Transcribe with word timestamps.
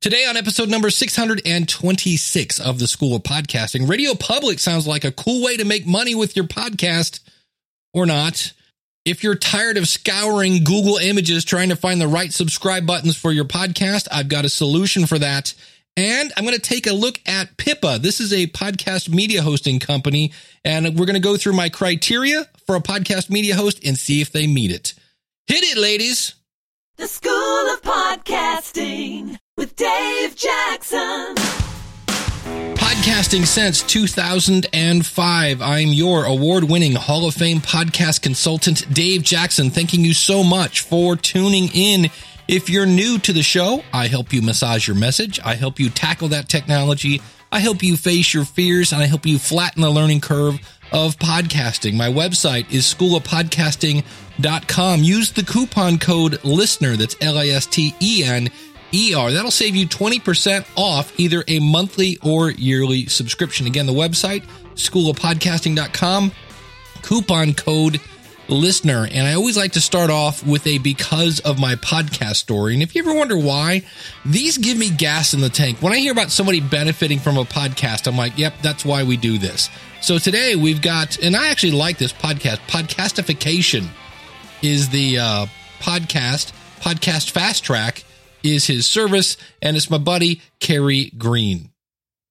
Today 0.00 0.24
on 0.24 0.38
episode 0.38 0.70
number 0.70 0.88
626 0.88 2.58
of 2.58 2.78
the 2.78 2.88
School 2.88 3.16
of 3.16 3.22
Podcasting, 3.22 3.86
Radio 3.86 4.14
Public 4.14 4.58
sounds 4.58 4.86
like 4.86 5.04
a 5.04 5.12
cool 5.12 5.44
way 5.44 5.58
to 5.58 5.66
make 5.66 5.86
money 5.86 6.14
with 6.14 6.34
your 6.34 6.46
podcast 6.46 7.20
or 7.92 8.06
not. 8.06 8.54
If 9.04 9.22
you're 9.22 9.34
tired 9.34 9.76
of 9.76 9.86
scouring 9.86 10.64
Google 10.64 10.96
images 10.96 11.44
trying 11.44 11.68
to 11.68 11.76
find 11.76 12.00
the 12.00 12.08
right 12.08 12.32
subscribe 12.32 12.86
buttons 12.86 13.14
for 13.14 13.30
your 13.30 13.44
podcast, 13.44 14.08
I've 14.10 14.30
got 14.30 14.46
a 14.46 14.48
solution 14.48 15.04
for 15.04 15.18
that. 15.18 15.52
And 15.98 16.32
I'm 16.34 16.44
going 16.44 16.56
to 16.56 16.62
take 16.62 16.86
a 16.86 16.94
look 16.94 17.20
at 17.26 17.58
Pippa. 17.58 17.98
This 17.98 18.20
is 18.20 18.32
a 18.32 18.46
podcast 18.46 19.10
media 19.10 19.42
hosting 19.42 19.80
company, 19.80 20.32
and 20.64 20.98
we're 20.98 21.04
going 21.04 21.12
to 21.12 21.20
go 21.20 21.36
through 21.36 21.52
my 21.52 21.68
criteria 21.68 22.48
for 22.66 22.74
a 22.74 22.80
podcast 22.80 23.28
media 23.28 23.54
host 23.54 23.84
and 23.84 23.98
see 23.98 24.22
if 24.22 24.32
they 24.32 24.46
meet 24.46 24.70
it. 24.70 24.94
Hit 25.46 25.62
it, 25.62 25.76
ladies. 25.76 26.36
The 26.96 27.06
School 27.06 27.32
of 27.74 27.82
Podcasting 27.82 29.39
with 29.60 29.76
Dave 29.76 30.34
Jackson. 30.36 31.34
Podcasting 32.76 33.44
since 33.44 33.82
2005. 33.82 35.60
I'm 35.60 35.88
your 35.88 36.24
award 36.24 36.64
winning 36.64 36.94
Hall 36.94 37.28
of 37.28 37.34
Fame 37.34 37.60
podcast 37.60 38.22
consultant, 38.22 38.90
Dave 38.94 39.22
Jackson. 39.22 39.68
Thanking 39.68 40.02
you 40.02 40.14
so 40.14 40.42
much 40.42 40.80
for 40.80 41.14
tuning 41.14 41.68
in. 41.74 42.08
If 42.48 42.70
you're 42.70 42.86
new 42.86 43.18
to 43.18 43.34
the 43.34 43.42
show, 43.42 43.82
I 43.92 44.06
help 44.06 44.32
you 44.32 44.40
massage 44.40 44.88
your 44.88 44.96
message. 44.96 45.38
I 45.44 45.56
help 45.56 45.78
you 45.78 45.90
tackle 45.90 46.28
that 46.28 46.48
technology. 46.48 47.20
I 47.52 47.58
help 47.58 47.82
you 47.82 47.98
face 47.98 48.32
your 48.32 48.46
fears 48.46 48.94
and 48.94 49.02
I 49.02 49.06
help 49.06 49.26
you 49.26 49.38
flatten 49.38 49.82
the 49.82 49.90
learning 49.90 50.22
curve 50.22 50.58
of 50.90 51.18
podcasting. 51.18 51.98
My 51.98 52.08
website 52.08 52.72
is 52.72 52.86
schoolofpodcasting.com. 52.86 55.02
Use 55.02 55.32
the 55.32 55.42
coupon 55.42 55.98
code 55.98 56.42
LISTENER, 56.44 56.96
that's 56.96 57.16
L 57.20 57.36
I 57.36 57.48
S 57.48 57.66
T 57.66 57.94
E 58.00 58.24
N 58.24 58.48
E 58.92 59.14
R. 59.14 59.30
That'll 59.30 59.50
save 59.50 59.76
you 59.76 59.86
20% 59.86 60.66
off 60.76 61.18
either 61.18 61.44
a 61.48 61.58
monthly 61.60 62.18
or 62.22 62.50
yearly 62.50 63.06
subscription. 63.06 63.66
Again, 63.66 63.86
the 63.86 63.92
website, 63.92 64.44
schoolofpodcasting.com, 64.74 66.32
coupon 67.02 67.54
code 67.54 68.00
listener. 68.48 69.06
And 69.10 69.26
I 69.26 69.34
always 69.34 69.56
like 69.56 69.72
to 69.72 69.80
start 69.80 70.10
off 70.10 70.44
with 70.44 70.66
a 70.66 70.78
because 70.78 71.40
of 71.40 71.58
my 71.58 71.76
podcast 71.76 72.36
story. 72.36 72.74
And 72.74 72.82
if 72.82 72.94
you 72.94 73.02
ever 73.02 73.14
wonder 73.14 73.38
why, 73.38 73.82
these 74.24 74.58
give 74.58 74.76
me 74.76 74.90
gas 74.90 75.34
in 75.34 75.40
the 75.40 75.48
tank. 75.48 75.78
When 75.80 75.92
I 75.92 75.98
hear 75.98 76.12
about 76.12 76.30
somebody 76.30 76.60
benefiting 76.60 77.18
from 77.18 77.36
a 77.36 77.44
podcast, 77.44 78.06
I'm 78.06 78.16
like, 78.16 78.36
yep, 78.38 78.54
that's 78.62 78.84
why 78.84 79.04
we 79.04 79.16
do 79.16 79.38
this. 79.38 79.70
So 80.00 80.18
today 80.18 80.56
we've 80.56 80.82
got, 80.82 81.18
and 81.22 81.36
I 81.36 81.48
actually 81.48 81.72
like 81.72 81.98
this 81.98 82.12
podcast, 82.12 82.58
Podcastification 82.66 83.86
is 84.62 84.88
the 84.88 85.18
uh, 85.18 85.46
podcast, 85.80 86.52
Podcast 86.80 87.30
Fast 87.30 87.64
Track 87.64 88.04
is 88.42 88.66
his 88.66 88.86
service, 88.86 89.36
and 89.62 89.76
it's 89.76 89.90
my 89.90 89.98
buddy, 89.98 90.40
Kerry 90.60 91.10
Green. 91.16 91.70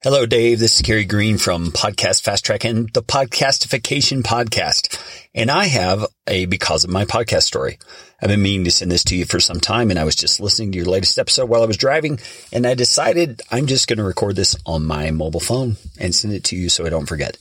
Hello, 0.01 0.25
Dave. 0.25 0.59
This 0.59 0.77
is 0.77 0.81
Kerry 0.81 1.03
Green 1.03 1.37
from 1.37 1.71
Podcast 1.71 2.23
Fast 2.23 2.45
Track 2.45 2.63
and 2.63 2.89
the 2.93 3.03
Podcastification 3.03 4.21
Podcast. 4.21 4.97
And 5.35 5.51
I 5.51 5.65
have 5.65 6.05
a 6.25 6.45
because 6.45 6.85
of 6.85 6.89
my 6.89 7.03
podcast 7.03 7.43
story. 7.43 7.79
I've 8.21 8.29
been 8.29 8.41
meaning 8.41 8.63
to 8.63 8.71
send 8.71 8.91
this 8.91 9.03
to 9.05 9.17
you 9.17 9.25
for 9.25 9.41
some 9.41 9.59
time 9.59 9.89
and 9.89 9.99
I 9.99 10.05
was 10.05 10.15
just 10.15 10.39
listening 10.39 10.71
to 10.71 10.77
your 10.77 10.87
latest 10.87 11.17
episode 11.17 11.49
while 11.49 11.63
I 11.63 11.65
was 11.65 11.75
driving 11.75 12.19
and 12.53 12.65
I 12.65 12.75
decided 12.75 13.41
I'm 13.51 13.67
just 13.67 13.89
going 13.89 13.97
to 13.97 14.05
record 14.05 14.37
this 14.37 14.55
on 14.65 14.85
my 14.85 15.11
mobile 15.11 15.41
phone 15.41 15.75
and 15.99 16.15
send 16.15 16.33
it 16.33 16.45
to 16.45 16.55
you 16.55 16.69
so 16.69 16.85
I 16.85 16.89
don't 16.89 17.05
forget. 17.05 17.37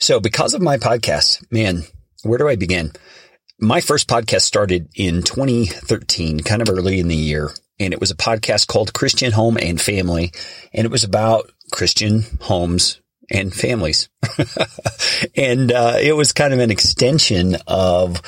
So 0.00 0.18
because 0.18 0.54
of 0.54 0.60
my 0.60 0.78
podcast, 0.78 1.44
man, 1.52 1.84
where 2.24 2.38
do 2.38 2.48
I 2.48 2.56
begin? 2.56 2.90
My 3.60 3.80
first 3.80 4.08
podcast 4.08 4.42
started 4.42 4.88
in 4.96 5.22
2013, 5.22 6.40
kind 6.40 6.62
of 6.62 6.68
early 6.68 6.98
in 6.98 7.06
the 7.06 7.14
year 7.14 7.50
and 7.82 7.92
it 7.92 8.00
was 8.00 8.10
a 8.10 8.16
podcast 8.16 8.66
called 8.66 8.92
Christian 8.92 9.32
Home 9.32 9.56
and 9.56 9.80
Family. 9.80 10.32
And 10.72 10.84
it 10.84 10.90
was 10.90 11.04
about 11.04 11.50
Christian 11.72 12.24
homes 12.40 13.00
and 13.30 13.52
families. 13.52 14.08
and 15.36 15.72
uh, 15.72 15.96
it 16.00 16.14
was 16.14 16.32
kind 16.32 16.52
of 16.52 16.58
an 16.58 16.70
extension 16.70 17.56
of 17.66 18.20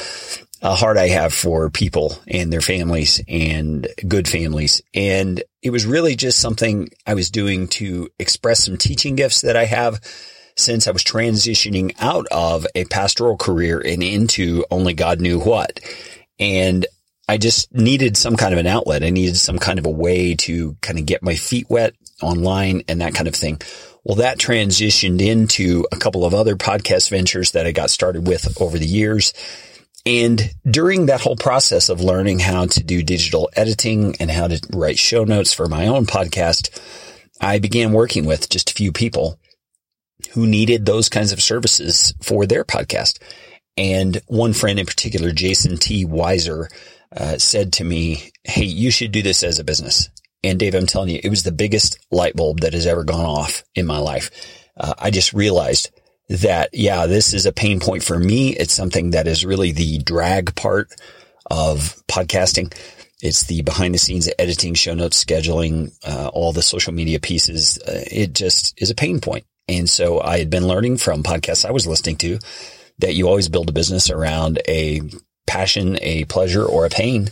a 0.63 0.75
heart 0.75 0.97
I 0.97 1.09
have 1.09 1.35
for 1.35 1.69
people 1.71 2.19
and 2.27 2.53
their 2.53 2.63
families 2.63 3.23
and 3.29 3.87
good 4.09 4.27
families. 4.27 4.81
And 4.95 5.43
it 5.63 5.71
was 5.71 5.85
really 5.85 6.17
just 6.17 6.41
something 6.41 6.89
I 7.07 7.15
was 7.15 7.31
doing 7.31 7.69
to 7.69 8.09
express 8.19 8.65
some 8.65 8.79
teaching 8.79 9.15
gifts 9.15 9.43
that 9.43 9.57
I 9.57 9.67
have 9.67 10.01
since 10.57 10.87
I 10.87 10.93
was 10.93 11.05
transitioning 11.05 11.95
out 12.01 12.27
of 12.31 12.67
a 12.75 12.85
pastoral 12.87 13.37
career 13.37 13.83
and 13.85 14.03
into 14.03 14.65
only 14.71 14.95
God 14.95 15.21
knew 15.21 15.39
what. 15.39 15.81
And 16.39 16.87
I 17.29 17.39
just 17.39 17.75
needed 17.75 18.17
some 18.17 18.37
kind 18.37 18.53
of 18.53 18.61
an 18.61 18.67
outlet. 18.67 19.03
I 19.03 19.11
needed 19.11 19.37
some 19.37 19.59
kind 19.59 19.79
of 19.79 19.87
a 19.87 19.91
way 19.91 20.35
to 20.37 20.77
kind 20.81 20.99
of 20.99 21.07
get 21.07 21.23
my 21.23 21.35
feet 21.35 21.69
wet 21.71 21.95
online 22.23 22.83
and 22.89 23.01
that 23.01 23.15
kind 23.15 23.29
of 23.29 23.35
thing. 23.35 23.61
Well, 24.05 24.17
that 24.17 24.39
transitioned 24.39 25.23
into 25.23 25.87
a 25.91 25.97
couple 25.97 26.27
of 26.27 26.35
other 26.35 26.57
podcast 26.57 27.09
ventures 27.09 27.53
that 27.53 27.67
I 27.67 27.73
got 27.73 27.91
started 27.91 28.27
with 28.27 28.61
over 28.61 28.79
the 28.79 28.87
years. 28.87 29.33
And 30.05 30.51
during 30.71 31.07
that 31.07 31.23
whole 31.23 31.37
process 31.37 31.89
of 31.89 32.03
learning 32.03 32.41
how 32.41 32.67
to 32.67 32.83
do 32.85 33.03
digital 33.03 33.49
editing 33.57 34.17
and 34.21 34.31
how 34.31 34.49
to 34.49 34.61
write 34.75 34.99
show 34.99 35.25
notes 35.25 35.55
for 35.55 35.67
my 35.67 35.87
own 35.87 36.05
podcast, 36.05 36.69
I 37.41 37.59
began 37.59 37.93
working 37.93 38.27
with 38.27 38.51
just 38.51 38.71
a 38.71 38.75
few 38.75 38.93
people 38.93 39.39
who 40.33 40.47
needed 40.47 40.85
those 40.85 41.09
kinds 41.09 41.33
of 41.33 41.43
services 41.43 42.15
for 42.23 42.45
their 42.45 42.65
podcast. 42.65 43.19
And 43.79 44.21
one 44.27 44.53
friend 44.53 44.79
in 44.79 44.87
particular, 44.87 45.33
Jason 45.33 45.79
T. 45.79 46.05
Weiser, 46.05 46.69
uh, 47.17 47.39
said 47.39 47.73
to 47.75 47.85
me, 47.85 48.31
Hey, 48.45 48.65
you 48.65 48.91
should 48.91 49.13
do 49.13 49.23
this 49.23 49.43
as 49.43 49.59
a 49.59 49.65
business. 49.65 50.09
And 50.43 50.59
Dave, 50.59 50.75
I'm 50.75 50.87
telling 50.87 51.09
you, 51.09 51.21
it 51.23 51.31
was 51.31 51.43
the 51.43 51.53
biggest 51.53 51.99
light 52.11 52.37
bulb 52.37 52.61
that 52.61 52.75
has 52.75 52.87
ever 52.87 53.05
gone 53.05 53.25
off 53.25 53.65
in 53.75 53.87
my 53.87 53.99
life. 53.99 54.31
Uh, 54.77 54.95
I 54.99 55.11
just 55.11 55.33
realized 55.33 55.91
that, 56.29 56.71
yeah, 56.73 57.07
this 57.07 57.33
is 57.33 57.47
a 57.47 57.53
pain 57.53 57.81
point 57.81 58.03
for 58.03 58.19
me. 58.19 58.51
It's 58.51 58.75
something 58.75 59.11
that 59.11 59.27
is 59.27 59.45
really 59.45 59.73
the 59.73 59.99
drag 59.99 60.55
part 60.55 60.91
of 61.51 62.03
podcasting. 62.09 62.75
It's 63.23 63.45
the 63.45 63.63
behind 63.63 63.95
the 63.95 63.99
scenes 63.99 64.29
editing, 64.39 64.75
show 64.75 64.95
notes, 64.95 65.25
scheduling, 65.25 65.93
uh, 66.07 66.29
all 66.29 66.53
the 66.53 66.63
social 66.63 66.93
media 66.93 67.21
pieces. 67.21 67.79
Uh, 67.79 68.05
it 68.11 68.35
just 68.35 68.75
is 68.81 68.91
a 68.91 68.95
pain 68.95 69.21
point. 69.21 69.47
And 69.67 69.89
so 69.89 70.21
I 70.21 70.39
had 70.39 70.51
been 70.51 70.69
learning 70.69 70.99
from 70.99 71.23
podcasts 71.23 71.65
I 71.65 71.71
was 71.71 71.87
listening 71.87 72.17
to 72.17 72.39
that 72.99 73.15
you 73.15 73.29
always 73.29 73.49
build 73.49 73.71
a 73.71 73.73
business 73.73 74.11
around 74.11 74.61
a 74.69 75.01
passion, 75.47 75.99
a 76.03 76.25
pleasure, 76.25 76.65
or 76.65 76.87
a 76.87 76.91
pain. 76.91 77.29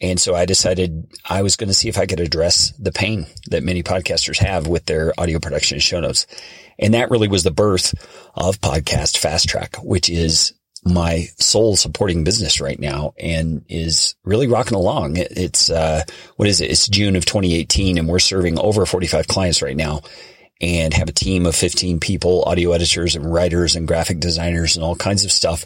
And 0.00 0.20
so 0.20 0.34
I 0.34 0.44
decided 0.44 1.08
I 1.24 1.42
was 1.42 1.56
going 1.56 1.68
to 1.68 1.74
see 1.74 1.88
if 1.88 1.98
I 1.98 2.06
could 2.06 2.20
address 2.20 2.70
the 2.78 2.92
pain 2.92 3.26
that 3.50 3.64
many 3.64 3.82
podcasters 3.82 4.38
have 4.38 4.66
with 4.66 4.86
their 4.86 5.12
audio 5.18 5.40
production 5.40 5.76
and 5.76 5.82
show 5.82 6.00
notes. 6.00 6.26
And 6.78 6.94
that 6.94 7.10
really 7.10 7.28
was 7.28 7.42
the 7.42 7.50
birth 7.50 7.94
of 8.36 8.60
Podcast 8.60 9.18
Fast 9.18 9.48
Track, 9.48 9.76
which 9.82 10.08
is 10.08 10.54
my 10.84 11.26
sole 11.38 11.74
supporting 11.74 12.22
business 12.22 12.60
right 12.60 12.78
now 12.78 13.12
and 13.18 13.64
is 13.68 14.14
really 14.24 14.46
rocking 14.46 14.76
along. 14.76 15.16
It's, 15.16 15.68
uh, 15.70 16.04
what 16.36 16.48
is 16.48 16.60
it? 16.60 16.70
It's 16.70 16.86
June 16.86 17.16
of 17.16 17.24
2018 17.24 17.98
and 17.98 18.08
we're 18.08 18.20
serving 18.20 18.60
over 18.60 18.86
45 18.86 19.26
clients 19.26 19.60
right 19.60 19.76
now 19.76 20.02
and 20.60 20.94
have 20.94 21.08
a 21.08 21.12
team 21.12 21.46
of 21.46 21.56
15 21.56 21.98
people, 21.98 22.44
audio 22.44 22.70
editors 22.72 23.16
and 23.16 23.32
writers 23.32 23.74
and 23.74 23.88
graphic 23.88 24.20
designers 24.20 24.76
and 24.76 24.84
all 24.84 24.94
kinds 24.94 25.24
of 25.24 25.32
stuff. 25.32 25.64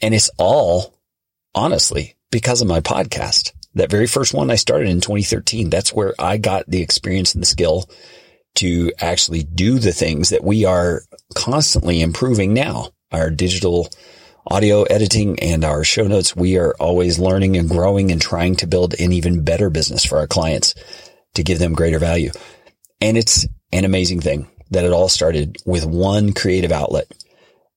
And 0.00 0.14
it's 0.14 0.30
all 0.36 0.94
honestly 1.54 2.16
because 2.30 2.62
of 2.62 2.68
my 2.68 2.80
podcast. 2.80 3.52
That 3.74 3.90
very 3.90 4.06
first 4.06 4.34
one 4.34 4.50
I 4.50 4.56
started 4.56 4.88
in 4.88 5.00
2013. 5.00 5.70
That's 5.70 5.92
where 5.92 6.14
I 6.18 6.38
got 6.38 6.68
the 6.68 6.82
experience 6.82 7.34
and 7.34 7.42
the 7.42 7.46
skill 7.46 7.88
to 8.56 8.92
actually 9.00 9.44
do 9.44 9.78
the 9.78 9.92
things 9.92 10.30
that 10.30 10.42
we 10.42 10.64
are 10.64 11.02
constantly 11.34 12.00
improving 12.00 12.52
now. 12.52 12.88
Our 13.12 13.30
digital 13.30 13.88
audio 14.46 14.82
editing 14.82 15.38
and 15.40 15.64
our 15.64 15.84
show 15.84 16.06
notes. 16.06 16.34
We 16.34 16.58
are 16.58 16.74
always 16.80 17.18
learning 17.18 17.56
and 17.56 17.68
growing 17.68 18.10
and 18.10 18.20
trying 18.20 18.56
to 18.56 18.66
build 18.66 18.94
an 18.98 19.12
even 19.12 19.44
better 19.44 19.70
business 19.70 20.04
for 20.04 20.18
our 20.18 20.26
clients 20.26 20.74
to 21.34 21.42
give 21.42 21.58
them 21.58 21.72
greater 21.72 21.98
value. 21.98 22.30
And 23.00 23.16
it's 23.16 23.46
an 23.72 23.84
amazing 23.84 24.20
thing 24.20 24.48
that 24.70 24.84
it 24.84 24.92
all 24.92 25.08
started 25.08 25.56
with 25.64 25.84
one 25.84 26.32
creative 26.32 26.72
outlet 26.72 27.10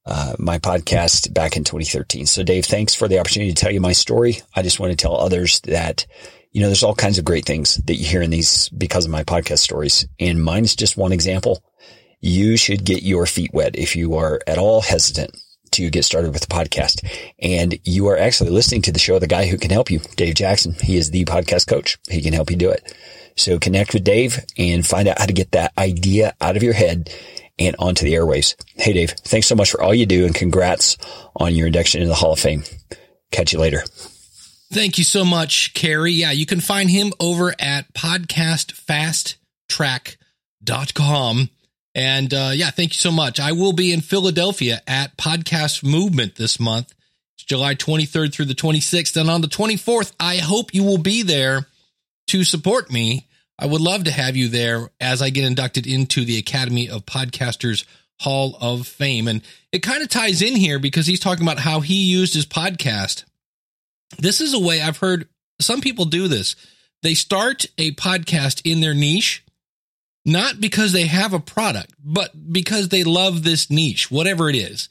uh, 0.05 0.33
my 0.37 0.59
podcast 0.59 1.33
back 1.33 1.55
in 1.55 1.63
2013. 1.63 2.25
So 2.25 2.43
Dave, 2.43 2.65
thanks 2.65 2.93
for 2.93 3.07
the 3.07 3.19
opportunity 3.19 3.53
to 3.53 3.61
tell 3.61 3.71
you 3.71 3.81
my 3.81 3.93
story. 3.93 4.41
I 4.55 4.61
just 4.61 4.79
want 4.79 4.91
to 4.91 4.97
tell 4.97 5.15
others 5.15 5.59
that, 5.61 6.05
you 6.51 6.61
know, 6.61 6.67
there's 6.67 6.83
all 6.83 6.95
kinds 6.95 7.17
of 7.17 7.25
great 7.25 7.45
things 7.45 7.75
that 7.75 7.95
you 7.95 8.05
hear 8.05 8.21
in 8.21 8.29
these 8.29 8.69
because 8.69 9.05
of 9.05 9.11
my 9.11 9.23
podcast 9.23 9.59
stories. 9.59 10.07
And 10.19 10.43
mine's 10.43 10.75
just 10.75 10.97
one 10.97 11.13
example. 11.13 11.63
You 12.19 12.57
should 12.57 12.85
get 12.85 13.03
your 13.03 13.25
feet 13.25 13.53
wet 13.53 13.75
if 13.75 13.95
you 13.95 14.15
are 14.15 14.39
at 14.47 14.57
all 14.57 14.81
hesitant 14.81 15.37
to 15.71 15.89
get 15.89 16.05
started 16.05 16.33
with 16.33 16.43
a 16.43 16.47
podcast. 16.47 17.05
And 17.39 17.79
you 17.83 18.07
are 18.07 18.17
actually 18.17 18.51
listening 18.51 18.83
to 18.83 18.91
the 18.91 18.99
show 18.99 19.15
of 19.15 19.21
the 19.21 19.27
guy 19.27 19.47
who 19.47 19.57
can 19.57 19.71
help 19.71 19.89
you, 19.89 19.99
Dave 20.15 20.35
Jackson. 20.35 20.75
He 20.81 20.97
is 20.97 21.11
the 21.11 21.25
podcast 21.25 21.67
coach. 21.67 21.97
He 22.09 22.21
can 22.21 22.33
help 22.33 22.51
you 22.51 22.57
do 22.57 22.69
it. 22.69 22.93
So 23.35 23.57
connect 23.57 23.93
with 23.93 24.03
Dave 24.03 24.45
and 24.57 24.85
find 24.85 25.07
out 25.07 25.17
how 25.17 25.25
to 25.25 25.33
get 25.33 25.51
that 25.51 25.73
idea 25.77 26.35
out 26.39 26.55
of 26.55 26.63
your 26.63 26.73
head 26.73 27.09
and 27.59 27.75
onto 27.79 28.05
the 28.05 28.13
airwaves. 28.13 28.55
Hey, 28.75 28.93
Dave, 28.93 29.11
thanks 29.11 29.47
so 29.47 29.55
much 29.55 29.71
for 29.71 29.81
all 29.81 29.93
you 29.93 30.05
do 30.05 30.25
and 30.25 30.33
congrats 30.33 30.97
on 31.35 31.55
your 31.55 31.67
induction 31.67 32.01
into 32.01 32.09
the 32.09 32.15
Hall 32.15 32.33
of 32.33 32.39
Fame. 32.39 32.63
Catch 33.31 33.53
you 33.53 33.59
later. 33.59 33.83
Thank 34.71 34.97
you 34.97 35.03
so 35.03 35.23
much, 35.23 35.73
Kerry. 35.73 36.13
Yeah, 36.13 36.31
you 36.31 36.45
can 36.45 36.59
find 36.59 36.89
him 36.89 37.13
over 37.19 37.53
at 37.59 37.93
Podcast 37.93 38.71
Fast 38.71 39.37
podcastfasttrack.com. 39.73 41.49
And 41.95 42.33
uh, 42.33 42.51
yeah, 42.53 42.71
thank 42.71 42.93
you 42.93 42.99
so 42.99 43.11
much. 43.11 43.39
I 43.39 43.51
will 43.51 43.73
be 43.73 43.93
in 43.93 44.01
Philadelphia 44.01 44.81
at 44.87 45.15
Podcast 45.17 45.83
Movement 45.83 46.35
this 46.35 46.59
month. 46.59 46.93
It's 47.35 47.45
July 47.45 47.75
23rd 47.75 48.33
through 48.33 48.45
the 48.45 48.55
26th. 48.55 49.15
And 49.19 49.29
on 49.29 49.41
the 49.41 49.47
24th, 49.47 50.11
I 50.19 50.37
hope 50.37 50.73
you 50.73 50.83
will 50.83 50.97
be 50.97 51.21
there 51.21 51.67
to 52.27 52.43
support 52.43 52.91
me. 52.91 53.27
I 53.59 53.65
would 53.65 53.81
love 53.81 54.05
to 54.05 54.11
have 54.11 54.35
you 54.35 54.47
there 54.49 54.89
as 54.99 55.21
I 55.21 55.29
get 55.29 55.45
inducted 55.45 55.85
into 55.85 56.25
the 56.25 56.37
Academy 56.37 56.89
of 56.89 57.05
Podcasters 57.05 57.85
Hall 58.19 58.57
of 58.59 58.87
Fame. 58.87 59.27
And 59.27 59.41
it 59.71 59.83
kind 59.83 60.01
of 60.01 60.09
ties 60.09 60.41
in 60.41 60.55
here 60.55 60.79
because 60.79 61.07
he's 61.07 61.19
talking 61.19 61.45
about 61.45 61.59
how 61.59 61.79
he 61.79 62.05
used 62.05 62.33
his 62.33 62.45
podcast. 62.45 63.25
This 64.17 64.41
is 64.41 64.53
a 64.53 64.59
way 64.59 64.81
I've 64.81 64.97
heard 64.97 65.27
some 65.59 65.81
people 65.81 66.05
do 66.05 66.27
this. 66.27 66.55
They 67.03 67.13
start 67.13 67.65
a 67.77 67.91
podcast 67.91 68.61
in 68.63 68.81
their 68.81 68.93
niche, 68.93 69.43
not 70.25 70.61
because 70.61 70.93
they 70.93 71.05
have 71.05 71.33
a 71.33 71.39
product, 71.39 71.93
but 72.03 72.51
because 72.51 72.89
they 72.89 73.03
love 73.03 73.43
this 73.43 73.69
niche, 73.69 74.09
whatever 74.09 74.49
it 74.49 74.55
is. 74.55 74.89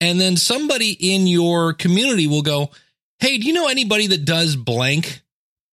And 0.00 0.20
then 0.20 0.36
somebody 0.36 0.92
in 0.92 1.26
your 1.26 1.72
community 1.72 2.26
will 2.26 2.42
go, 2.42 2.70
Hey, 3.18 3.38
do 3.38 3.46
you 3.46 3.52
know 3.52 3.68
anybody 3.68 4.06
that 4.08 4.24
does 4.24 4.54
blank? 4.54 5.22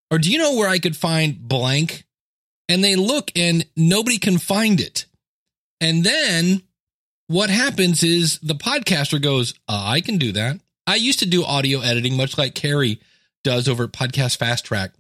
Or 0.10 0.18
do 0.18 0.32
you 0.32 0.40
know 0.40 0.56
where 0.56 0.70
I 0.70 0.80
could 0.80 0.96
find 0.96 1.38
blank? 1.48 2.06
And 2.68 2.84
they 2.84 2.96
look 2.96 3.32
and 3.36 3.66
nobody 3.76 4.18
can 4.18 4.38
find 4.38 4.80
it. 4.80 5.06
And 5.80 6.04
then 6.04 6.64
what 7.28 7.50
happens 7.50 8.04
is 8.04 8.40
the 8.40 8.56
podcaster 8.56 9.22
goes, 9.22 9.54
uh, 9.68 9.84
I 9.86 10.02
can 10.02 10.18
do 10.18 10.32
that. 10.34 10.60
I 10.88 10.96
used 10.96 11.20
to 11.20 11.26
do 11.26 11.44
audio 11.44 11.82
editing, 11.82 12.18
much 12.18 12.38
like 12.38 12.56
Kerry 12.56 13.00
does 13.44 13.68
over 13.68 13.86
at 13.86 13.92
Podcast 13.92 14.38
Fast 14.38 14.66
Track. 14.66 14.92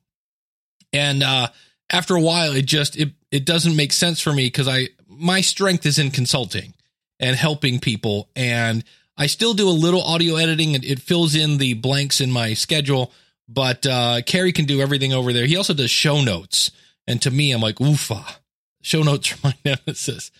And 0.94 1.23
uh, 1.23 1.47
after 1.91 2.15
a 2.15 2.21
while, 2.21 2.53
it 2.53 2.65
just 2.65 2.97
it 2.97 3.12
it 3.31 3.45
doesn't 3.45 3.75
make 3.75 3.94
sense 3.94 4.21
for 4.21 4.33
me 4.33 4.47
because 4.47 4.67
I 4.67 4.89
my 5.07 5.41
strength 5.41 5.85
is 5.85 6.00
in 6.00 6.12
consulting 6.12 6.73
and 7.19 7.35
helping 7.35 7.79
people, 7.79 8.29
and 8.35 8.83
I 9.17 9.27
still 9.27 9.53
do 9.53 9.67
a 9.67 9.71
little 9.71 10.01
audio 10.01 10.35
editing, 10.35 10.75
and 10.75 10.83
it 10.83 11.00
fills 11.00 11.35
in 11.35 11.57
the 11.57 11.73
blanks 11.75 12.21
in 12.21 12.31
my 12.31 12.53
schedule. 12.53 13.12
But 13.47 13.85
uh, 13.85 14.21
Kerry 14.25 14.53
can 14.53 14.65
do 14.65 14.81
everything 14.81 15.13
over 15.13 15.31
there. 15.31 15.45
He 15.45 15.57
also 15.57 15.73
does 15.73 15.91
show 15.91 16.21
notes, 16.21 16.71
and 17.07 17.22
to 17.22 17.31
me, 17.31 17.52
I'm 17.52 17.62
like, 17.62 17.75
oofa, 17.75 18.24
show 18.81 19.04
notes 19.04 19.34
are 19.44 19.48
my 19.50 19.56
nemesis. 19.63 20.31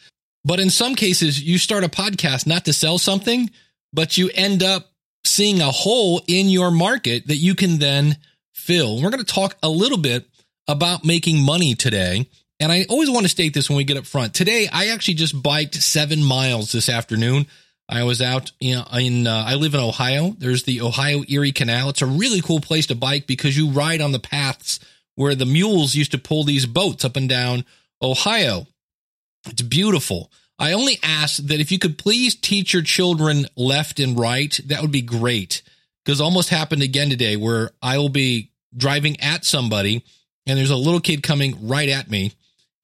But 0.44 0.60
in 0.60 0.70
some 0.70 0.96
cases, 0.96 1.42
you 1.42 1.58
start 1.58 1.84
a 1.84 1.90
podcast 1.90 2.46
not 2.46 2.66
to 2.66 2.74
sell 2.74 2.98
something, 2.98 3.50
but 3.92 4.18
you 4.18 4.30
end 4.34 4.62
up 4.62 4.92
seeing 5.24 5.60
a 5.60 5.72
hole 5.72 6.22
in 6.28 6.50
your 6.50 6.70
market 6.70 7.28
that 7.28 7.38
you 7.38 7.56
can 7.56 7.80
then 7.80 8.18
fill. 8.54 9.02
We're 9.02 9.10
going 9.10 9.26
to 9.26 9.34
talk 9.34 9.58
a 9.64 9.70
little 9.70 9.98
bit 9.98 10.26
about 10.68 11.04
making 11.04 11.44
money 11.44 11.74
today. 11.74 12.30
And 12.60 12.72
I 12.72 12.86
always 12.90 13.10
want 13.10 13.24
to 13.24 13.30
state 13.30 13.54
this 13.54 13.70
when 13.70 13.78
we 13.78 13.84
get 13.84 13.98
up 13.98 14.06
front. 14.06 14.34
Today, 14.34 14.70
I 14.72 14.90
actually 14.90 15.16
just 15.16 15.42
biked 15.42 15.76
seven 15.76 16.24
miles 16.24 16.72
this 16.72 16.90
afternoon. 16.90 17.48
I 17.90 18.04
was 18.04 18.22
out 18.22 18.52
in, 18.60 18.82
in 18.94 19.28
uh, 19.28 19.44
I 19.48 19.56
live 19.56 19.74
in 19.74 19.80
Ohio. 19.80 20.36
There's 20.38 20.64
the 20.64 20.82
Ohio 20.82 21.24
Erie 21.28 21.52
Canal. 21.52 21.90
It's 21.90 22.02
a 22.02 22.08
really 22.08 22.42
cool 22.42 22.60
place 22.60 22.88
to 22.88 22.96
bike 22.96 23.28
because 23.28 23.58
you 23.58 23.70
ride 23.70 24.02
on 24.02 24.12
the 24.12 24.20
paths 24.20 24.80
where 25.16 25.36
the 25.36 25.46
mules 25.46 25.96
used 25.96 26.12
to 26.12 26.18
pull 26.18 26.44
these 26.44 26.66
boats 26.66 27.06
up 27.06 27.16
and 27.16 27.30
down 27.30 27.66
Ohio. 28.02 28.68
It's 29.48 29.62
beautiful. 29.62 30.32
I 30.58 30.74
only 30.74 31.00
ask 31.04 31.38
that 31.38 31.60
if 31.60 31.72
you 31.72 31.80
could 31.80 31.98
please 31.98 32.36
teach 32.36 32.74
your 32.74 32.84
children 32.84 33.46
left 33.56 34.00
and 34.00 34.18
right, 34.18 34.58
that 34.66 34.82
would 34.82 34.92
be 34.92 35.02
great. 35.02 35.62
Because 36.04 36.22
almost 36.22 36.50
happened 36.50 36.82
again 36.82 37.10
today 37.10 37.36
where 37.36 37.72
I 37.82 37.98
will 37.98 38.10
be 38.10 38.52
driving 38.76 39.20
at 39.20 39.44
somebody 39.44 40.04
and 40.46 40.58
there's 40.58 40.70
a 40.70 40.76
little 40.76 41.00
kid 41.00 41.24
coming 41.24 41.68
right 41.68 41.90
at 41.90 42.10
me, 42.10 42.34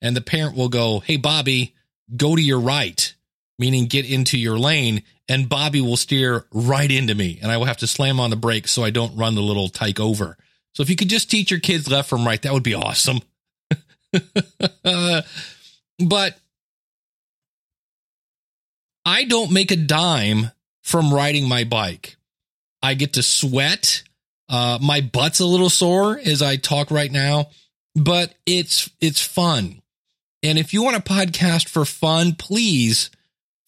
and 0.02 0.16
the 0.16 0.22
parent 0.22 0.56
will 0.56 0.70
go, 0.70 1.00
Hey, 1.00 1.18
Bobby, 1.18 1.76
go 2.16 2.36
to 2.36 2.42
your 2.42 2.60
right, 2.60 3.14
meaning 3.60 3.86
get 3.86 4.10
into 4.10 4.38
your 4.38 4.58
lane. 4.58 5.04
And 5.30 5.48
Bobby 5.48 5.80
will 5.80 5.98
steer 5.98 6.46
right 6.52 6.92
into 6.92 7.16
me, 7.16 7.40
and 7.42 7.52
I 7.52 7.58
will 7.58 7.66
have 7.66 7.78
to 7.78 7.88
slam 7.88 8.20
on 8.20 8.32
the 8.32 8.36
brakes 8.36 8.72
so 8.72 8.84
I 8.84 8.90
don't 8.90 9.16
run 9.16 9.36
the 9.36 9.42
little 9.42 9.70
tyke 9.70 10.00
over. 10.00 10.38
So 10.74 10.84
if 10.84 10.90
you 10.90 10.96
could 10.96 11.10
just 11.10 11.30
teach 11.30 11.52
your 11.52 11.60
kids 11.60 11.90
left 11.90 12.10
from 12.10 12.26
right, 12.26 12.42
that 12.42 12.54
would 12.54 12.64
be 12.64 12.76
awesome. 12.76 13.20
but 16.00 16.40
I 19.06 19.24
don't 19.26 19.52
make 19.52 19.72
a 19.72 19.76
dime 19.76 20.52
from 20.82 21.14
riding 21.14 21.48
my 21.48 21.64
bike. 21.64 22.16
I 22.82 22.94
get 22.94 23.14
to 23.14 23.24
sweat. 23.24 24.04
Uh, 24.50 24.80
my 24.82 25.02
butt's 25.02 25.40
a 25.40 25.46
little 25.46 25.70
sore 25.70 26.20
as 26.20 26.42
I 26.42 26.58
talk 26.58 26.92
right 26.92 27.12
now, 27.12 27.50
but 27.96 28.34
it's 28.46 28.90
it's 29.00 29.26
fun. 29.26 29.82
And 30.44 30.58
if 30.58 30.74
you 30.74 30.84
want 30.84 30.98
a 30.98 31.02
podcast 31.02 31.70
for 31.70 31.86
fun, 31.86 32.34
please 32.36 33.12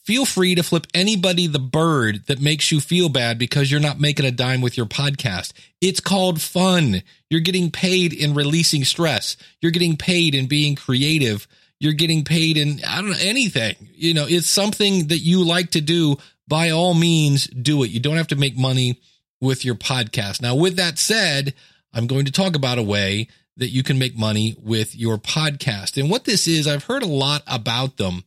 feel 0.04 0.26
free 0.26 0.56
to 0.56 0.64
flip 0.64 0.88
anybody 0.94 1.48
the 1.48 1.60
bird 1.60 2.26
that 2.28 2.42
makes 2.42 2.72
you 2.72 2.80
feel 2.80 3.10
bad 3.10 3.40
because 3.40 3.72
you're 3.72 3.80
not 3.80 4.00
making 4.00 4.26
a 4.26 4.32
dime 4.32 4.62
with 4.62 4.78
your 4.78 4.86
podcast. 4.86 5.54
It's 5.82 6.00
called 6.00 6.42
fun. 6.42 7.04
You're 7.30 7.42
getting 7.42 7.72
paid 7.72 8.14
in 8.14 8.34
releasing 8.34 8.84
stress. 8.84 9.38
You're 9.62 9.72
getting 9.72 9.98
paid 9.98 10.36
in 10.36 10.48
being 10.48 10.76
creative 10.76 11.48
you're 11.84 11.92
getting 11.92 12.24
paid 12.24 12.56
in 12.56 12.80
I 12.88 13.02
don't 13.02 13.12
know 13.12 13.18
anything. 13.20 13.76
You 13.94 14.14
know, 14.14 14.26
it's 14.26 14.50
something 14.50 15.08
that 15.08 15.20
you 15.20 15.44
like 15.44 15.72
to 15.72 15.82
do. 15.82 16.16
By 16.48 16.70
all 16.70 16.94
means, 16.94 17.46
do 17.48 17.84
it. 17.84 17.90
You 17.90 18.00
don't 18.00 18.16
have 18.16 18.28
to 18.28 18.38
make 18.38 18.58
money 18.58 19.02
with 19.42 19.66
your 19.66 19.76
podcast. 19.76 20.42
Now, 20.42 20.56
with 20.56 20.78
that 20.78 20.98
said, 20.98 21.54
I'm 21.94 22.08
going 22.08 22.24
to 22.24 22.32
talk 22.32 22.56
about 22.56 22.78
a 22.78 22.84
way 22.84 23.28
that 23.58 23.70
you 23.70 23.84
can 23.84 24.00
make 24.00 24.18
money 24.18 24.56
with 24.62 24.96
your 24.96 25.18
podcast. 25.18 26.00
And 26.00 26.10
what 26.10 26.24
this 26.24 26.48
is, 26.48 26.68
I've 26.68 26.86
heard 26.86 27.04
a 27.04 27.08
lot 27.08 27.44
about 27.48 27.98
them. 27.98 28.24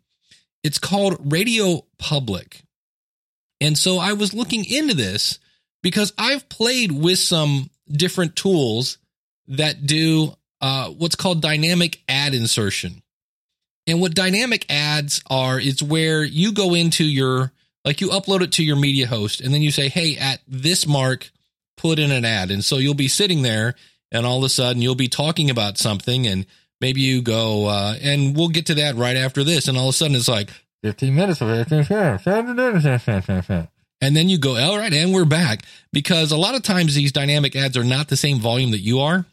It's 0.67 0.81
called 0.81 1.33
Radio 1.33 1.85
Public. 1.97 2.61
And 3.61 3.79
so 3.79 3.99
I 3.99 4.15
was 4.15 4.35
looking 4.35 4.65
into 4.65 4.97
this 4.97 5.39
because 5.81 6.13
I've 6.19 6.49
played 6.49 6.91
with 6.91 7.21
some 7.21 7.71
different 7.89 8.35
tools 8.35 8.99
that 9.47 9.87
do 9.87 10.35
uh, 10.61 10.89
what's 10.89 11.15
called 11.15 11.41
dynamic 11.41 12.03
ad 12.09 12.35
insertion. 12.35 13.05
And 13.87 14.01
what 14.01 14.17
dynamic 14.17 14.67
ads 14.69 15.23
are, 15.31 15.61
is 15.61 15.85
where 15.85 16.25
you 16.25 16.51
go 16.51 16.75
into 16.75 17.05
your, 17.05 17.53
like 17.85 18.01
you 18.01 18.09
upload 18.09 18.43
it 18.43 18.51
to 18.55 18.65
your 18.65 18.75
media 18.75 19.07
host 19.07 19.41
and 19.41 19.55
then 19.55 19.63
you 19.63 19.71
say, 19.71 19.89
Hey, 19.89 20.17
at 20.17 20.41
this 20.49 20.85
mark, 20.85 21.31
put 21.77 22.01
in 22.01 22.11
an 22.11 22.25
ad. 22.25 22.51
And 22.51 22.65
so 22.65 22.79
you'll 22.79 22.95
be 22.95 23.07
sitting 23.07 23.43
there 23.43 23.77
and 24.11 24.27
all 24.27 24.39
of 24.39 24.43
a 24.45 24.49
sudden 24.49 24.83
you'll 24.83 24.97
be 24.97 25.07
talking 25.07 25.49
about 25.49 25.79
something 25.79 26.27
and 26.27 26.45
maybe 26.81 27.01
you 27.01 27.23
go, 27.23 27.67
uh, 27.67 27.95
and 28.01 28.37
we'll 28.37 28.49
get 28.49 28.67
to 28.67 28.75
that 28.77 28.97
right 28.97 29.17
after 29.17 29.45
this. 29.45 29.69
And 29.69 29.77
all 29.77 29.89
of 29.89 29.95
a 29.95 29.97
sudden 29.97 30.17
it's 30.17 30.29
like 30.29 30.51
15 30.83 31.15
minutes 31.15 31.41
of 31.41 31.49
it. 31.51 31.69
And 34.01 34.15
then 34.15 34.29
you 34.29 34.39
go, 34.39 34.57
all 34.57 34.77
right, 34.77 34.93
and 34.93 35.13
we're 35.13 35.25
back 35.25 35.63
because 35.93 36.31
a 36.31 36.37
lot 36.37 36.55
of 36.55 36.63
times 36.63 36.95
these 36.95 37.13
dynamic 37.13 37.57
ads 37.57 37.77
are 37.77 37.85
not 37.85 38.09
the 38.09 38.17
same 38.17 38.39
volume 38.39 38.73
that 38.73 38.81
you 38.81 39.01
are. 39.01 39.25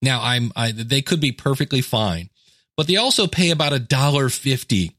Now 0.00 0.22
I'm, 0.22 0.52
I, 0.56 0.72
they 0.72 1.02
could 1.02 1.20
be 1.20 1.32
perfectly 1.32 1.82
fine 1.82 2.30
but 2.78 2.86
they 2.86 2.94
also 2.96 3.26
pay 3.26 3.50
about 3.50 3.72
a 3.72 3.80
dollar 3.80 4.28
fifty 4.28 4.92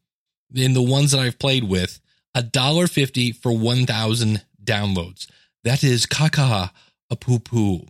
in 0.54 0.74
the 0.74 0.82
ones 0.82 1.14
that 1.14 1.22
I've 1.22 1.40
played 1.40 1.64
with. 1.64 2.02
A 2.36 2.44
dollar 2.44 2.88
fifty 2.88 3.32
for 3.32 3.54
one 3.54 3.86
thousand 3.86 4.44
downloads. 4.62 5.28
That 5.64 5.82
is 5.82 6.06
caca 6.06 6.72
a 7.10 7.16
poo 7.16 7.40
poo. 7.40 7.86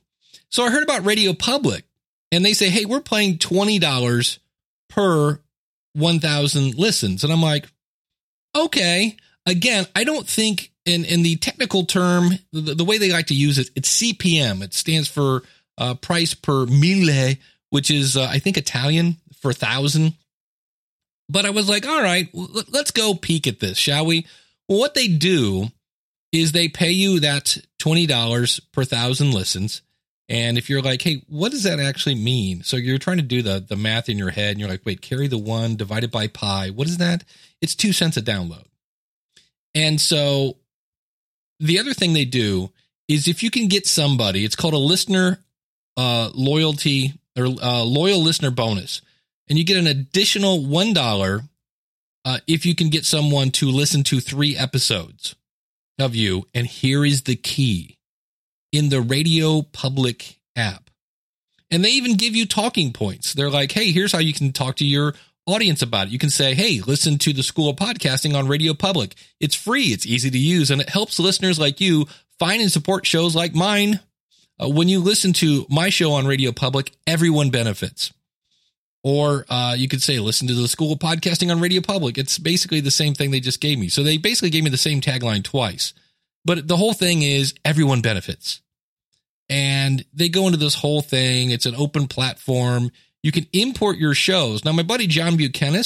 So 0.50 0.64
I 0.64 0.70
heard 0.70 0.84
about 0.84 1.06
Radio 1.06 1.34
Public, 1.34 1.86
and 2.32 2.46
they 2.46 2.54
say, 2.54 2.70
"Hey, 2.70 2.86
we're 2.86 3.02
twenty 3.02 3.80
dollars 3.80 4.40
per 4.90 5.40
one 5.94 6.20
thousand 6.20 6.76
listens," 6.76 7.24
and 7.24 7.34
I'm 7.34 7.42
like, 7.42 7.68
"Okay." 8.56 9.18
Again, 9.46 9.88
I 9.96 10.04
don't 10.04 10.28
think 10.28 10.72
in 10.86 11.06
in 11.06 11.24
the 11.24 11.38
technical 11.38 11.86
term, 11.86 12.32
the, 12.52 12.76
the 12.76 12.86
way 12.86 12.98
they 12.98 13.12
like 13.12 13.28
to 13.28 13.34
use 13.34 13.58
it, 13.58 13.70
it's 13.76 14.02
CPM. 14.02 14.62
It 14.62 14.74
stands 14.74 15.08
for 15.08 15.44
uh, 15.78 15.96
price 15.96 16.34
per 16.34 16.66
mille, 16.66 17.36
which 17.70 17.90
is 17.90 18.16
uh, 18.16 18.28
I 18.30 18.40
think 18.40 18.58
Italian 18.58 19.18
for 19.42 19.54
thousand. 19.54 20.14
But 21.30 21.46
I 21.46 21.52
was 21.52 21.70
like, 21.70 21.88
all 21.88 22.02
right, 22.02 22.28
let's 22.34 22.92
go 22.92 23.14
peek 23.14 23.48
at 23.48 23.60
this, 23.60 23.78
shall 23.78 24.06
we? 24.06 24.26
Well, 24.68 24.80
what 24.80 24.96
they 24.96 25.08
do 25.08 25.68
is 26.32 26.52
they 26.52 26.68
pay 26.68 26.92
you 26.92 27.20
that 27.20 27.58
$20 27.82 28.62
per 28.72 28.84
thousand 28.84 29.34
listens. 29.34 29.82
And 30.30 30.58
if 30.58 30.70
you're 30.70 30.82
like, 30.82 31.02
hey, 31.02 31.24
what 31.28 31.52
does 31.52 31.64
that 31.64 31.80
actually 31.80 32.16
mean? 32.16 32.64
So 32.64 32.78
you're 32.78 33.00
trying 33.00 33.18
to 33.18 33.24
do 33.24 33.42
the, 33.42 33.60
the 33.60 33.76
math 33.76 34.10
in 34.10 34.18
your 34.18 34.30
head 34.30 34.52
and 34.52 34.60
you're 34.60 34.70
like, 34.70 34.86
wait, 34.86 35.02
carry 35.02 35.28
the 35.28 35.40
one 35.40 35.76
divided 35.76 36.12
by 36.12 36.28
pi. 36.28 36.70
What 36.70 36.88
is 36.88 36.98
that? 36.98 37.24
It's 37.62 37.76
two 37.76 37.94
cents 37.94 38.16
a 38.16 38.22
download. 38.22 38.66
And 39.74 40.00
so 40.00 40.58
the 41.60 41.80
other 41.80 41.94
thing 41.94 42.14
they 42.14 42.26
do 42.26 42.72
is 43.08 43.28
if 43.28 43.42
you 43.42 43.50
can 43.50 43.68
get 43.68 43.88
somebody, 43.88 44.46
it's 44.46 44.56
called 44.56 44.76
a 44.76 44.78
listener 44.78 45.40
uh, 45.98 46.30
loyalty 46.34 47.14
or 47.36 47.46
uh, 47.46 47.84
loyal 47.84 48.22
listener 48.22 48.52
bonus 48.52 49.02
and 49.50 49.58
you 49.58 49.66
get 49.66 49.78
an 49.78 49.88
additional 49.88 50.66
one 50.66 50.94
dollar 50.94 51.42
uh, 52.24 52.38
if 52.48 52.66
you 52.66 52.76
can 52.76 52.90
get 52.90 53.06
someone 53.06 53.50
to 53.50 53.70
listen 53.70 54.04
to 54.04 54.20
three 54.20 54.56
episodes 54.56 55.36
of 55.98 56.16
you. 56.16 56.48
And 56.54 56.68
here 56.68 57.04
is 57.04 57.24
the 57.24 57.36
key: 57.36 57.98
in 58.72 58.90
the 58.90 59.02
Radio 59.02 59.62
Public 59.62 60.40
app, 60.56 60.90
And 61.72 61.84
they 61.84 61.92
even 61.92 62.16
give 62.16 62.36
you 62.36 62.46
talking 62.46 62.94
points. 62.94 63.34
They're 63.34 63.50
like, 63.50 63.72
hey, 63.72 63.92
here's 63.92 64.12
how 64.12 64.20
you 64.20 64.34
can 64.34 64.52
talk 64.52 64.78
to 64.78 64.86
your 64.86 65.14
audience 65.46 65.82
about 65.82 66.08
it. 66.08 66.14
You 66.14 66.20
can 66.20 66.30
say, 66.30 66.54
hey, 66.54 66.82
listen 66.82 67.18
to 67.20 67.34
the 67.34 67.44
School 67.44 67.70
of 67.70 67.76
Podcasting 67.76 68.36
on 68.36 68.48
Radio 68.48 68.74
Public. 68.74 69.16
It's 69.40 69.56
free, 69.56 69.86
it's 69.86 70.06
easy 70.06 70.30
to 70.30 70.38
use, 70.38 70.72
and 70.72 70.82
it 70.82 70.90
helps 70.90 71.20
listeners 71.20 71.60
like 71.60 71.82
you 71.82 72.06
find 72.38 72.62
and 72.62 72.72
support 72.72 73.06
shows 73.06 73.36
like 73.36 73.56
mine. 73.56 74.00
Uh, 74.62 74.70
when 74.70 74.90
you 74.90 75.00
listen 75.00 75.34
to 75.34 75.66
my 75.70 75.90
show 75.90 76.12
on 76.12 76.28
Radio 76.28 76.52
Public, 76.52 76.92
everyone 77.08 77.50
benefits. 77.50 78.14
Or 79.02 79.46
uh, 79.48 79.76
you 79.78 79.88
could 79.88 80.04
say, 80.04 80.20
listen 80.20 80.48
to 80.50 80.54
the 80.54 80.68
School 80.68 80.92
of 80.92 81.00
Podcasting 81.00 81.50
on 81.50 81.62
Radio 81.62 81.82
Public. 81.82 82.18
It's 82.18 82.38
basically 82.38 82.82
the 82.82 82.92
same 82.92 83.14
thing 83.14 83.32
they 83.32 83.40
just 83.40 83.62
gave 83.62 83.80
me. 83.80 83.88
So 83.88 84.04
they 84.04 84.18
basically 84.18 84.50
gave 84.50 84.64
me 84.64 84.70
the 84.70 84.78
same 84.78 85.00
tagline 85.00 85.44
twice. 85.44 85.94
But 86.46 86.68
the 86.68 86.78
whole 86.78 86.94
thing 86.94 87.22
is 87.22 87.54
everyone 87.66 88.02
benefits. 88.02 88.62
And 89.50 90.06
they 90.14 90.30
go 90.30 90.46
into 90.46 90.58
this 90.58 90.76
whole 90.76 91.02
thing. 91.02 91.50
It's 91.50 91.66
an 91.66 91.76
open 91.76 92.08
platform. 92.08 92.92
You 93.24 93.32
can 93.32 93.48
import 93.52 93.98
your 93.98 94.14
shows. 94.14 94.64
Now, 94.64 94.72
my 94.72 94.84
buddy 94.84 95.08
John 95.08 95.38
Buchanan 95.38 95.84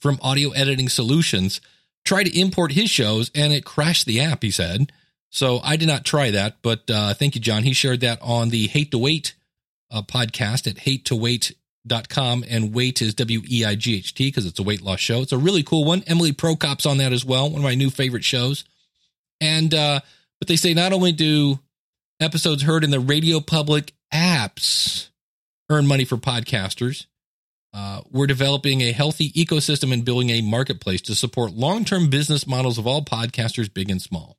from 0.00 0.18
Audio 0.22 0.50
Editing 0.50 0.88
Solutions 0.88 1.60
tried 2.04 2.24
to 2.24 2.38
import 2.38 2.72
his 2.72 2.90
shows 2.90 3.30
and 3.34 3.52
it 3.52 3.64
crashed 3.64 4.06
the 4.06 4.20
app, 4.20 4.42
he 4.42 4.50
said. 4.50 4.90
So 5.30 5.60
I 5.62 5.76
did 5.76 5.88
not 5.88 6.04
try 6.04 6.30
that, 6.30 6.56
but 6.62 6.90
uh, 6.90 7.12
thank 7.14 7.34
you, 7.34 7.40
John. 7.40 7.62
He 7.62 7.74
shared 7.74 8.00
that 8.00 8.18
on 8.22 8.48
the 8.48 8.66
Hate 8.68 8.90
to 8.92 8.98
Weight 8.98 9.34
uh, 9.90 10.02
podcast 10.02 10.66
at 10.66 10.78
hate 10.78 11.04
to 11.06 11.16
weight.com. 11.16 12.44
And 12.48 12.74
wait 12.74 13.02
is 13.02 13.14
W 13.14 13.42
E 13.48 13.64
I 13.64 13.74
G 13.74 13.96
H 13.96 14.14
T 14.14 14.28
because 14.28 14.46
it's 14.46 14.58
a 14.58 14.62
weight 14.62 14.82
loss 14.82 15.00
show. 15.00 15.20
It's 15.20 15.32
a 15.32 15.38
really 15.38 15.62
cool 15.62 15.84
one. 15.84 16.02
Emily 16.06 16.32
Prokop's 16.32 16.86
on 16.86 16.98
that 16.98 17.12
as 17.12 17.24
well, 17.24 17.50
one 17.50 17.60
of 17.60 17.64
my 17.64 17.74
new 17.74 17.90
favorite 17.90 18.24
shows. 18.24 18.64
And, 19.40 19.72
uh, 19.74 20.00
but 20.40 20.48
they 20.48 20.56
say 20.56 20.74
not 20.74 20.92
only 20.92 21.12
do 21.12 21.58
episodes 22.20 22.62
heard 22.62 22.84
in 22.84 22.90
the 22.90 23.00
Radio 23.00 23.40
Public 23.40 23.92
apps 24.12 25.08
earn 25.70 25.86
money 25.86 26.04
for 26.04 26.16
podcasters, 26.16 27.06
uh, 27.74 28.00
we're 28.10 28.26
developing 28.26 28.80
a 28.80 28.92
healthy 28.92 29.30
ecosystem 29.32 29.92
and 29.92 30.04
building 30.04 30.30
a 30.30 30.40
marketplace 30.40 31.02
to 31.02 31.14
support 31.14 31.52
long 31.52 31.84
term 31.84 32.08
business 32.08 32.46
models 32.46 32.78
of 32.78 32.86
all 32.86 33.02
podcasters, 33.02 33.72
big 33.72 33.90
and 33.90 34.00
small. 34.00 34.38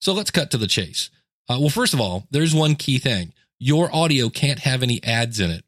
So 0.00 0.12
let's 0.12 0.30
cut 0.30 0.50
to 0.50 0.58
the 0.58 0.66
chase. 0.66 1.10
Uh, 1.48 1.56
well, 1.58 1.68
first 1.68 1.94
of 1.94 2.00
all, 2.00 2.26
there's 2.30 2.54
one 2.54 2.74
key 2.74 2.98
thing 2.98 3.32
your 3.58 3.94
audio 3.94 4.30
can't 4.30 4.60
have 4.60 4.82
any 4.82 5.02
ads 5.04 5.38
in 5.38 5.50
it. 5.50 5.64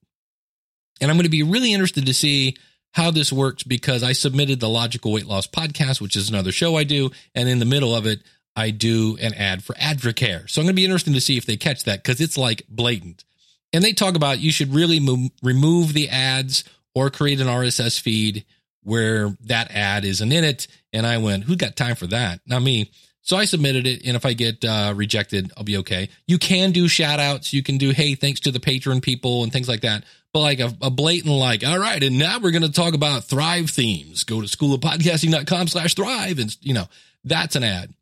And 1.01 1.11
I'm 1.11 1.17
going 1.17 1.25
to 1.25 1.31
be 1.31 1.43
really 1.43 1.73
interested 1.73 2.07
to 2.07 2.15
see 2.15 2.57
how 2.93 3.11
this 3.11 3.33
works 3.33 3.63
because 3.63 4.03
I 4.03 4.13
submitted 4.13 4.61
the 4.61 4.69
Logical 4.69 5.13
Weight 5.13 5.27
Loss 5.27 5.49
podcast, 5.49 6.01
which 6.01 6.17
is 6.17 6.29
another 6.29 6.53
show 6.53 6.77
I 6.77 6.85
do. 6.85 7.11
And 7.35 7.49
in 7.49 7.59
the 7.59 7.65
middle 7.65 7.95
of 7.95 8.07
it, 8.07 8.23
I 8.55 8.71
do 8.71 9.17
an 9.21 9.35
ad 9.35 9.65
for 9.65 9.75
Advocare. 9.75 10.49
So 10.49 10.61
I'm 10.61 10.67
going 10.67 10.75
to 10.75 10.81
be 10.81 10.85
interested 10.85 11.15
to 11.15 11.21
see 11.21 11.37
if 11.37 11.47
they 11.47 11.57
catch 11.57 11.85
that 11.85 12.03
because 12.03 12.21
it's 12.21 12.37
like 12.37 12.65
blatant. 12.69 13.25
And 13.73 13.83
they 13.83 13.93
talk 13.93 14.15
about 14.15 14.41
you 14.41 14.53
should 14.53 14.75
really 14.75 15.01
move, 15.01 15.31
remove 15.43 15.95
the 15.95 16.11
ads 16.11 16.65
or 16.95 17.11
create 17.11 17.41
an 17.41 17.47
RSS 17.47 17.99
feed 17.99 18.45
where 18.83 19.37
that 19.47 19.71
ad 19.71 20.05
isn't 20.05 20.33
in 20.33 20.45
it. 20.45 20.67
And 20.93 21.07
I 21.07 21.19
went, 21.19 21.45
who 21.45 21.57
got 21.57 21.77
time 21.77 21.95
for 21.95 22.07
that? 22.09 22.41
Not 22.47 22.63
me. 22.63 22.91
So 23.23 23.37
I 23.37 23.45
submitted 23.45 23.87
it. 23.87 24.05
And 24.05 24.17
if 24.17 24.27
I 24.27 24.33
get 24.33 24.65
uh, 24.65 24.93
rejected, 24.97 25.53
I'll 25.57 25.65
be 25.65 25.79
okay. 25.79 26.09
You 26.27 26.39
can 26.39 26.73
do 26.73 26.89
shout 26.89 27.21
outs. 27.21 27.53
You 27.53 27.63
can 27.63 27.79
do, 27.79 27.91
hey, 27.91 28.17
thanks 28.17 28.41
to 28.41 28.51
the 28.51 28.61
patron 28.61 29.01
people 29.01 29.45
and 29.45 29.53
things 29.53 29.69
like 29.69 29.83
that. 29.83 30.05
But 30.33 30.41
like 30.41 30.61
a, 30.61 30.73
a 30.83 30.91
blatant, 30.91 31.33
like, 31.35 31.65
all 31.65 31.79
right. 31.79 32.03
And 32.03 32.19
now 32.19 32.39
we're 32.41 32.51
going 32.51 32.63
to 32.63 32.73
talk 32.73 32.95
about 32.95 33.25
Thrive 33.25 33.71
themes. 33.71 34.25
Go 34.25 34.41
to 34.41 34.47
schoolofpodcasting.com 34.49 35.69
slash 35.69 35.95
thrive. 35.95 36.39
And, 36.39 36.55
you 36.61 36.75
know, 36.75 36.89
that's 37.25 37.55
an 37.55 37.63
ad. 37.63 37.95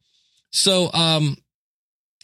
So, 0.51 0.93
um, 0.93 1.37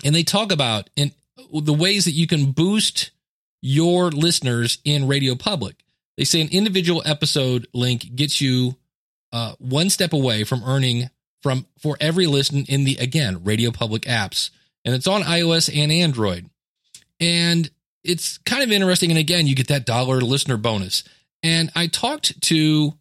and 0.04 0.14
they 0.14 0.22
talk 0.22 0.52
about 0.52 0.90
in 0.96 1.12
the 1.52 1.72
ways 1.72 2.04
that 2.04 2.12
you 2.12 2.26
can 2.26 2.52
boost 2.52 3.10
your 3.62 4.10
listeners 4.10 4.78
in 4.84 5.06
Radio 5.08 5.34
Public. 5.34 5.76
They 6.16 6.24
say 6.24 6.40
an 6.40 6.48
individual 6.50 7.02
episode 7.04 7.66
link 7.72 8.14
gets 8.14 8.40
you 8.40 8.76
uh, 9.32 9.54
one 9.58 9.90
step 9.90 10.12
away 10.12 10.44
from 10.44 10.62
earning 10.64 11.10
from 11.42 11.66
for 11.78 11.96
every 12.00 12.26
listen 12.26 12.64
in 12.64 12.84
the 12.84 12.96
again 12.96 13.44
Radio 13.44 13.70
Public 13.70 14.02
apps, 14.02 14.50
and 14.84 14.94
it's 14.94 15.06
on 15.06 15.22
iOS 15.22 15.70
and 15.74 15.92
Android. 15.92 16.48
And 17.20 17.70
it's 18.02 18.38
kind 18.38 18.62
of 18.62 18.70
interesting. 18.70 19.10
And 19.10 19.18
again, 19.18 19.46
you 19.46 19.54
get 19.54 19.68
that 19.68 19.86
dollar 19.86 20.20
listener 20.20 20.56
bonus. 20.56 21.02
And 21.42 21.70
I 21.74 21.86
talked 21.86 22.40
to 22.42 22.94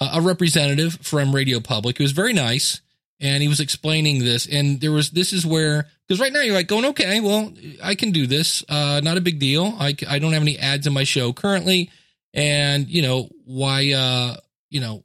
a 0.00 0.20
representative 0.20 0.98
from 1.02 1.34
Radio 1.34 1.60
Public 1.60 1.98
who 1.98 2.04
was 2.04 2.12
very 2.12 2.32
nice 2.32 2.80
and 3.20 3.42
he 3.42 3.48
was 3.48 3.60
explaining 3.60 4.20
this 4.20 4.46
and 4.46 4.80
there 4.80 4.92
was 4.92 5.10
this 5.10 5.32
is 5.32 5.44
where 5.44 5.86
because 6.06 6.20
right 6.20 6.32
now 6.32 6.40
you're 6.40 6.54
like 6.54 6.68
going 6.68 6.84
okay 6.84 7.20
well 7.20 7.52
i 7.82 7.94
can 7.94 8.12
do 8.12 8.26
this 8.26 8.64
uh 8.68 9.00
not 9.02 9.16
a 9.16 9.20
big 9.20 9.38
deal. 9.38 9.74
I, 9.78 9.94
I 10.08 10.18
don't 10.18 10.32
have 10.32 10.42
any 10.42 10.58
ads 10.58 10.86
in 10.86 10.92
my 10.92 11.04
show 11.04 11.32
currently 11.32 11.90
and 12.34 12.88
you 12.88 13.02
know 13.02 13.28
why 13.44 13.92
uh 13.92 14.36
you 14.70 14.80
know 14.80 15.04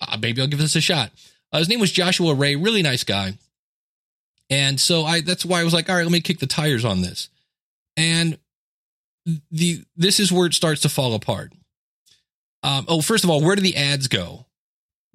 uh, 0.00 0.18
maybe 0.20 0.40
i'll 0.40 0.48
give 0.48 0.58
this 0.58 0.76
a 0.76 0.80
shot. 0.80 1.10
Uh, 1.52 1.58
his 1.58 1.68
name 1.68 1.80
was 1.80 1.92
joshua 1.92 2.34
ray 2.34 2.56
really 2.56 2.82
nice 2.82 3.04
guy. 3.04 3.38
And 4.48 4.80
so 4.80 5.04
i 5.04 5.20
that's 5.20 5.44
why 5.44 5.60
i 5.60 5.64
was 5.64 5.74
like 5.74 5.88
all 5.88 5.96
right 5.96 6.04
let 6.04 6.12
me 6.12 6.20
kick 6.20 6.38
the 6.38 6.46
tires 6.46 6.84
on 6.84 7.02
this. 7.02 7.28
And 7.96 8.38
the 9.50 9.82
this 9.96 10.20
is 10.20 10.30
where 10.30 10.46
it 10.46 10.54
starts 10.54 10.82
to 10.82 10.88
fall 10.88 11.14
apart. 11.14 11.52
Um, 12.62 12.84
oh 12.88 13.00
first 13.00 13.24
of 13.24 13.30
all 13.30 13.40
where 13.40 13.56
do 13.56 13.62
the 13.62 13.76
ads 13.76 14.08
go 14.08 14.45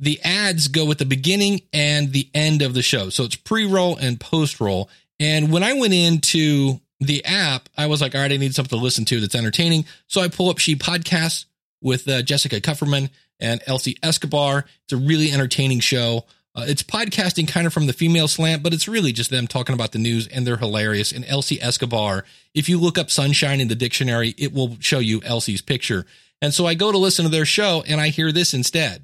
the 0.02 0.20
ads 0.24 0.68
go 0.68 0.90
at 0.92 0.98
the 0.98 1.06
beginning 1.06 1.62
and 1.72 2.12
the 2.12 2.28
end 2.34 2.62
of 2.62 2.74
the 2.74 2.82
show. 2.82 3.10
So 3.10 3.24
it's 3.24 3.36
pre 3.36 3.66
roll 3.66 3.96
and 3.96 4.20
post 4.20 4.60
roll. 4.60 4.90
And 5.20 5.52
when 5.52 5.64
I 5.64 5.74
went 5.74 5.94
into 5.94 6.82
the 7.00 7.24
app, 7.24 7.70
I 7.78 7.86
was 7.86 8.02
like, 8.02 8.16
all 8.16 8.22
right, 8.22 8.32
I 8.32 8.38
need 8.38 8.56
something 8.56 8.78
to 8.78 8.84
listen 8.84 9.06
to 9.06 9.20
that's 9.22 9.36
entertaining. 9.36 9.86
So 10.08 10.20
I 10.20 10.28
pull 10.28 10.50
up 10.50 10.58
She 10.58 10.76
Podcasts 10.76 11.46
with 11.82 12.08
uh, 12.10 12.24
Jessica 12.24 12.60
Kupferman 12.60 13.12
and 13.40 13.62
Elsie 13.68 13.98
Escobar. 14.02 14.66
It's 14.84 14.94
a 14.94 14.98
really 14.98 15.32
entertaining 15.32 15.80
show. 15.80 16.26
Uh, 16.54 16.66
it's 16.68 16.84
podcasting 16.84 17.48
kind 17.48 17.66
of 17.66 17.74
from 17.74 17.86
the 17.88 17.94
female 17.94 18.28
slant, 18.28 18.62
but 18.62 18.74
it's 18.74 18.88
really 18.88 19.14
just 19.14 19.30
them 19.30 19.48
talking 19.48 19.74
about 19.74 19.94
the 19.94 20.00
news 20.00 20.28
and 20.28 20.46
they're 20.46 20.58
hilarious. 20.58 21.12
And 21.12 21.24
Elsie 21.26 21.62
Escobar, 21.62 22.26
if 22.54 22.68
you 22.68 22.80
look 22.80 22.98
up 22.98 23.10
sunshine 23.10 23.62
in 23.62 23.68
the 23.68 23.76
dictionary, 23.76 24.34
it 24.38 24.52
will 24.52 24.76
show 24.80 25.00
you 25.00 25.22
Elsie's 25.24 25.62
picture. 25.62 26.06
And 26.42 26.54
so 26.54 26.66
I 26.66 26.74
go 26.74 26.92
to 26.92 26.98
listen 26.98 27.24
to 27.24 27.32
their 27.32 27.46
show 27.46 27.84
and 27.88 28.02
I 28.02 28.10
hear 28.10 28.32
this 28.32 28.54
instead. 28.54 29.04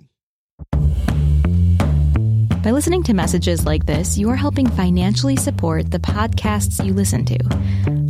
By 2.67 2.71
listening 2.71 3.03
to 3.03 3.13
messages 3.13 3.65
like 3.65 3.85
this, 3.85 4.17
you 4.17 4.29
are 4.29 4.35
helping 4.35 4.69
financially 4.69 5.37
support 5.37 5.89
the 5.89 5.99
podcasts 5.99 6.85
you 6.85 6.93
listen 6.93 7.23
to. 7.23 7.37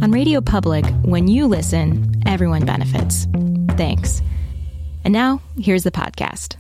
On 0.02 0.10
Radio 0.10 0.42
Public, 0.42 0.84
when 1.04 1.28
you 1.28 1.46
listen, 1.46 2.24
everyone 2.26 2.66
benefits. 2.66 3.28
Thanks. 3.78 4.24
And 5.04 5.14
now, 5.14 5.42
here's 5.60 5.84
the 5.84 5.92
podcast. 5.92 6.56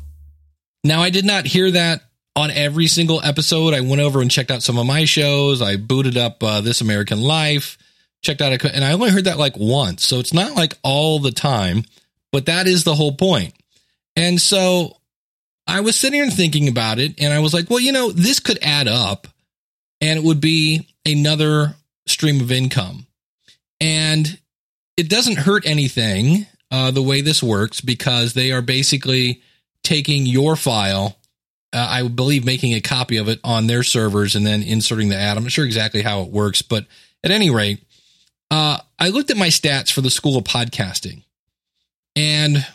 Now, 0.83 1.01
I 1.01 1.09
did 1.09 1.25
not 1.25 1.47
hear 1.47 1.71
that 1.71 2.01
on 2.35 2.51
every 2.51 2.85
single 2.85 3.19
episode. 3.23 3.73
I 3.73 3.81
went 3.81 3.99
over 3.99 4.21
and 4.21 4.29
checked 4.29 4.51
out 4.51 4.61
some 4.61 4.77
of 4.77 4.85
my 4.85 5.05
shows. 5.05 5.63
I 5.63 5.77
booted 5.77 6.17
up 6.17 6.43
uh, 6.43 6.61
This 6.61 6.81
American 6.81 7.19
Life, 7.19 7.79
checked 8.21 8.43
out, 8.43 8.63
a, 8.63 8.75
and 8.75 8.85
I 8.85 8.91
only 8.91 9.09
heard 9.09 9.25
that 9.25 9.39
like 9.39 9.57
once. 9.57 10.05
So 10.05 10.19
it's 10.19 10.35
not 10.35 10.55
like 10.55 10.77
all 10.83 11.17
the 11.17 11.31
time, 11.31 11.83
but 12.31 12.45
that 12.45 12.67
is 12.67 12.83
the 12.83 12.93
whole 12.93 13.13
point. 13.13 13.55
And 14.15 14.39
so 14.39 14.97
I 15.67 15.81
was 15.81 15.95
sitting 15.95 16.21
here 16.21 16.29
thinking 16.29 16.67
about 16.67 16.99
it 16.99 17.19
and 17.19 17.33
I 17.33 17.39
was 17.39 17.53
like, 17.53 17.69
well, 17.69 17.79
you 17.79 17.91
know, 17.91 18.11
this 18.11 18.39
could 18.39 18.59
add 18.61 18.87
up 18.87 19.27
and 19.99 20.19
it 20.19 20.25
would 20.25 20.39
be 20.39 20.87
another 21.05 21.75
stream 22.05 22.39
of 22.41 22.51
income. 22.51 23.05
And 23.81 24.39
it 24.95 25.09
doesn't 25.09 25.39
hurt 25.39 25.65
anything 25.65 26.45
uh, 26.71 26.91
the 26.91 27.01
way 27.01 27.21
this 27.21 27.43
works 27.43 27.81
because 27.81 28.33
they 28.33 28.51
are 28.51 28.61
basically 28.61 29.41
taking 29.83 30.25
your 30.25 30.55
file, 30.55 31.17
uh, 31.73 31.87
I 31.89 32.07
believe 32.07 32.45
making 32.45 32.73
a 32.73 32.81
copy 32.81 33.17
of 33.17 33.29
it 33.29 33.39
on 33.43 33.67
their 33.67 33.83
servers 33.83 34.35
and 34.35 34.45
then 34.45 34.63
inserting 34.63 35.09
the 35.09 35.15
ad. 35.15 35.37
I'm 35.37 35.43
not 35.43 35.51
sure 35.51 35.65
exactly 35.65 36.01
how 36.01 36.21
it 36.21 36.31
works, 36.31 36.61
but 36.61 36.85
at 37.23 37.31
any 37.31 37.49
rate, 37.49 37.83
uh, 38.49 38.79
I 38.97 39.09
looked 39.09 39.31
at 39.31 39.37
my 39.37 39.47
stats 39.47 39.91
for 39.91 40.01
the 40.01 40.09
School 40.09 40.37
of 40.37 40.45
Podcasting. 40.45 41.23
And 42.15 42.65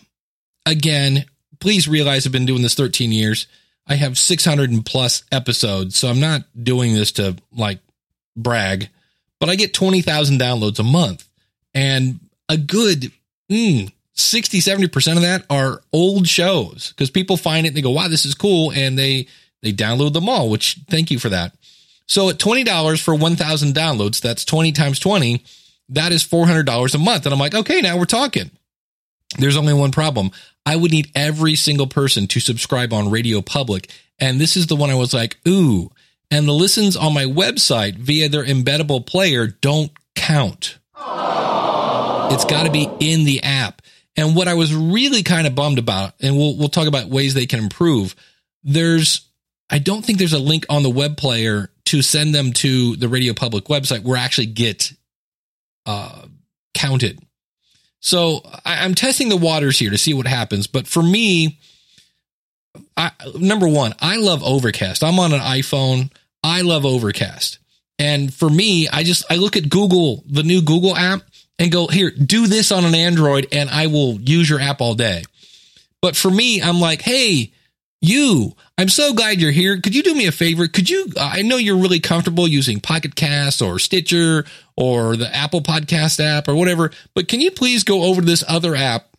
again, 0.66 1.25
please 1.62 1.87
realize 1.87 2.26
I've 2.26 2.33
been 2.33 2.45
doing 2.45 2.61
this 2.61 2.75
13 2.75 3.12
years. 3.12 3.47
I 3.87 3.95
have 3.95 4.19
600 4.19 4.71
and 4.71 4.85
plus 4.85 5.23
episodes, 5.31 5.97
so 5.97 6.09
I'm 6.09 6.19
not 6.19 6.42
doing 6.61 6.92
this 6.92 7.12
to 7.12 7.37
like 7.57 7.78
brag, 8.37 8.88
but 9.38 9.49
I 9.49 9.54
get 9.54 9.73
20,000 9.73 10.40
downloads 10.40 10.81
a 10.81 10.83
month. 10.83 11.26
And 11.73 12.19
a 12.49 12.57
good 12.57 13.12
mm, 13.49 13.92
60, 14.14 14.59
70% 14.59 15.16
of 15.16 15.23
that 15.23 15.45
are 15.49 15.83
old 15.92 16.26
shows 16.26 16.90
because 16.90 17.11
people 17.11 17.37
find 17.37 17.64
it 17.64 17.69
and 17.69 17.76
they 17.76 17.83
go, 17.83 17.90
wow, 17.90 18.09
this 18.09 18.26
is 18.26 18.35
cool. 18.35 18.73
And 18.73 18.99
they, 18.99 19.28
they 19.62 19.73
download 19.73 20.14
them 20.14 20.28
all, 20.28 20.50
which 20.50 20.81
thank 20.90 21.12
you 21.12 21.21
for 21.21 21.28
that. 21.28 21.54
So 22.07 22.28
at 22.28 22.38
$20 22.38 23.00
for 23.00 23.14
1,000 23.14 23.73
downloads, 23.73 24.21
that's 24.21 24.45
20 24.45 24.73
times 24.73 24.99
20. 24.99 25.45
That 25.90 26.11
is 26.11 26.25
$400 26.25 26.95
a 26.95 26.99
month. 26.99 27.25
And 27.25 27.33
I'm 27.33 27.38
like, 27.38 27.54
okay, 27.54 27.81
now 27.81 27.99
we're 27.99 28.04
talking. 28.04 28.50
There's 29.38 29.57
only 29.57 29.73
one 29.73 29.92
problem. 29.92 30.33
I 30.64 30.76
would 30.76 30.92
need 30.92 31.11
every 31.14 31.54
single 31.57 31.87
person 31.87 32.26
to 32.28 32.40
subscribe 32.40 32.92
on 32.92 33.11
Radio 33.11 33.42
Public. 33.42 33.90
And 34.19 34.40
this 34.40 34.57
is 34.57 34.66
the 34.69 34.76
one 34.76 34.90
I 34.90 34.95
was 34.95 35.12
like, 35.12 35.37
ooh. 35.47 35.90
And 36.31 36.49
the 36.49 36.52
listens 36.52 36.97
on 36.97 37.12
my 37.12 37.25
website 37.25 37.97
via 37.97 38.28
their 38.28 38.45
embeddable 38.45 39.04
player 39.04 39.47
don't 39.47 39.90
count. 40.14 40.78
It's 42.33 42.45
got 42.47 42.64
to 42.64 42.71
be 42.71 42.88
in 43.00 43.25
the 43.25 43.42
app. 43.42 43.83
And 44.16 44.37
what 44.37 44.49
I 44.49 44.54
was 44.54 44.75
really 44.75 45.23
kind 45.23 45.47
of 45.47 45.54
bummed 45.54 45.78
about, 45.78 46.14
and 46.21 46.37
we'll 46.37 46.57
we'll 46.57 46.69
talk 46.69 46.87
about 46.87 47.09
ways 47.09 47.35
they 47.35 47.47
can 47.47 47.59
improve. 47.59 48.14
There's 48.62 49.28
I 49.71 49.78
don't 49.78 50.04
think 50.04 50.19
there's 50.19 50.33
a 50.33 50.38
link 50.38 50.66
on 50.69 50.83
the 50.83 50.90
web 50.90 51.16
player 51.16 51.71
to 51.87 52.02
send 52.02 52.35
them 52.35 52.52
to 52.54 52.97
the 52.97 53.09
Radio 53.09 53.33
Public 53.33 53.64
website 53.64 54.02
where 54.02 54.19
I 54.19 54.23
actually 54.23 54.47
get 54.47 54.92
uh, 55.87 56.26
counted. 56.75 57.19
So 58.02 58.42
I, 58.64 58.85
am 58.85 58.94
testing 58.94 59.28
the 59.28 59.37
waters 59.37 59.78
here 59.78 59.90
to 59.90 59.97
see 59.97 60.12
what 60.12 60.26
happens. 60.26 60.66
But 60.66 60.88
for 60.88 61.02
me, 61.02 61.61
I, 62.97 63.12
number 63.38 63.68
one, 63.68 63.94
I 64.00 64.16
love 64.16 64.42
Overcast. 64.42 65.04
I'm 65.04 65.21
on 65.21 65.32
an 65.32 65.40
iPhone. 65.40 66.11
I 66.42 66.62
love 66.62 66.85
Overcast. 66.85 67.61
And 68.00 68.35
for 68.35 68.50
me, 68.50 68.88
I 68.88 69.04
just 69.04 69.25
I 69.30 69.37
look 69.37 69.56
at 69.56 69.71
Google, 69.71 70.25
the 70.26 70.42
new 70.42 70.62
Google 70.62 70.97
app, 70.97 71.23
and 71.61 71.71
go, 71.71 71.87
here, 71.87 72.11
do 72.11 72.49
this 72.49 72.73
on 72.73 72.85
an 72.85 72.97
Android, 72.97 73.47
and 73.52 73.71
I 73.71 73.87
will 73.87 74.21
use 74.21 74.50
your 74.50 74.61
app 74.61 74.80
all 74.80 74.94
day. 74.94 75.23
But 76.00 76.16
for 76.16 76.30
me, 76.30 76.61
I'm 76.61 76.80
like, 76.80 77.02
hey, 77.02 77.52
you, 78.00 78.56
I'm 78.83 78.89
so 78.89 79.15
glad 79.15 79.41
you're 79.41 79.53
here. 79.53 79.81
Could 79.81 79.95
you 79.95 80.03
do 80.03 80.12
me 80.12 80.27
a 80.27 80.33
favor? 80.33 80.67
Could 80.67 80.91
you, 80.91 81.07
uh, 81.17 81.31
I 81.35 81.43
know 81.43 81.57
you're 81.57 81.77
really 81.77 82.01
comfortable 82.01 82.49
using 82.49 82.81
Pocket 82.81 83.15
Cast 83.15 83.62
or 83.62 83.79
Stitcher 83.79 84.45
or 84.77 85.15
the 85.15 85.33
Apple 85.33 85.61
Podcast 85.61 86.19
app 86.19 86.49
or 86.49 86.57
whatever, 86.57 86.91
but 87.15 87.29
can 87.29 87.41
you 87.41 87.53
please 87.53 87.85
go 87.85 88.03
over 88.03 88.21
to 88.21 88.27
this 88.27 88.43
other 88.49 88.75
app 88.75 89.17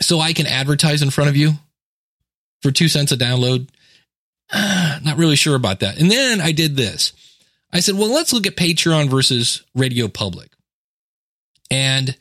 so 0.00 0.18
I 0.18 0.32
can 0.32 0.46
advertise 0.46 1.02
in 1.02 1.10
front 1.10 1.28
of 1.28 1.36
you 1.36 1.52
for 2.62 2.70
two 2.70 2.88
cents 2.88 3.12
a 3.12 3.18
download? 3.18 3.68
Not 4.54 5.18
really 5.18 5.36
sure 5.36 5.56
about 5.56 5.80
that. 5.80 6.00
And 6.00 6.10
then 6.10 6.40
I 6.40 6.52
did 6.52 6.74
this. 6.74 7.12
I 7.70 7.80
said, 7.80 7.96
well, 7.96 8.10
let's 8.10 8.32
look 8.32 8.46
at 8.46 8.56
Patreon 8.56 9.10
versus 9.10 9.62
Radio 9.74 10.08
Public. 10.08 10.48
And 11.70 12.16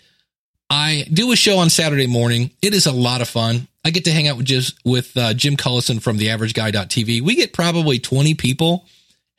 I 0.69 1.05
do 1.09 1.31
a 1.31 1.37
show 1.37 1.59
on 1.59 1.69
Saturday 1.69 2.07
morning. 2.07 2.51
It 2.61 2.73
is 2.73 2.85
a 2.85 2.91
lot 2.91 3.21
of 3.21 3.29
fun. 3.29 3.69
I 3.89 3.91
get 3.91 4.05
to 4.05 4.11
hang 4.11 4.27
out 4.27 4.37
with 4.37 4.45
just 4.45 4.77
with 4.85 5.17
uh, 5.17 5.33
Jim 5.33 5.57
Collison 5.57 5.99
from 5.99 6.17
the 6.17 6.29
Average 6.29 6.53
Guy.tv. 6.53 7.21
We 7.21 7.33
get 7.33 7.53
probably 7.53 7.97
20 7.97 8.35
people 8.35 8.85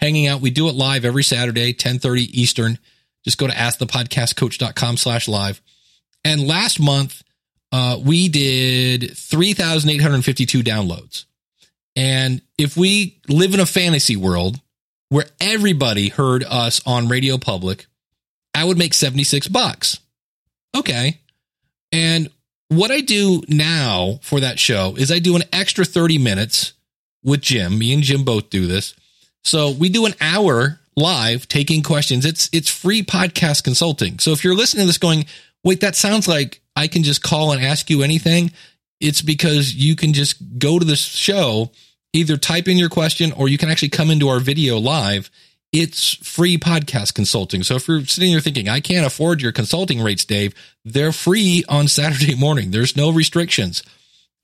hanging 0.00 0.26
out. 0.26 0.40
We 0.40 0.50
do 0.50 0.68
it 0.68 0.74
live 0.74 1.04
every 1.04 1.22
Saturday, 1.22 1.68
1030 1.68 2.40
Eastern. 2.40 2.76
Just 3.24 3.38
go 3.38 3.46
to 3.46 3.52
askthepodcastcoach.com 3.52 4.96
slash 4.96 5.28
live. 5.28 5.60
And 6.24 6.48
last 6.48 6.80
month, 6.80 7.22
uh, 7.70 8.00
we 8.04 8.28
did 8.28 9.16
3,852 9.16 10.64
downloads. 10.64 11.26
And 11.94 12.42
if 12.58 12.76
we 12.76 13.20
live 13.28 13.54
in 13.54 13.60
a 13.60 13.66
fantasy 13.66 14.16
world 14.16 14.60
where 15.10 15.26
everybody 15.40 16.08
heard 16.08 16.42
us 16.42 16.80
on 16.84 17.06
Radio 17.06 17.38
Public, 17.38 17.86
I 18.52 18.64
would 18.64 18.78
make 18.78 18.94
76 18.94 19.46
bucks. 19.46 20.00
Okay. 20.76 21.20
And 21.92 22.30
what 22.70 22.92
I 22.92 23.00
do 23.00 23.42
now 23.48 24.20
for 24.22 24.40
that 24.40 24.58
show 24.60 24.94
is 24.96 25.10
I 25.10 25.18
do 25.18 25.34
an 25.34 25.42
extra 25.52 25.84
30 25.84 26.18
minutes 26.18 26.72
with 27.22 27.40
Jim. 27.42 27.78
Me 27.78 27.92
and 27.92 28.02
Jim 28.02 28.24
both 28.24 28.48
do 28.48 28.66
this. 28.66 28.94
So 29.42 29.72
we 29.72 29.88
do 29.88 30.06
an 30.06 30.14
hour 30.20 30.78
live 30.96 31.48
taking 31.48 31.82
questions. 31.82 32.24
It's 32.24 32.48
it's 32.52 32.68
free 32.68 33.02
podcast 33.02 33.64
consulting. 33.64 34.18
So 34.20 34.30
if 34.30 34.44
you're 34.44 34.54
listening 34.54 34.82
to 34.82 34.86
this 34.86 34.98
going, 34.98 35.26
"Wait, 35.64 35.80
that 35.80 35.96
sounds 35.96 36.28
like 36.28 36.60
I 36.76 36.86
can 36.86 37.02
just 37.02 37.22
call 37.22 37.52
and 37.52 37.64
ask 37.64 37.90
you 37.90 38.02
anything." 38.02 38.52
It's 39.00 39.22
because 39.22 39.74
you 39.74 39.96
can 39.96 40.12
just 40.12 40.36
go 40.58 40.78
to 40.78 40.84
the 40.84 40.96
show, 40.96 41.72
either 42.12 42.36
type 42.36 42.68
in 42.68 42.76
your 42.76 42.90
question 42.90 43.32
or 43.32 43.48
you 43.48 43.58
can 43.58 43.70
actually 43.70 43.88
come 43.88 44.10
into 44.10 44.28
our 44.28 44.40
video 44.40 44.78
live 44.78 45.30
it's 45.72 46.14
free 46.16 46.58
podcast 46.58 47.14
consulting. 47.14 47.62
So 47.62 47.76
if 47.76 47.86
you're 47.86 48.04
sitting 48.04 48.32
there 48.32 48.40
thinking, 48.40 48.68
I 48.68 48.80
can't 48.80 49.06
afford 49.06 49.40
your 49.40 49.52
consulting 49.52 50.00
rates, 50.02 50.24
Dave, 50.24 50.54
they're 50.84 51.12
free 51.12 51.64
on 51.68 51.88
Saturday 51.88 52.34
morning. 52.34 52.70
There's 52.70 52.96
no 52.96 53.10
restrictions. 53.10 53.82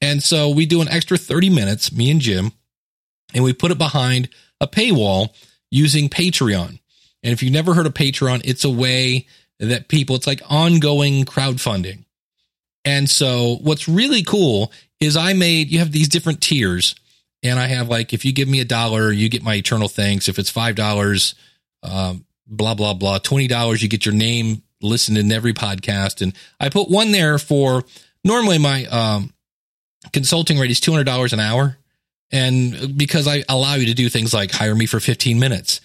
And 0.00 0.22
so 0.22 0.50
we 0.50 0.66
do 0.66 0.80
an 0.82 0.88
extra 0.88 1.16
30 1.16 1.50
minutes, 1.50 1.90
me 1.90 2.10
and 2.10 2.20
Jim, 2.20 2.52
and 3.34 3.42
we 3.42 3.52
put 3.52 3.70
it 3.70 3.78
behind 3.78 4.28
a 4.60 4.66
paywall 4.66 5.30
using 5.70 6.08
Patreon. 6.08 6.78
And 7.22 7.32
if 7.32 7.42
you've 7.42 7.52
never 7.52 7.74
heard 7.74 7.86
of 7.86 7.94
Patreon, 7.94 8.42
it's 8.44 8.64
a 8.64 8.70
way 8.70 9.26
that 9.58 9.88
people, 9.88 10.16
it's 10.16 10.26
like 10.26 10.42
ongoing 10.48 11.24
crowdfunding. 11.24 12.04
And 12.84 13.10
so 13.10 13.58
what's 13.62 13.88
really 13.88 14.22
cool 14.22 14.70
is 15.00 15.16
I 15.16 15.32
made, 15.32 15.70
you 15.70 15.80
have 15.80 15.92
these 15.92 16.08
different 16.08 16.40
tiers 16.40 16.94
and 17.46 17.58
I 17.58 17.66
have 17.66 17.88
like 17.88 18.12
if 18.12 18.24
you 18.24 18.32
give 18.32 18.48
me 18.48 18.60
a 18.60 18.64
dollar, 18.64 19.12
you 19.12 19.28
get 19.28 19.42
my 19.42 19.54
eternal 19.54 19.88
thanks. 19.88 20.28
If 20.28 20.38
it's 20.38 20.50
five 20.50 20.74
dollars, 20.74 21.34
um, 21.82 22.24
blah 22.46 22.74
blah 22.74 22.94
blah. 22.94 23.18
Twenty 23.18 23.46
dollars, 23.46 23.82
you 23.82 23.88
get 23.88 24.04
your 24.04 24.14
name 24.14 24.62
listened 24.82 25.18
in 25.18 25.30
every 25.32 25.52
podcast. 25.52 26.22
And 26.22 26.34
I 26.60 26.68
put 26.68 26.90
one 26.90 27.12
there 27.12 27.38
for 27.38 27.84
normally 28.24 28.58
my 28.58 28.84
um, 28.86 29.32
consulting 30.12 30.58
rate 30.58 30.70
is 30.70 30.80
two 30.80 30.92
hundred 30.92 31.04
dollars 31.04 31.32
an 31.32 31.40
hour, 31.40 31.76
and 32.30 32.96
because 32.96 33.26
I 33.26 33.44
allow 33.48 33.74
you 33.74 33.86
to 33.86 33.94
do 33.94 34.08
things 34.08 34.34
like 34.34 34.52
hire 34.52 34.74
me 34.74 34.86
for 34.86 35.00
fifteen 35.00 35.38
minutes, 35.38 35.80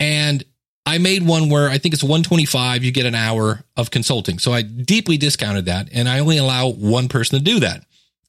and 0.00 0.44
I 0.84 0.98
made 0.98 1.24
one 1.24 1.48
where 1.48 1.68
I 1.68 1.78
think 1.78 1.94
it's 1.94 2.02
125 2.02 2.82
you 2.82 2.90
get 2.90 3.06
an 3.06 3.14
hour 3.14 3.62
of 3.76 3.90
consulting. 3.90 4.38
So 4.40 4.52
I 4.52 4.62
deeply 4.62 5.16
discounted 5.16 5.66
that 5.66 5.88
and 5.92 6.08
I 6.08 6.18
only 6.18 6.38
allow 6.38 6.70
one 6.70 7.08
person 7.08 7.38
to 7.38 7.44
do 7.44 7.60
that. 7.60 7.84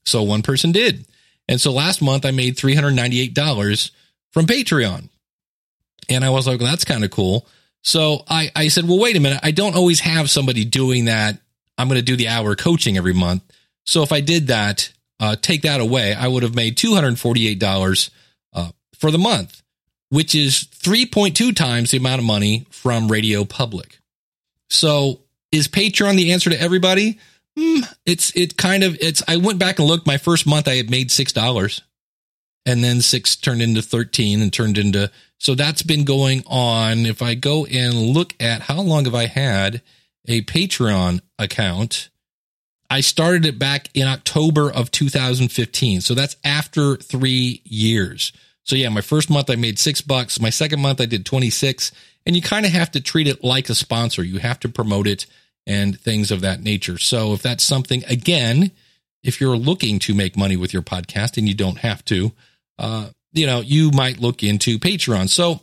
So 0.05 0.21
one 0.21 0.43
person 0.43 0.71
did. 0.71 1.07
And 1.47 1.59
so 1.59 1.71
last 1.71 2.01
month 2.01 2.25
I 2.25 2.31
made 2.31 2.57
$398 2.57 3.91
from 4.31 4.45
Patreon. 4.45 5.09
And 6.09 6.23
I 6.25 6.29
was 6.29 6.47
like, 6.47 6.59
well, 6.59 6.69
that's 6.69 6.85
kind 6.85 7.03
of 7.03 7.11
cool. 7.11 7.47
So 7.81 8.23
I, 8.29 8.51
I 8.55 8.67
said, 8.69 8.87
well, 8.87 8.99
wait 8.99 9.15
a 9.15 9.19
minute. 9.19 9.39
I 9.43 9.51
don't 9.51 9.75
always 9.75 9.99
have 10.01 10.29
somebody 10.29 10.65
doing 10.65 11.05
that. 11.05 11.37
I'm 11.77 11.87
going 11.87 11.99
to 11.99 12.05
do 12.05 12.15
the 12.15 12.27
hour 12.29 12.55
coaching 12.55 12.97
every 12.97 13.13
month. 13.13 13.43
So 13.85 14.03
if 14.03 14.11
I 14.11 14.21
did 14.21 14.47
that, 14.47 14.91
uh, 15.19 15.35
take 15.35 15.63
that 15.63 15.81
away, 15.81 16.13
I 16.13 16.27
would 16.27 16.43
have 16.43 16.55
made 16.55 16.77
$248 16.77 18.09
uh, 18.53 18.71
for 18.97 19.11
the 19.11 19.17
month, 19.17 19.61
which 20.09 20.35
is 20.35 20.67
3.2 20.79 21.55
times 21.55 21.91
the 21.91 21.97
amount 21.97 22.19
of 22.19 22.25
money 22.25 22.65
from 22.69 23.09
Radio 23.11 23.43
Public. 23.43 23.99
So 24.69 25.21
is 25.51 25.67
Patreon 25.67 26.15
the 26.15 26.31
answer 26.31 26.49
to 26.49 26.59
everybody? 26.59 27.19
Mm, 27.57 27.93
it's 28.05 28.35
it 28.35 28.57
kind 28.57 28.83
of 28.83 28.97
it's. 28.99 29.21
I 29.27 29.37
went 29.37 29.59
back 29.59 29.79
and 29.79 29.87
looked. 29.87 30.07
My 30.07 30.17
first 30.17 30.47
month, 30.47 30.67
I 30.67 30.75
had 30.75 30.89
made 30.89 31.11
six 31.11 31.31
dollars, 31.31 31.81
and 32.65 32.83
then 32.83 33.01
six 33.01 33.35
turned 33.35 33.61
into 33.61 33.81
thirteen, 33.81 34.41
and 34.41 34.51
turned 34.51 34.77
into. 34.77 35.11
So 35.39 35.55
that's 35.55 35.83
been 35.83 36.05
going 36.05 36.43
on. 36.47 37.05
If 37.05 37.21
I 37.21 37.35
go 37.35 37.65
and 37.65 37.93
look 37.93 38.33
at 38.39 38.61
how 38.61 38.81
long 38.81 39.05
have 39.05 39.15
I 39.15 39.27
had 39.27 39.81
a 40.27 40.41
Patreon 40.41 41.21
account, 41.37 42.09
I 42.89 43.01
started 43.01 43.45
it 43.45 43.59
back 43.59 43.89
in 43.93 44.07
October 44.07 44.71
of 44.71 44.91
2015. 44.91 46.01
So 46.01 46.13
that's 46.13 46.37
after 46.43 46.95
three 46.95 47.61
years. 47.65 48.31
So 48.63 48.75
yeah, 48.75 48.89
my 48.89 49.01
first 49.01 49.29
month 49.29 49.49
I 49.49 49.55
made 49.55 49.79
six 49.79 50.01
bucks. 50.01 50.39
My 50.39 50.49
second 50.49 50.79
month 50.79 51.01
I 51.01 51.05
did 51.05 51.25
26. 51.25 51.91
And 52.25 52.35
you 52.35 52.41
kind 52.41 52.65
of 52.65 52.71
have 52.71 52.91
to 52.91 53.01
treat 53.01 53.27
it 53.27 53.43
like 53.43 53.69
a 53.69 53.75
sponsor. 53.75 54.23
You 54.23 54.39
have 54.39 54.59
to 54.61 54.69
promote 54.69 55.07
it 55.07 55.25
and 55.65 55.99
things 55.99 56.31
of 56.31 56.41
that 56.41 56.61
nature. 56.61 56.97
So 56.97 57.33
if 57.33 57.41
that's 57.41 57.63
something, 57.63 58.03
again, 58.05 58.71
if 59.23 59.39
you're 59.39 59.57
looking 59.57 59.99
to 59.99 60.13
make 60.13 60.35
money 60.35 60.57
with 60.57 60.73
your 60.73 60.81
podcast 60.81 61.37
and 61.37 61.47
you 61.47 61.53
don't 61.53 61.79
have 61.79 62.03
to, 62.05 62.31
uh, 62.77 63.09
you 63.31 63.45
know, 63.45 63.61
you 63.61 63.91
might 63.91 64.19
look 64.19 64.43
into 64.43 64.77
Patreon. 64.77 65.29
So 65.29 65.61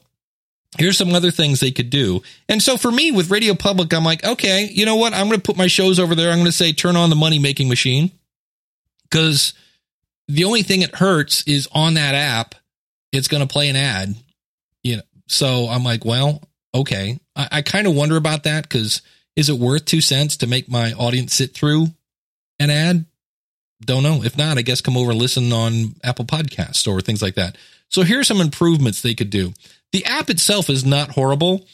here's 0.78 0.96
some 0.96 1.14
other 1.14 1.30
things 1.30 1.60
they 1.60 1.70
could 1.70 1.90
do. 1.90 2.22
And 2.48 2.62
so 2.62 2.76
for 2.76 2.90
me 2.90 3.12
with 3.12 3.30
Radio 3.30 3.54
Public, 3.54 3.92
I'm 3.92 4.04
like, 4.04 4.24
okay, 4.24 4.68
you 4.72 4.86
know 4.86 4.96
what? 4.96 5.12
I'm 5.12 5.28
going 5.28 5.40
to 5.40 5.46
put 5.46 5.56
my 5.56 5.66
shows 5.66 5.98
over 5.98 6.14
there. 6.14 6.30
I'm 6.30 6.38
going 6.38 6.46
to 6.46 6.52
say, 6.52 6.72
turn 6.72 6.96
on 6.96 7.10
the 7.10 7.16
money 7.16 7.38
making 7.38 7.68
machine 7.68 8.10
because 9.10 9.52
the 10.28 10.44
only 10.44 10.62
thing 10.62 10.82
it 10.82 10.94
hurts 10.94 11.42
is 11.46 11.68
on 11.72 11.94
that 11.94 12.14
app, 12.14 12.54
it's 13.12 13.28
going 13.28 13.46
to 13.46 13.52
play 13.52 13.68
an 13.68 13.76
ad, 13.76 14.14
you 14.82 14.96
know? 14.96 15.02
So 15.26 15.68
I'm 15.68 15.84
like, 15.84 16.04
well, 16.04 16.42
okay. 16.74 17.20
I, 17.36 17.48
I 17.52 17.62
kind 17.62 17.86
of 17.86 17.94
wonder 17.94 18.16
about 18.16 18.44
that 18.44 18.62
because 18.64 19.02
is 19.36 19.48
it 19.48 19.58
worth 19.58 19.84
two 19.84 20.00
cents 20.00 20.36
to 20.38 20.46
make 20.46 20.68
my 20.68 20.92
audience 20.92 21.34
sit 21.34 21.54
through 21.54 21.88
an 22.58 22.70
ad? 22.70 23.06
Don't 23.82 24.02
know. 24.02 24.22
If 24.22 24.36
not, 24.36 24.58
I 24.58 24.62
guess 24.62 24.80
come 24.80 24.96
over 24.96 25.10
and 25.10 25.20
listen 25.20 25.52
on 25.52 25.94
Apple 26.04 26.26
Podcasts 26.26 26.86
or 26.86 27.00
things 27.00 27.22
like 27.22 27.36
that. 27.36 27.56
So 27.88 28.02
here 28.02 28.20
are 28.20 28.24
some 28.24 28.40
improvements 28.40 29.00
they 29.00 29.14
could 29.14 29.30
do. 29.30 29.52
The 29.92 30.04
app 30.04 30.30
itself 30.30 30.70
is 30.70 30.84
not 30.84 31.10
horrible. 31.10 31.66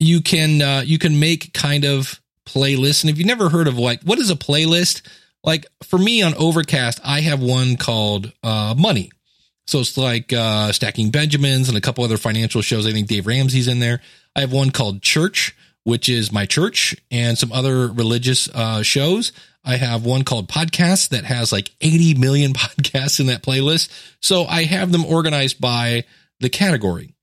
You 0.00 0.20
can 0.20 0.62
uh, 0.62 0.82
you 0.84 0.98
can 0.98 1.20
make 1.20 1.52
kind 1.52 1.84
of 1.84 2.20
playlists, 2.46 3.04
and 3.04 3.10
if 3.10 3.18
you've 3.18 3.26
never 3.26 3.48
heard 3.48 3.68
of 3.68 3.78
like 3.78 4.02
what 4.02 4.18
is 4.18 4.30
a 4.30 4.34
playlist, 4.34 5.02
like 5.44 5.66
for 5.84 5.98
me 5.98 6.22
on 6.22 6.34
Overcast, 6.34 7.00
I 7.04 7.20
have 7.20 7.40
one 7.40 7.76
called 7.76 8.32
uh, 8.42 8.74
Money. 8.76 9.10
So 9.66 9.78
it's 9.78 9.96
like 9.96 10.32
uh, 10.32 10.72
Stacking 10.72 11.10
Benjamins 11.10 11.68
and 11.68 11.78
a 11.78 11.80
couple 11.80 12.02
other 12.02 12.16
financial 12.16 12.62
shows. 12.62 12.86
I 12.86 12.92
think 12.92 13.06
Dave 13.06 13.26
Ramsey's 13.26 13.68
in 13.68 13.78
there. 13.78 14.00
I 14.34 14.40
have 14.40 14.52
one 14.52 14.70
called 14.70 15.02
Church, 15.02 15.54
which 15.84 16.08
is 16.08 16.32
my 16.32 16.46
church 16.46 16.94
and 17.10 17.36
some 17.36 17.52
other 17.52 17.88
religious 17.88 18.48
uh, 18.48 18.82
shows. 18.82 19.32
I 19.64 19.76
have 19.76 20.04
one 20.04 20.24
called 20.24 20.48
Podcasts 20.48 21.10
that 21.10 21.24
has 21.24 21.52
like 21.52 21.70
80 21.80 22.14
million 22.14 22.52
podcasts 22.54 23.20
in 23.20 23.26
that 23.26 23.42
playlist. 23.42 23.90
So 24.20 24.44
I 24.44 24.64
have 24.64 24.92
them 24.92 25.04
organized 25.04 25.60
by 25.60 26.04
the 26.40 26.48
category. 26.48 27.14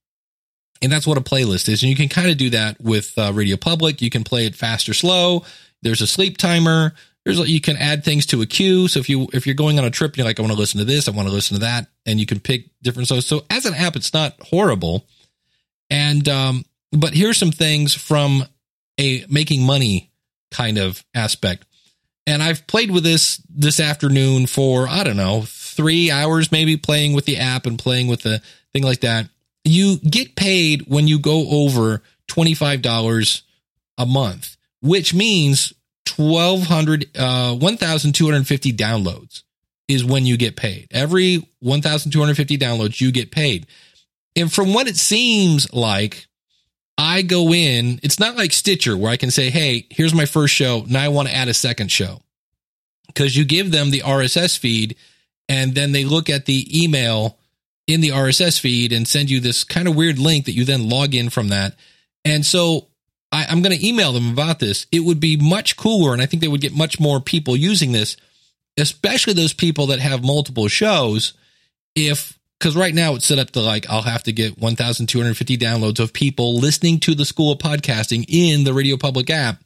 And 0.82 0.90
that's 0.90 1.06
what 1.06 1.18
a 1.18 1.22
playlist 1.22 1.68
is. 1.68 1.82
And 1.82 1.90
you 1.90 1.96
can 1.96 2.08
kind 2.08 2.30
of 2.30 2.38
do 2.38 2.50
that 2.50 2.80
with 2.80 3.16
uh, 3.18 3.32
Radio 3.34 3.56
Public. 3.56 4.00
You 4.00 4.08
can 4.08 4.24
play 4.24 4.46
it 4.46 4.54
fast 4.54 4.88
or 4.88 4.94
slow. 4.94 5.44
There's 5.82 6.00
a 6.00 6.06
sleep 6.06 6.38
timer. 6.38 6.94
There's 7.24 7.38
you 7.50 7.60
can 7.60 7.76
add 7.76 8.02
things 8.02 8.24
to 8.26 8.40
a 8.40 8.46
queue. 8.46 8.88
So 8.88 8.98
if 8.98 9.10
you 9.10 9.28
if 9.34 9.46
you're 9.46 9.54
going 9.54 9.78
on 9.78 9.84
a 9.84 9.90
trip, 9.90 10.16
you're 10.16 10.24
like, 10.24 10.38
I 10.38 10.42
want 10.42 10.54
to 10.54 10.58
listen 10.58 10.78
to 10.78 10.86
this, 10.86 11.06
I 11.06 11.10
want 11.10 11.28
to 11.28 11.34
listen 11.34 11.56
to 11.56 11.60
that, 11.60 11.88
and 12.06 12.18
you 12.18 12.24
can 12.24 12.40
pick 12.40 12.70
different 12.82 13.08
shows. 13.08 13.26
So 13.26 13.44
as 13.50 13.66
an 13.66 13.74
app, 13.74 13.94
it's 13.94 14.14
not 14.14 14.34
horrible. 14.40 15.06
And 15.90 16.26
um, 16.28 16.64
but 16.92 17.14
here's 17.14 17.38
some 17.38 17.52
things 17.52 17.94
from 17.94 18.44
a 18.98 19.24
making 19.28 19.64
money 19.64 20.10
kind 20.50 20.78
of 20.78 21.04
aspect. 21.14 21.64
And 22.26 22.42
I've 22.42 22.66
played 22.66 22.90
with 22.90 23.02
this 23.02 23.42
this 23.48 23.80
afternoon 23.80 24.46
for 24.46 24.88
I 24.88 25.04
don't 25.04 25.16
know 25.16 25.44
three 25.46 26.10
hours 26.10 26.52
maybe 26.52 26.76
playing 26.76 27.14
with 27.14 27.24
the 27.24 27.38
app 27.38 27.66
and 27.66 27.78
playing 27.78 28.08
with 28.08 28.22
the 28.22 28.42
thing 28.72 28.82
like 28.82 29.00
that. 29.00 29.28
You 29.64 29.98
get 29.98 30.36
paid 30.36 30.84
when 30.86 31.08
you 31.08 31.18
go 31.18 31.48
over 31.48 32.02
twenty 32.26 32.54
five 32.54 32.82
dollars 32.82 33.42
a 33.98 34.06
month, 34.06 34.56
which 34.80 35.14
means 35.14 35.72
1200 36.16 37.16
uh 37.18 37.54
1250 37.54 38.72
downloads 38.72 39.42
is 39.86 40.04
when 40.04 40.26
you 40.26 40.36
get 40.36 40.56
paid 40.56 40.88
every 40.90 41.36
1250 41.60 42.58
downloads 42.58 43.00
you 43.00 43.12
get 43.12 43.30
paid 43.30 43.66
and 44.34 44.52
from 44.52 44.72
what 44.74 44.88
it 44.88 44.96
seems 44.96 45.72
like 45.72 46.26
i 47.00 47.22
go 47.22 47.52
in 47.52 47.98
it's 48.02 48.20
not 48.20 48.36
like 48.36 48.52
stitcher 48.52 48.96
where 48.96 49.10
i 49.10 49.16
can 49.16 49.30
say 49.30 49.50
hey 49.50 49.86
here's 49.90 50.14
my 50.14 50.26
first 50.26 50.54
show 50.54 50.84
now 50.88 51.02
i 51.02 51.08
want 51.08 51.28
to 51.28 51.34
add 51.34 51.48
a 51.48 51.54
second 51.54 51.90
show 51.90 52.20
because 53.06 53.36
you 53.36 53.44
give 53.44 53.70
them 53.70 53.90
the 53.90 54.00
rss 54.00 54.58
feed 54.58 54.96
and 55.48 55.74
then 55.74 55.92
they 55.92 56.04
look 56.04 56.30
at 56.30 56.46
the 56.46 56.84
email 56.84 57.38
in 57.86 58.00
the 58.00 58.10
rss 58.10 58.60
feed 58.60 58.92
and 58.92 59.08
send 59.08 59.30
you 59.30 59.40
this 59.40 59.64
kind 59.64 59.88
of 59.88 59.96
weird 59.96 60.18
link 60.18 60.44
that 60.44 60.52
you 60.52 60.64
then 60.64 60.88
log 60.88 61.14
in 61.14 61.30
from 61.30 61.48
that 61.48 61.74
and 62.24 62.44
so 62.44 62.86
I, 63.32 63.46
I'm 63.48 63.62
going 63.62 63.76
to 63.76 63.86
email 63.86 64.12
them 64.12 64.32
about 64.32 64.58
this. 64.58 64.86
It 64.90 65.00
would 65.00 65.20
be 65.20 65.36
much 65.36 65.76
cooler, 65.76 66.12
and 66.12 66.20
I 66.20 66.26
think 66.26 66.42
they 66.42 66.48
would 66.48 66.60
get 66.60 66.74
much 66.74 66.98
more 66.98 67.20
people 67.20 67.56
using 67.56 67.92
this, 67.92 68.16
especially 68.76 69.34
those 69.34 69.52
people 69.52 69.86
that 69.86 70.00
have 70.00 70.24
multiple 70.24 70.68
shows. 70.68 71.34
If 71.94 72.38
because 72.60 72.76
right 72.76 72.94
now 72.94 73.14
it's 73.14 73.26
set 73.26 73.38
up 73.38 73.50
to 73.52 73.60
like 73.60 73.88
I'll 73.88 74.02
have 74.02 74.22
to 74.24 74.32
get 74.32 74.58
1,250 74.58 75.56
downloads 75.56 75.98
of 75.98 76.12
people 76.12 76.58
listening 76.58 77.00
to 77.00 77.14
the 77.14 77.24
School 77.24 77.52
of 77.52 77.58
Podcasting 77.58 78.26
in 78.28 78.64
the 78.64 78.74
Radio 78.74 78.98
Public 78.98 79.30
app 79.30 79.62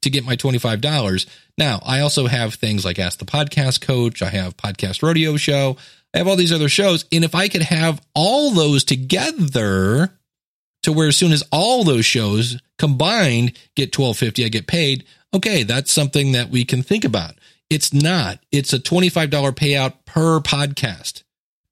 to 0.00 0.10
get 0.10 0.24
my 0.24 0.34
$25. 0.34 1.26
Now, 1.58 1.80
I 1.84 2.00
also 2.00 2.26
have 2.26 2.54
things 2.54 2.84
like 2.84 2.98
Ask 2.98 3.18
the 3.18 3.24
Podcast 3.26 3.80
Coach, 3.82 4.22
I 4.22 4.30
have 4.30 4.56
Podcast 4.56 5.02
Rodeo 5.02 5.36
Show, 5.36 5.76
I 6.14 6.18
have 6.18 6.28
all 6.28 6.36
these 6.36 6.52
other 6.52 6.68
shows. 6.68 7.04
And 7.12 7.24
if 7.24 7.34
I 7.34 7.48
could 7.48 7.62
have 7.62 8.00
all 8.14 8.52
those 8.52 8.84
together 8.84 10.10
to 10.84 10.92
where 10.92 11.08
as 11.08 11.16
soon 11.16 11.32
as 11.32 11.44
all 11.52 11.84
those 11.84 12.06
shows 12.06 12.58
combined 12.78 13.52
get 13.74 13.96
1250 13.96 14.44
I 14.44 14.48
get 14.48 14.66
paid, 14.66 15.04
okay, 15.34 15.64
that's 15.64 15.90
something 15.90 16.32
that 16.32 16.48
we 16.48 16.64
can 16.64 16.82
think 16.82 17.04
about. 17.04 17.34
It's 17.68 17.92
not. 17.92 18.38
It's 18.50 18.72
a 18.72 18.78
$25 18.78 19.28
payout 19.28 19.94
per 20.06 20.40
podcast. 20.40 21.24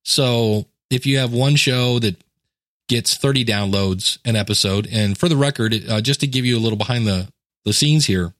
So 0.06 0.66
if 0.88 1.04
you 1.04 1.18
have 1.18 1.32
one 1.32 1.56
show 1.56 1.98
that 1.98 2.16
gets 2.88 3.16
30 3.16 3.44
downloads 3.44 4.18
an 4.24 4.36
episode, 4.36 4.88
and 4.90 5.18
for 5.18 5.28
the 5.28 5.36
record, 5.36 5.74
uh, 5.88 6.00
just 6.00 6.20
to 6.20 6.28
give 6.28 6.44
you 6.44 6.56
a 6.56 6.60
little 6.60 6.78
behind 6.78 7.08
the, 7.08 7.28
the 7.64 7.72
scenes 7.72 8.06
here, 8.06 8.32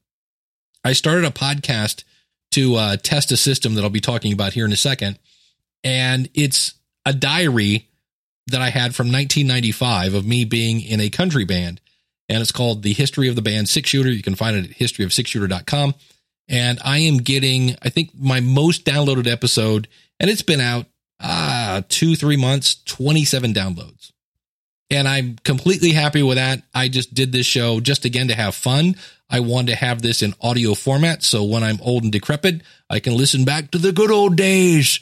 I 0.85 0.93
started 0.93 1.25
a 1.25 1.33
podcast 1.33 2.05
to 2.53 2.77
uh, 2.77 2.97
test 2.99 3.33
a 3.33 3.37
system 3.37 3.75
that 3.75 3.83
I'll 3.83 3.91
be 3.91 4.01
talking 4.01 4.33
about 4.33 4.53
here 4.53 4.65
in 4.65 4.71
a 4.71 4.77
second. 4.77 5.19
And 5.83 6.29
it's 6.35 6.75
a 7.05 7.13
diary 7.13 7.89
that 8.47 8.63
I 8.63 8.71
had 8.71 8.95
from 8.95 9.09
1995 9.09 10.15
of 10.15 10.25
me 10.25 10.45
being 10.45 10.81
in 10.81 11.01
a 11.01 11.11
country 11.11 11.45
band. 11.45 11.81
And 12.29 12.41
it's 12.41 12.53
called 12.53 12.85
The 12.85 12.93
History 12.93 13.27
of 13.27 13.35
the 13.35 13.43
Band 13.43 13.69
Six 13.69 13.91
Shooter. 13.91 14.13
You 14.13 14.23
can 14.23 14.37
find 14.37 14.57
it 14.57 14.71
at 14.71 14.77
historyofsixshooter.com. 14.77 15.95
And 16.49 16.79
I 16.85 16.99
am 16.99 17.17
getting, 17.17 17.75
I 17.83 17.89
think, 17.89 18.11
my 18.17 18.39
most 18.39 18.85
downloaded 18.85 19.27
episode, 19.27 19.89
and 20.21 20.31
it's 20.31 20.43
been 20.43 20.61
out 20.61 20.87
uh, 21.21 21.83
two, 21.89 22.17
three 22.17 22.37
months, 22.37 22.83
27 22.85 23.53
downloads. 23.53 24.13
And 24.91 25.09
I'm 25.09 25.37
completely 25.43 25.93
happy 25.93 26.23
with 26.23 26.37
that. 26.37 26.63
I 26.73 26.89
just 26.89 27.13
did 27.13 27.33
this 27.33 27.47
show 27.47 27.81
just 27.81 28.05
again 28.05 28.29
to 28.29 28.35
have 28.35 28.55
fun. 28.55 28.97
I 29.29 29.41
wanted 29.41 29.73
to 29.73 29.77
have 29.77 30.01
this 30.01 30.23
in 30.23 30.35
audio 30.41 30.75
format. 30.75 31.23
So 31.25 31.43
when 31.45 31.65
I'm 31.65 31.81
old 31.83 32.05
and 32.05 32.13
decrepit, 32.13 32.63
I 32.89 33.01
can 33.01 33.17
listen 33.17 33.45
back 33.45 33.73
to 33.73 33.79
the 33.79 33.93
good 33.93 34.13
old 34.13 34.37
days. 34.37 35.01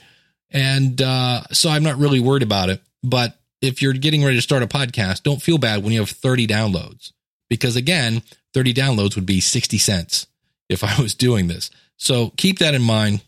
And 0.50 1.00
uh, 1.02 1.42
so 1.52 1.68
I'm 1.68 1.82
not 1.82 1.98
really 1.98 2.20
worried 2.20 2.42
about 2.42 2.70
it. 2.70 2.80
But 3.02 3.36
if 3.60 3.82
you're 3.82 3.92
getting 3.92 4.24
ready 4.24 4.36
to 4.36 4.42
start 4.42 4.62
a 4.62 4.66
podcast, 4.66 5.22
don't 5.22 5.42
feel 5.42 5.58
bad 5.58 5.82
when 5.82 5.92
you 5.92 6.00
have 6.00 6.10
30 6.10 6.46
downloads 6.46 7.12
because 7.50 7.76
again, 7.76 8.22
30 8.54 8.72
downloads 8.72 9.16
would 9.16 9.26
be 9.26 9.40
60 9.40 9.78
cents 9.78 10.26
if 10.68 10.82
I 10.82 11.00
was 11.00 11.14
doing 11.14 11.48
this. 11.48 11.70
So 11.96 12.32
keep 12.36 12.60
that 12.60 12.74
in 12.74 12.82
mind. 12.82 13.22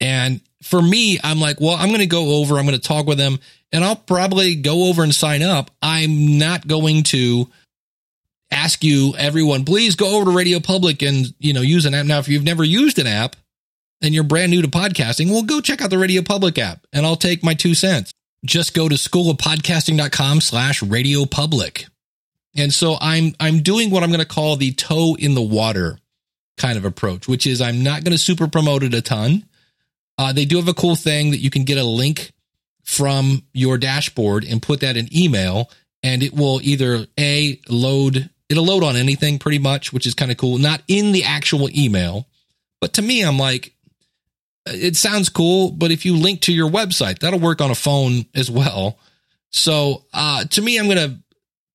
And 0.00 0.40
for 0.64 0.80
me, 0.80 1.18
I'm 1.22 1.40
like, 1.40 1.60
well, 1.60 1.76
I'm 1.76 1.88
going 1.88 2.00
to 2.00 2.06
go 2.06 2.40
over, 2.40 2.58
I'm 2.58 2.66
going 2.66 2.78
to 2.78 2.88
talk 2.88 3.06
with 3.06 3.18
them 3.18 3.38
and 3.70 3.84
I'll 3.84 3.96
probably 3.96 4.54
go 4.54 4.88
over 4.88 5.02
and 5.02 5.14
sign 5.14 5.42
up. 5.42 5.70
I'm 5.82 6.38
not 6.38 6.66
going 6.66 7.02
to 7.04 7.50
ask 8.50 8.82
you 8.82 9.14
everyone, 9.18 9.64
please 9.64 9.94
go 9.94 10.16
over 10.16 10.24
to 10.26 10.36
Radio 10.36 10.60
Public 10.60 11.02
and, 11.02 11.34
you 11.38 11.52
know, 11.52 11.60
use 11.60 11.86
an 11.86 11.94
app. 11.94 12.06
Now, 12.06 12.18
if 12.18 12.28
you've 12.28 12.44
never 12.44 12.64
used 12.64 12.98
an 12.98 13.06
app 13.06 13.36
and 14.00 14.14
you're 14.14 14.24
brand 14.24 14.50
new 14.50 14.62
to 14.62 14.68
podcasting, 14.68 15.30
well, 15.30 15.42
go 15.42 15.60
check 15.60 15.82
out 15.82 15.90
the 15.90 15.98
Radio 15.98 16.22
Public 16.22 16.58
app 16.58 16.86
and 16.92 17.04
I'll 17.04 17.16
take 17.16 17.44
my 17.44 17.54
two 17.54 17.74
cents 17.74 18.12
just 18.44 18.74
go 18.74 18.88
to 18.88 18.94
schoolofpodcasting.com 18.94 20.40
slash 20.40 20.82
radio 20.82 21.24
public. 21.24 21.86
And 22.56 22.72
so 22.72 22.96
I'm, 23.00 23.34
I'm 23.40 23.62
doing 23.62 23.90
what 23.90 24.02
I'm 24.02 24.10
going 24.10 24.20
to 24.20 24.26
call 24.26 24.56
the 24.56 24.72
toe 24.72 25.16
in 25.18 25.34
the 25.34 25.42
water 25.42 25.98
kind 26.56 26.78
of 26.78 26.84
approach, 26.84 27.26
which 27.26 27.46
is 27.46 27.60
I'm 27.60 27.82
not 27.82 28.04
going 28.04 28.12
to 28.12 28.18
super 28.18 28.46
promote 28.46 28.82
it 28.82 28.94
a 28.94 29.02
ton. 29.02 29.44
Uh, 30.16 30.32
they 30.32 30.44
do 30.44 30.56
have 30.56 30.68
a 30.68 30.74
cool 30.74 30.96
thing 30.96 31.30
that 31.30 31.38
you 31.38 31.50
can 31.50 31.64
get 31.64 31.78
a 31.78 31.84
link 31.84 32.32
from 32.84 33.42
your 33.52 33.78
dashboard 33.78 34.44
and 34.44 34.62
put 34.62 34.80
that 34.80 34.96
in 34.96 35.08
email 35.16 35.70
and 36.04 36.22
it 36.22 36.34
will 36.34 36.60
either 36.62 37.06
a 37.18 37.58
load, 37.68 38.28
it'll 38.50 38.66
load 38.66 38.84
on 38.84 38.94
anything 38.94 39.38
pretty 39.38 39.58
much, 39.58 39.92
which 39.92 40.06
is 40.06 40.14
kind 40.14 40.30
of 40.30 40.36
cool. 40.36 40.58
Not 40.58 40.82
in 40.86 41.12
the 41.12 41.24
actual 41.24 41.68
email, 41.76 42.26
but 42.80 42.92
to 42.94 43.02
me, 43.02 43.22
I'm 43.22 43.38
like, 43.38 43.72
it 44.66 44.96
sounds 44.96 45.30
cool, 45.30 45.70
but 45.70 45.90
if 45.90 46.04
you 46.04 46.16
link 46.16 46.42
to 46.42 46.52
your 46.52 46.70
website, 46.70 47.20
that'll 47.20 47.38
work 47.38 47.62
on 47.62 47.70
a 47.70 47.74
phone 47.74 48.26
as 48.34 48.50
well. 48.50 48.98
So, 49.50 50.04
uh, 50.12 50.44
to 50.44 50.62
me, 50.62 50.78
I'm 50.78 50.88
to 50.88 51.18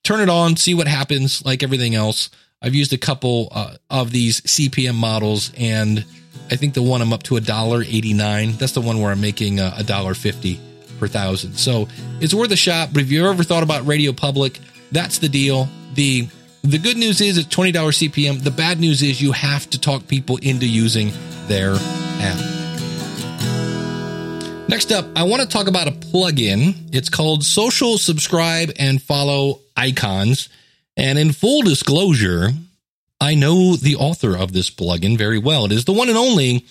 turn 0.03 0.21
it 0.21 0.29
on, 0.29 0.57
see 0.57 0.75
what 0.75 0.87
happens, 0.87 1.43
like 1.43 1.63
everything 1.63 1.95
else. 1.95 2.29
I've 2.61 2.75
used 2.75 2.93
a 2.93 2.97
couple 2.97 3.49
uh, 3.51 3.75
of 3.89 4.11
these 4.11 4.41
CPM 4.41 4.95
models, 4.95 5.51
and 5.57 6.05
I 6.51 6.55
think 6.55 6.73
the 6.73 6.81
one 6.83 7.01
I'm 7.01 7.13
up 7.13 7.23
to 7.23 7.37
a 7.37 7.41
dollar 7.41 7.81
eighty 7.83 8.13
nine. 8.13 8.53
That's 8.53 8.73
the 8.73 8.81
one 8.81 9.01
where 9.01 9.11
I'm 9.11 9.21
making 9.21 9.59
uh, 9.59 9.73
a 9.77 9.83
dollar 9.83 10.13
fifty 10.13 10.59
per 10.99 11.07
thousand. 11.07 11.55
So 11.55 11.87
it's 12.19 12.33
worth 12.33 12.51
a 12.51 12.55
shot. 12.55 12.91
But 12.93 13.03
if 13.03 13.11
you've 13.11 13.25
ever 13.25 13.43
thought 13.43 13.63
about 13.63 13.85
Radio 13.85 14.11
Public, 14.13 14.59
that's 14.91 15.19
the 15.19 15.29
deal. 15.29 15.69
the 15.93 16.27
The 16.63 16.77
good 16.77 16.97
news 16.97 17.21
is 17.21 17.37
it's 17.37 17.47
twenty 17.47 17.71
dollars 17.71 17.99
CPM. 17.99 18.43
The 18.43 18.51
bad 18.51 18.79
news 18.79 19.01
is 19.01 19.21
you 19.21 19.31
have 19.31 19.69
to 19.69 19.79
talk 19.79 20.07
people 20.07 20.37
into 20.37 20.67
using 20.67 21.11
their 21.47 21.75
app. 22.19 22.59
Next 24.67 24.91
up, 24.91 25.05
I 25.15 25.23
want 25.23 25.41
to 25.41 25.47
talk 25.47 25.67
about 25.67 25.87
a 25.87 25.91
plugin. 25.91 26.75
It's 26.93 27.09
called 27.09 27.43
Social 27.43 27.97
Subscribe 27.97 28.71
and 28.77 29.01
Follow 29.01 29.61
Icons. 29.75 30.49
And 30.95 31.17
in 31.17 31.31
full 31.31 31.63
disclosure, 31.63 32.51
I 33.21 33.35
know 33.35 33.75
the 33.75 33.95
author 33.95 34.37
of 34.37 34.53
this 34.53 34.69
plugin 34.69 35.17
very 35.17 35.37
well. 35.37 35.65
It 35.65 35.71
is 35.71 35.85
the 35.85 35.93
one 35.93 36.09
and 36.09 36.17
only 36.17 36.65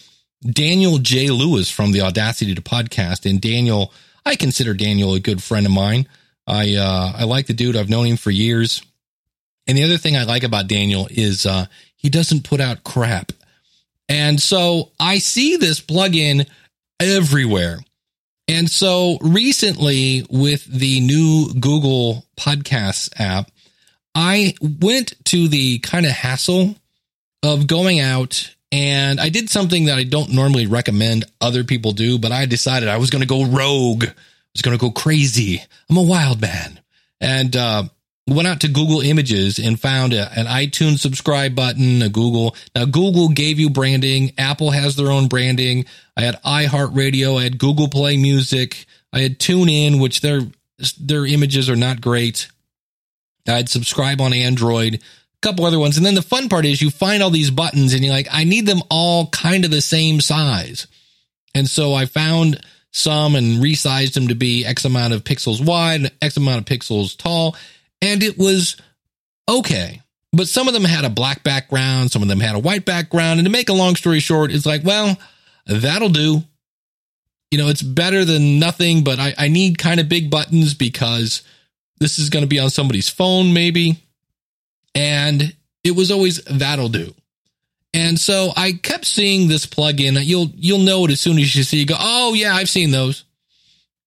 Daniel 0.49 0.99
J. 0.99 1.29
Lewis 1.29 1.71
from 1.71 1.93
the 1.93 2.01
Audacity 2.01 2.55
to 2.55 2.63
Podcast. 2.63 3.29
And 3.29 3.41
Daniel, 3.41 3.93
I 4.25 4.37
consider 4.37 4.75
Daniel 4.75 5.15
a 5.15 5.21
good 5.21 5.43
friend 5.43 5.67
of 5.67 5.73
mine. 5.73 6.09
I 6.47 6.77
uh, 6.77 7.13
I 7.17 7.25
like 7.25 7.47
the 7.47 7.53
dude. 7.53 7.77
I've 7.77 7.91
known 7.91 8.07
him 8.07 8.17
for 8.17 8.31
years. 8.31 8.83
And 9.67 9.77
the 9.77 9.85
other 9.85 9.99
thing 9.99 10.17
I 10.17 10.25
like 10.25 10.45
about 10.45 10.67
Daniel 10.67 11.07
is 11.11 11.45
uh, 11.45 11.67
he 11.97 12.09
doesn't 12.09 12.45
put 12.45 12.61
out 12.61 12.85
crap. 12.85 13.33
And 14.09 14.41
so 14.41 14.93
I 14.99 15.19
see 15.19 15.57
this 15.57 15.81
plugin 15.81 16.49
everywhere. 16.99 17.81
And 18.49 18.71
so 18.71 19.19
recently, 19.21 20.27
with 20.31 20.65
the 20.65 21.01
new 21.01 21.53
Google 21.53 22.25
Podcasts 22.39 23.11
app, 23.21 23.51
I 24.21 24.55
went 24.61 25.15
to 25.27 25.47
the 25.47 25.79
kind 25.79 26.05
of 26.05 26.11
hassle 26.11 26.75
of 27.45 27.69
going 27.69 28.01
out 28.01 28.53
and 28.73 29.21
I 29.21 29.29
did 29.29 29.49
something 29.49 29.85
that 29.85 29.97
I 29.97 30.03
don't 30.03 30.33
normally 30.33 30.67
recommend 30.67 31.25
other 31.41 31.63
people 31.63 31.93
do, 31.93 32.19
but 32.19 32.33
I 32.33 32.45
decided 32.47 32.89
I 32.89 32.97
was 32.97 33.11
going 33.11 33.23
to 33.23 33.29
go 33.29 33.47
rogue. 33.47 34.07
I 34.07 34.15
was 34.53 34.63
going 34.63 34.77
to 34.77 34.81
go 34.81 34.91
crazy. 34.91 35.63
I'm 35.89 35.97
a 35.97 36.03
wild 36.03 36.41
man. 36.41 36.81
And 37.21 37.55
uh, 37.55 37.85
went 38.27 38.49
out 38.49 38.63
to 38.63 38.69
Google 38.69 39.03
Images 39.03 39.61
and 39.61 39.81
found 39.81 40.13
a, 40.13 40.37
an 40.37 40.47
iTunes 40.47 40.99
subscribe 40.99 41.55
button, 41.55 42.03
a 42.03 42.09
Google. 42.09 42.57
Now, 42.75 42.87
Google 42.87 43.29
gave 43.29 43.61
you 43.61 43.71
branding. 43.71 44.33
Apple 44.37 44.73
has 44.73 44.97
their 44.97 45.13
own 45.13 45.29
branding. 45.29 45.85
I 46.17 46.23
had 46.23 46.43
iHeartRadio. 46.43 47.39
I 47.39 47.45
had 47.45 47.59
Google 47.59 47.89
Play 47.89 48.17
Music. 48.17 48.85
I 49.13 49.21
had 49.21 49.39
TuneIn, 49.39 50.01
which 50.01 50.23
their 50.23 50.41
their 50.99 51.25
images 51.25 51.71
are 51.71 51.77
not 51.77 52.01
great. 52.01 52.49
I 53.49 53.57
had 53.57 53.69
subscribe 53.69 54.21
on 54.21 54.33
Android, 54.33 54.95
a 54.95 55.01
couple 55.41 55.65
other 55.65 55.79
ones. 55.79 55.97
And 55.97 56.05
then 56.05 56.15
the 56.15 56.23
fun 56.23 56.49
part 56.49 56.67
is 56.67 56.83
you 56.83 56.91
find 56.91 57.23
all 57.23 57.31
these 57.31 57.51
buttons 57.51 57.95
and 57.95 58.05
you're 58.05 58.13
like, 58.13 58.29
I 58.31 58.45
need 58.45 58.67
them 58.67 58.83
all 58.91 59.29
kind 59.29 59.65
of 59.65 59.71
the 59.71 59.81
same 59.81 60.21
size. 60.21 60.87
And 61.55 61.69
so 61.69 61.95
I 61.95 62.07
found 62.07 62.61
some 62.93 63.35
and 63.35 63.63
resized 63.63 64.15
them 64.15 64.29
to 64.29 64.35
be 64.35 64.65
X 64.65 64.85
amount 64.85 65.13
of 65.13 65.25
pixels 65.25 65.65
wide, 65.65 66.11
X 66.21 66.37
amount 66.37 66.59
of 66.61 66.65
pixels 66.65 67.17
tall. 67.17 67.57
And 68.03 68.23
it 68.23 68.39
was 68.39 68.77
okay. 69.49 70.03
But 70.33 70.49
some 70.49 70.69
of 70.69 70.75
them 70.75 70.85
had 70.85 71.05
a 71.05 71.11
black 71.11 71.43
background, 71.43 72.13
some 72.13 72.23
of 72.23 72.29
them 72.29 72.41
had 72.41 72.55
a 72.55 72.61
white 72.61 72.85
background. 72.85 73.41
And 73.41 73.47
to 73.47 73.53
make 73.53 73.69
a 73.69 73.75
long 73.75 73.97
story 73.97 74.21
short, 74.21 74.53
it's 74.53 74.67
like, 74.67 74.85
well, 74.85 75.17
that'll 75.67 76.11
do. 76.11 76.43
You 77.51 77.59
know, 77.59 77.69
it's 77.69 77.83
better 77.83 78.27
than 78.27 78.59
nothing, 78.59 79.05
but 79.05 79.19
I, 79.19 79.35
I 79.39 79.49
need 79.49 79.79
kind 79.79 80.01
of 80.01 80.09
big 80.09 80.31
buttons 80.31 80.75
because 80.75 81.43
this 82.01 82.19
is 82.19 82.31
going 82.31 82.43
to 82.43 82.49
be 82.49 82.59
on 82.59 82.71
somebody's 82.71 83.09
phone, 83.09 83.53
maybe. 83.53 84.03
And 84.95 85.55
it 85.85 85.93
was 85.93 86.11
always 86.11 86.43
that'll 86.45 86.89
do. 86.89 87.15
And 87.95 88.19
so 88.19 88.53
I 88.57 88.73
kept 88.73 89.07
seeing 89.07 89.49
this 89.49 89.67
plugin. 89.67 90.23
You'll 90.25 90.51
you'll 90.57 90.81
know 90.81 91.05
it 91.05 91.11
as 91.11 91.21
soon 91.21 91.39
as 91.39 91.55
you 91.57 91.63
see. 91.63 91.79
You 91.79 91.87
go, 91.87 91.97
oh 91.99 92.35
yeah, 92.35 92.55
I've 92.55 92.69
seen 92.69 92.91
those. 92.91 93.25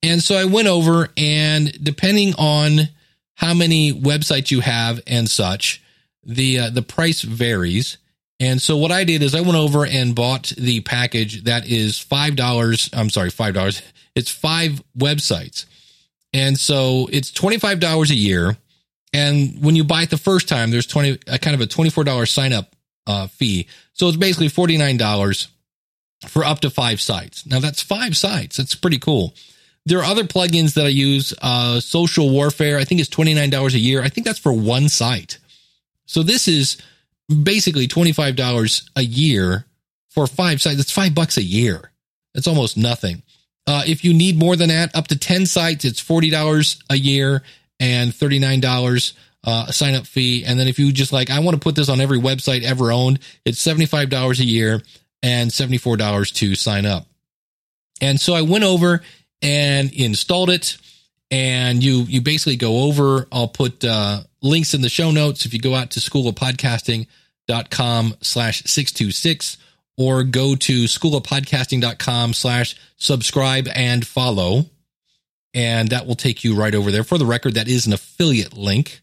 And 0.04 0.22
so 0.22 0.36
I 0.36 0.46
went 0.46 0.68
over, 0.68 1.10
and 1.16 1.72
depending 1.84 2.34
on 2.38 2.90
how 3.36 3.54
many 3.54 3.94
websites 3.94 4.50
you 4.52 4.62
have 4.62 5.00
and 5.06 5.30
such, 5.30 5.84
the 6.24 6.60
uh, 6.60 6.70
the 6.70 6.82
price 6.82 7.22
varies. 7.22 7.98
And 8.40 8.62
so 8.62 8.78
what 8.78 8.92
I 8.92 9.04
did 9.04 9.22
is 9.22 9.36
I 9.36 9.42
went 9.42 9.56
over 9.56 9.86
and 9.86 10.16
bought 10.16 10.54
the 10.58 10.82
package 10.82 11.44
that 11.44 11.68
is 11.68 12.00
five 12.00 12.36
dollars. 12.36 12.90
I'm 12.94 13.10
sorry, 13.10 13.30
five 13.30 13.54
dollars. 13.54 13.82
It's 14.16 14.32
five 14.32 14.84
websites, 14.98 15.66
and 16.34 16.58
so 16.58 17.08
it's 17.12 17.32
twenty 17.32 17.58
five 17.58 17.80
dollars 17.80 18.12
a 18.12 18.16
year. 18.16 18.58
And 19.14 19.62
when 19.62 19.76
you 19.76 19.84
buy 19.84 20.04
it 20.04 20.10
the 20.10 20.18
first 20.18 20.48
time, 20.48 20.72
there's 20.72 20.88
twenty 20.88 21.20
a 21.28 21.38
kind 21.38 21.54
of 21.54 21.62
a 21.62 21.68
twenty 21.68 21.90
four 21.90 22.04
dollar 22.04 22.26
sign 22.26 22.54
up 22.54 22.76
uh, 23.08 23.28
fee. 23.28 23.68
So 23.94 24.08
it's 24.08 24.18
basically 24.18 24.50
forty 24.50 24.78
nine 24.78 24.98
dollars 24.98 25.48
for 26.28 26.44
up 26.46 26.62
to 26.62 26.70
five 26.70 27.02
sites. 27.02 27.46
Now 27.46 27.60
that's 27.60 27.82
five 27.82 28.16
sites. 28.16 28.58
That's 28.58 28.76
pretty 28.76 29.00
cool. 29.00 29.34
There 29.86 30.00
are 30.00 30.06
other 30.06 30.24
plugins 30.24 30.76
that 30.76 30.86
I 30.86 30.90
use. 30.90 31.34
Uh, 31.42 31.80
Social 31.80 32.30
Warfare, 32.30 32.78
I 32.78 32.84
think 32.84 33.02
it's 33.02 33.10
twenty 33.10 33.34
nine 33.34 33.50
dollars 33.50 33.74
a 33.74 33.80
year. 33.80 34.02
I 34.02 34.10
think 34.10 34.26
that's 34.26 34.40
for 34.40 34.54
one 34.54 34.90
site. 34.90 35.40
So 36.06 36.24
this 36.24 36.48
is 36.48 36.78
basically 37.44 37.88
$25 37.88 38.90
a 38.96 39.02
year 39.02 39.66
for 40.10 40.28
five 40.28 40.62
sites. 40.62 40.80
It's 40.80 40.92
five 40.92 41.16
bucks 41.16 41.38
a 41.38 41.44
year. 41.44 41.92
That's 42.34 42.48
almost 42.48 42.78
nothing. 42.78 43.24
Uh, 43.68 43.84
if 43.86 44.04
you 44.04 44.14
need 44.14 44.38
more 44.38 44.56
than 44.56 44.70
that, 44.70 44.96
up 44.96 45.08
to 45.08 45.18
10 45.18 45.46
sites, 45.46 45.86
it's 45.86 46.02
$40 46.02 46.84
a 46.90 46.98
year 46.98 47.44
and 47.80 48.12
$39 48.12 49.14
uh, 49.44 49.72
sign 49.72 49.96
up 49.96 50.06
fee. 50.06 50.44
And 50.46 50.60
then 50.60 50.68
if 50.68 50.78
you 50.78 50.92
just 50.92 51.14
like, 51.14 51.30
I 51.30 51.40
want 51.40 51.56
to 51.56 51.60
put 51.60 51.76
this 51.76 51.90
on 51.90 52.02
every 52.02 52.20
website 52.20 52.64
ever 52.64 52.92
owned, 52.92 53.20
it's 53.46 53.66
$75 53.66 54.40
a 54.40 54.46
year 54.46 54.82
and 55.24 55.52
$74 55.52 56.34
to 56.36 56.56
sign 56.56 56.86
up. 56.86 57.08
And 58.02 58.20
so 58.20 58.34
I 58.34 58.42
went 58.42 58.64
over 58.64 59.02
and 59.42 59.92
installed 59.94 60.50
it 60.50 60.78
and 61.32 61.84
you 61.84 62.04
you 62.04 62.22
basically 62.22 62.58
go 62.58 62.84
over 62.84 63.28
i'll 63.32 63.48
put 63.48 63.84
uh, 63.84 64.22
links 64.42 64.76
in 64.76 64.82
the 64.82 64.90
show 64.90 65.12
notes 65.12 65.46
if 65.46 65.54
you 65.54 65.60
go 65.60 65.74
out 65.74 65.90
to 65.92 66.00
schoolofpodcasting.com 66.00 68.16
slash 68.22 68.64
626 68.64 69.58
or 69.98 70.24
go 70.24 70.56
to 70.56 70.86
schoolofpodcasting.com 70.86 72.34
slash 72.34 72.76
subscribe 72.98 73.68
and 73.76 74.06
follow. 74.06 74.66
And 75.54 75.90
that 75.90 76.08
will 76.08 76.16
take 76.16 76.44
you 76.44 76.56
right 76.56 76.74
over 76.74 76.92
there. 76.92 77.04
For 77.04 77.18
the 77.18 77.26
record 77.26 77.56
that 77.56 77.68
is 77.68 77.86
an 77.86 77.94
affiliate 77.94 78.58
link. 78.58 79.02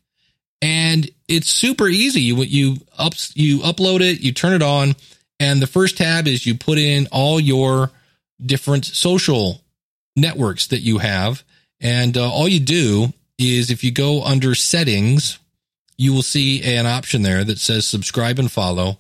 And 0.62 1.08
it's 1.28 1.50
super 1.50 1.88
easy. 1.88 2.22
You 2.22 2.42
you 2.42 2.76
up 2.96 3.12
you 3.34 3.58
upload 3.60 4.00
it 4.00 4.20
you 4.20 4.32
turn 4.32 4.54
it 4.54 4.62
on 4.62 4.96
and 5.38 5.62
the 5.62 5.66
first 5.66 5.98
tab 5.98 6.26
is 6.26 6.46
you 6.46 6.56
put 6.56 6.78
in 6.78 7.06
all 7.12 7.38
your 7.38 7.90
different 8.44 8.84
social 8.84 9.62
networks 10.16 10.66
that 10.68 10.80
you 10.80 10.98
have. 10.98 11.44
And 11.80 12.16
uh, 12.16 12.30
all 12.30 12.48
you 12.48 12.60
do 12.60 13.12
is 13.38 13.70
if 13.70 13.84
you 13.84 13.92
go 13.92 14.22
under 14.22 14.54
settings, 14.54 15.38
you 15.96 16.12
will 16.12 16.22
see 16.22 16.62
an 16.62 16.86
option 16.86 17.22
there 17.22 17.44
that 17.44 17.58
says 17.58 17.86
subscribe 17.86 18.38
and 18.38 18.50
follow. 18.50 18.98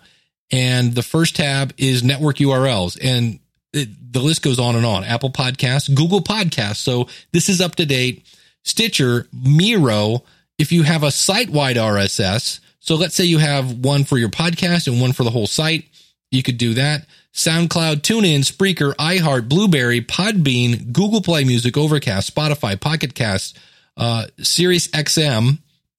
And 0.50 0.94
the 0.94 1.02
first 1.02 1.36
tab 1.36 1.74
is 1.76 2.02
network 2.02 2.36
URLs. 2.36 2.98
And 3.02 3.38
it, 3.72 4.12
the 4.12 4.20
list 4.20 4.42
goes 4.42 4.58
on 4.58 4.76
and 4.76 4.86
on 4.86 5.04
Apple 5.04 5.30
Podcasts, 5.30 5.94
Google 5.94 6.22
Podcasts. 6.22 6.76
So 6.76 7.08
this 7.32 7.48
is 7.48 7.60
up 7.60 7.76
to 7.76 7.86
date. 7.86 8.24
Stitcher, 8.64 9.26
Miro, 9.32 10.24
if 10.58 10.72
you 10.72 10.82
have 10.82 11.02
a 11.02 11.10
site 11.10 11.50
wide 11.50 11.76
RSS. 11.76 12.60
So 12.80 12.96
let's 12.96 13.14
say 13.14 13.24
you 13.24 13.38
have 13.38 13.78
one 13.78 14.04
for 14.04 14.18
your 14.18 14.30
podcast 14.30 14.86
and 14.86 15.00
one 15.00 15.12
for 15.12 15.24
the 15.24 15.30
whole 15.30 15.46
site. 15.46 15.84
You 16.30 16.42
could 16.42 16.58
do 16.58 16.74
that. 16.74 17.06
SoundCloud, 17.32 17.96
TuneIn, 17.96 18.40
Spreaker, 18.40 18.94
iHeart, 18.96 19.48
Blubrry, 19.48 20.00
Podbean, 20.00 20.92
Google 20.92 21.20
Play 21.20 21.44
Music, 21.44 21.76
Overcast, 21.76 22.34
Spotify, 22.34 22.78
Pocket 22.78 23.14
Cast, 23.14 23.58
uh, 23.96 24.26
Sirius 24.38 24.88
XM, 24.88 25.58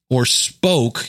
or 0.09 0.25
Spoke. 0.25 1.05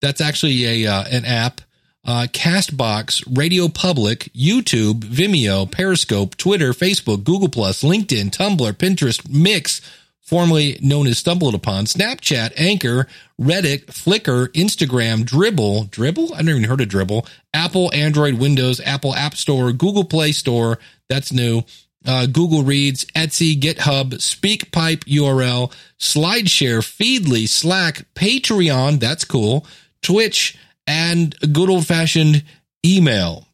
That's 0.00 0.20
actually 0.20 0.84
a 0.84 0.90
uh, 0.90 1.04
an 1.10 1.24
app. 1.24 1.60
Uh, 2.04 2.26
Castbox, 2.32 3.24
Radio 3.34 3.68
Public, 3.68 4.30
YouTube, 4.34 5.00
Vimeo, 5.00 5.70
Periscope, 5.70 6.36
Twitter, 6.36 6.72
Facebook, 6.72 7.24
Google 7.24 7.48
Plus, 7.48 7.82
LinkedIn, 7.82 8.30
Tumblr, 8.30 8.72
Pinterest, 8.74 9.26
Mix, 9.28 9.80
formerly 10.20 10.78
known 10.82 11.06
as 11.06 11.18
Stumbled 11.18 11.54
Upon, 11.54 11.86
Snapchat, 11.86 12.52
Anchor, 12.56 13.06
Reddit, 13.40 13.86
Flickr, 13.86 14.48
Instagram, 14.48 15.24
Dribbble, 15.24 15.88
Dribbble? 15.88 16.32
I've 16.34 16.44
never 16.44 16.58
even 16.58 16.68
heard 16.68 16.80
of 16.80 16.88
Dribbble. 16.88 17.26
Apple, 17.52 17.90
Android, 17.94 18.34
Windows, 18.34 18.80
Apple 18.80 19.14
App 19.14 19.34
Store, 19.34 19.72
Google 19.72 20.04
Play 20.04 20.32
Store, 20.32 20.78
that's 21.08 21.32
new, 21.32 21.62
uh, 22.06 22.26
Goodreads, 22.28 23.06
Etsy, 23.12 23.58
GitHub, 23.58 24.14
SpeakPipe 24.14 25.04
URL, 25.04 25.72
SlideShare, 25.98 26.80
Feedly, 26.80 27.48
Slack, 27.48 28.04
Patreon, 28.14 29.00
that's 29.00 29.24
cool, 29.24 29.66
Twitch, 30.02 30.56
and 30.86 31.34
a 31.42 31.46
good 31.46 31.70
old 31.70 31.86
fashioned 31.86 32.44
email. 32.84 33.46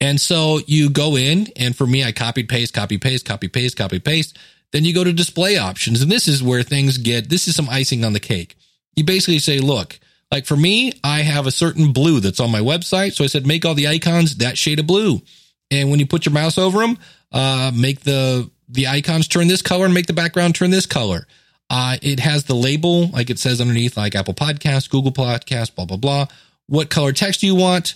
And 0.00 0.20
so 0.20 0.60
you 0.66 0.90
go 0.90 1.16
in, 1.16 1.48
and 1.56 1.74
for 1.74 1.86
me, 1.86 2.04
I 2.04 2.12
copied, 2.12 2.48
paste, 2.48 2.74
copy, 2.74 2.98
paste, 2.98 3.24
copy, 3.24 3.48
paste, 3.48 3.76
copy, 3.76 3.98
paste. 4.00 4.36
Then 4.72 4.84
you 4.84 4.92
go 4.92 5.04
to 5.04 5.12
display 5.12 5.56
options. 5.56 6.02
And 6.02 6.10
this 6.10 6.26
is 6.28 6.42
where 6.42 6.62
things 6.62 6.98
get, 6.98 7.30
this 7.30 7.46
is 7.48 7.54
some 7.54 7.68
icing 7.70 8.04
on 8.04 8.12
the 8.12 8.20
cake. 8.20 8.56
You 8.96 9.04
basically 9.04 9.38
say, 9.38 9.60
look, 9.60 9.98
like 10.30 10.46
for 10.46 10.56
me, 10.56 10.92
I 11.04 11.20
have 11.20 11.46
a 11.46 11.52
certain 11.52 11.92
blue 11.92 12.20
that's 12.20 12.40
on 12.40 12.50
my 12.50 12.60
website. 12.60 13.12
So 13.12 13.24
I 13.24 13.28
said, 13.28 13.46
make 13.46 13.64
all 13.64 13.74
the 13.74 13.88
icons 13.88 14.36
that 14.38 14.58
shade 14.58 14.80
of 14.80 14.86
blue. 14.86 15.22
And 15.70 15.90
when 15.90 16.00
you 16.00 16.06
put 16.06 16.26
your 16.26 16.32
mouse 16.32 16.58
over 16.58 16.80
them, 16.80 16.98
uh, 17.32 17.70
make 17.74 18.00
the, 18.00 18.50
the 18.68 18.88
icons 18.88 19.28
turn 19.28 19.48
this 19.48 19.62
color 19.62 19.84
and 19.84 19.94
make 19.94 20.06
the 20.06 20.12
background 20.12 20.54
turn 20.54 20.70
this 20.70 20.86
color. 20.86 21.26
Uh, 21.70 21.96
it 22.02 22.20
has 22.20 22.44
the 22.44 22.54
label, 22.54 23.08
like 23.08 23.30
it 23.30 23.38
says 23.38 23.60
underneath, 23.60 23.96
like 23.96 24.14
Apple 24.14 24.34
Podcast, 24.34 24.90
Google 24.90 25.12
Podcast, 25.12 25.74
blah, 25.74 25.86
blah, 25.86 25.96
blah. 25.96 26.26
What 26.66 26.90
color 26.90 27.12
text 27.12 27.40
do 27.40 27.46
you 27.46 27.54
want? 27.54 27.94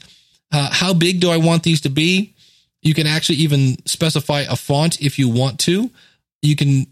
Uh, 0.51 0.69
how 0.71 0.95
big 0.95 1.21
do 1.21 1.31
I 1.31 1.37
want 1.37 1.63
these 1.63 1.83
to 1.83 1.91
be? 1.91 2.35
You 2.81 2.95
can 2.95 3.07
actually 3.07 3.39
even 3.39 3.77
specify 3.87 4.41
a 4.41 4.57
font 4.57 5.01
if 5.01 5.19
you 5.19 5.29
want 5.29 5.59
to 5.61 5.91
you 6.43 6.57
can 6.57 6.87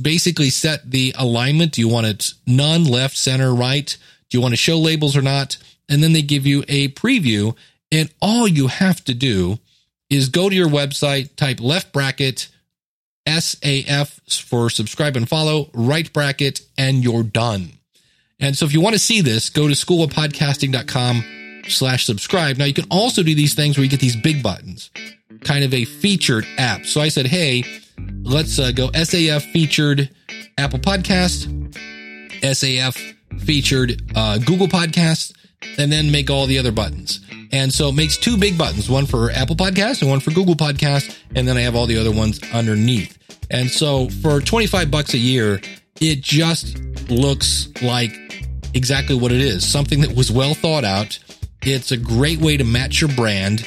basically 0.00 0.50
set 0.50 0.90
the 0.90 1.14
alignment. 1.16 1.72
Do 1.72 1.80
you 1.80 1.88
want 1.88 2.06
it 2.06 2.32
none, 2.46 2.84
left, 2.84 3.16
center, 3.16 3.54
right? 3.54 3.96
Do 4.28 4.38
you 4.38 4.42
want 4.42 4.52
to 4.52 4.58
show 4.58 4.78
labels 4.78 5.16
or 5.16 5.22
not? 5.22 5.56
And 5.88 6.02
then 6.02 6.12
they 6.12 6.22
give 6.22 6.46
you 6.46 6.64
a 6.68 6.88
preview. 6.88 7.56
And 7.92 8.12
all 8.20 8.48
you 8.48 8.66
have 8.66 9.04
to 9.04 9.14
do 9.14 9.58
is 10.10 10.28
go 10.28 10.48
to 10.48 10.54
your 10.54 10.68
website, 10.68 11.36
type 11.36 11.60
left 11.60 11.92
bracket 11.92 12.48
SAF 13.26 14.20
for 14.42 14.70
subscribe 14.70 15.16
and 15.16 15.28
follow, 15.28 15.70
right 15.72 16.12
bracket, 16.12 16.60
and 16.76 17.02
you're 17.02 17.22
done. 17.22 17.72
And 18.40 18.56
so 18.56 18.66
if 18.66 18.72
you 18.72 18.80
want 18.80 18.94
to 18.94 18.98
see 18.98 19.20
this, 19.20 19.48
go 19.48 19.68
to 19.68 19.74
schoolofpodcasting.com 19.74 21.62
slash 21.68 22.04
subscribe. 22.04 22.58
Now 22.58 22.64
you 22.66 22.74
can 22.74 22.86
also 22.90 23.22
do 23.22 23.34
these 23.34 23.54
things 23.54 23.76
where 23.76 23.84
you 23.84 23.90
get 23.90 24.00
these 24.00 24.16
big 24.16 24.42
buttons, 24.42 24.90
kind 25.40 25.64
of 25.64 25.72
a 25.72 25.84
featured 25.84 26.46
app. 26.58 26.84
So 26.84 27.00
I 27.00 27.08
said, 27.08 27.26
hey, 27.26 27.64
let's 28.22 28.58
uh, 28.58 28.72
go 28.72 28.88
SAF 28.88 29.50
featured 29.52 30.10
Apple 30.58 30.78
Podcast, 30.78 31.46
SAF 32.42 33.14
featured 33.40 34.02
uh, 34.14 34.38
Google 34.38 34.68
Podcast, 34.68 35.32
and 35.78 35.90
then 35.90 36.10
make 36.10 36.30
all 36.30 36.46
the 36.46 36.58
other 36.58 36.72
buttons. 36.72 37.20
And 37.52 37.72
so 37.72 37.88
it 37.88 37.94
makes 37.94 38.16
two 38.16 38.36
big 38.36 38.58
buttons, 38.58 38.90
one 38.90 39.06
for 39.06 39.30
Apple 39.30 39.56
Podcast 39.56 40.02
and 40.02 40.10
one 40.10 40.20
for 40.20 40.30
Google 40.32 40.54
Podcast. 40.54 41.16
And 41.34 41.46
then 41.46 41.56
I 41.56 41.60
have 41.60 41.76
all 41.76 41.86
the 41.86 41.98
other 41.98 42.12
ones 42.12 42.40
underneath. 42.52 43.18
And 43.50 43.70
so 43.70 44.08
for 44.08 44.40
25 44.40 44.90
bucks 44.90 45.14
a 45.14 45.18
year, 45.18 45.60
it 46.00 46.20
just 46.20 46.78
looks 47.08 47.68
like 47.82 48.12
exactly 48.74 49.14
what 49.14 49.30
it 49.30 49.40
is. 49.40 49.64
Something 49.66 50.00
that 50.00 50.16
was 50.16 50.32
well 50.32 50.54
thought 50.54 50.84
out. 50.84 51.18
It's 51.62 51.92
a 51.92 51.96
great 51.96 52.40
way 52.40 52.56
to 52.56 52.64
match 52.64 53.00
your 53.00 53.10
brand 53.12 53.64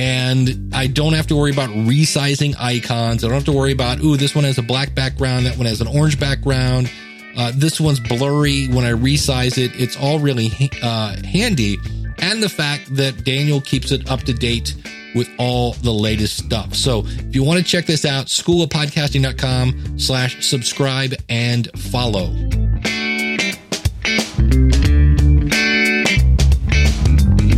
and 0.00 0.74
I 0.74 0.86
don't 0.86 1.12
have 1.12 1.26
to 1.26 1.36
worry 1.36 1.52
about 1.52 1.68
resizing 1.68 2.54
icons. 2.58 3.22
I 3.22 3.28
don't 3.28 3.34
have 3.34 3.44
to 3.44 3.52
worry 3.52 3.72
about, 3.72 4.00
ooh, 4.00 4.16
this 4.16 4.34
one 4.34 4.44
has 4.44 4.56
a 4.56 4.62
black 4.62 4.94
background, 4.94 5.44
that 5.44 5.58
one 5.58 5.66
has 5.66 5.82
an 5.82 5.88
orange 5.88 6.18
background. 6.18 6.90
Uh, 7.36 7.52
this 7.54 7.80
one's 7.80 8.00
blurry. 8.00 8.66
When 8.68 8.84
I 8.84 8.92
resize 8.92 9.58
it, 9.58 9.78
it's 9.80 9.96
all 9.96 10.18
really 10.18 10.50
uh, 10.82 11.16
handy. 11.24 11.78
And 12.18 12.42
the 12.42 12.48
fact 12.48 12.94
that 12.96 13.24
Daniel 13.24 13.60
keeps 13.60 13.92
it 13.92 14.10
up 14.10 14.20
to 14.22 14.32
date 14.34 14.74
with 15.14 15.28
all 15.38 15.72
the 15.74 15.92
latest 15.92 16.36
stuff. 16.38 16.74
So 16.74 17.04
if 17.06 17.34
you 17.34 17.42
want 17.42 17.58
to 17.58 17.64
check 17.64 17.86
this 17.86 18.04
out, 18.04 18.26
schoolofpodcasting.com 18.26 19.98
slash 19.98 20.44
subscribe 20.46 21.14
and 21.28 21.68
follow. 21.78 22.26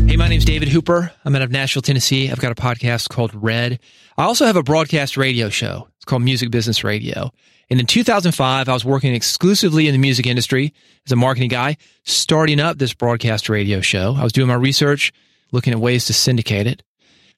Hey, 0.07 0.17
my 0.17 0.29
name's 0.29 0.45
David 0.45 0.69
Hooper. 0.69 1.11
I'm 1.25 1.35
out 1.35 1.43
of 1.43 1.51
Nashville, 1.51 1.83
Tennessee. 1.83 2.31
I've 2.31 2.39
got 2.39 2.53
a 2.53 2.55
podcast 2.55 3.09
called 3.09 3.33
Red. 3.35 3.79
I 4.17 4.25
also 4.25 4.45
have 4.45 4.57
a 4.57 4.63
broadcast 4.63 5.17
radio 5.17 5.49
show. 5.49 5.89
It's 5.97 6.05
called 6.05 6.23
Music 6.23 6.51
Business 6.51 6.85
Radio. 6.85 7.33
And 7.73 7.81
in 7.81 7.87
2005, 7.87 8.69
I 8.69 8.73
was 8.75 8.85
working 8.85 9.15
exclusively 9.15 9.89
in 9.89 9.93
the 9.93 9.99
music 9.99 10.27
industry 10.27 10.75
as 11.07 11.13
a 11.13 11.17
marketing 11.17 11.49
guy, 11.49 11.79
starting 12.05 12.61
up 12.61 12.77
this 12.77 12.93
broadcast 12.93 13.49
radio 13.49 13.81
show. 13.81 14.15
I 14.15 14.23
was 14.23 14.35
doing 14.35 14.49
my 14.49 14.57
research, 14.57 15.11
looking 15.53 15.73
at 15.73 15.81
ways 15.81 16.05
to 16.05 16.13
syndicate 16.13 16.67
it. 16.67 16.83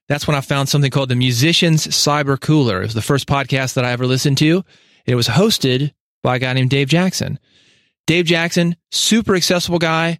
That's 0.08 0.26
when 0.26 0.36
I 0.36 0.40
found 0.40 0.68
something 0.68 0.90
called 0.90 1.08
the 1.08 1.14
Musicians 1.14 1.86
Cyber 1.86 2.40
Cooler. 2.40 2.80
It 2.80 2.86
was 2.86 2.94
the 2.94 3.00
first 3.00 3.28
podcast 3.28 3.74
that 3.74 3.84
I 3.84 3.92
ever 3.92 4.08
listened 4.08 4.38
to. 4.38 4.64
It 5.06 5.14
was 5.14 5.28
hosted 5.28 5.92
by 6.20 6.34
a 6.34 6.38
guy 6.40 6.52
named 6.52 6.70
Dave 6.70 6.88
Jackson. 6.88 7.38
Dave 8.08 8.24
Jackson, 8.24 8.74
super 8.90 9.36
accessible 9.36 9.78
guy. 9.78 10.18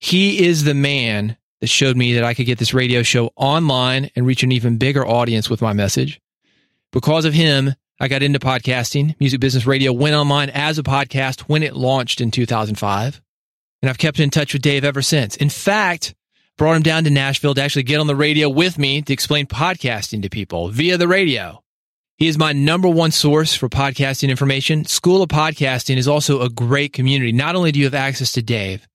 He 0.00 0.44
is 0.44 0.64
the 0.64 0.74
man 0.74 1.36
that 1.60 1.68
showed 1.68 1.96
me 1.96 2.14
that 2.14 2.24
I 2.24 2.34
could 2.34 2.46
get 2.46 2.58
this 2.58 2.74
radio 2.74 3.04
show 3.04 3.30
online 3.36 4.10
and 4.16 4.26
reach 4.26 4.42
an 4.42 4.50
even 4.50 4.78
bigger 4.78 5.06
audience 5.06 5.48
with 5.48 5.62
my 5.62 5.72
message. 5.72 6.20
Because 6.90 7.24
of 7.24 7.32
him, 7.32 7.76
I 8.00 8.08
got 8.08 8.22
into 8.22 8.38
podcasting. 8.38 9.14
Music 9.20 9.40
Business 9.40 9.66
Radio 9.66 9.92
went 9.92 10.14
online 10.14 10.50
as 10.50 10.78
a 10.78 10.82
podcast 10.82 11.42
when 11.42 11.62
it 11.62 11.76
launched 11.76 12.20
in 12.20 12.30
2005. 12.30 13.20
And 13.80 13.90
I've 13.90 13.98
kept 13.98 14.20
in 14.20 14.30
touch 14.30 14.52
with 14.52 14.62
Dave 14.62 14.84
ever 14.84 15.02
since. 15.02 15.36
In 15.36 15.50
fact, 15.50 16.14
brought 16.56 16.76
him 16.76 16.82
down 16.82 17.04
to 17.04 17.10
Nashville 17.10 17.54
to 17.54 17.62
actually 17.62 17.82
get 17.84 18.00
on 18.00 18.06
the 18.06 18.16
radio 18.16 18.48
with 18.48 18.78
me 18.78 19.02
to 19.02 19.12
explain 19.12 19.46
podcasting 19.46 20.22
to 20.22 20.28
people 20.28 20.68
via 20.68 20.96
the 20.96 21.08
radio. 21.08 21.62
He 22.18 22.28
is 22.28 22.38
my 22.38 22.52
number 22.52 22.88
one 22.88 23.10
source 23.10 23.54
for 23.54 23.68
podcasting 23.68 24.28
information. 24.28 24.84
School 24.84 25.22
of 25.22 25.28
Podcasting 25.28 25.96
is 25.96 26.06
also 26.06 26.40
a 26.40 26.48
great 26.48 26.92
community. 26.92 27.32
Not 27.32 27.56
only 27.56 27.72
do 27.72 27.80
you 27.80 27.86
have 27.86 27.94
access 27.94 28.32
to 28.32 28.42
Dave, 28.42 28.86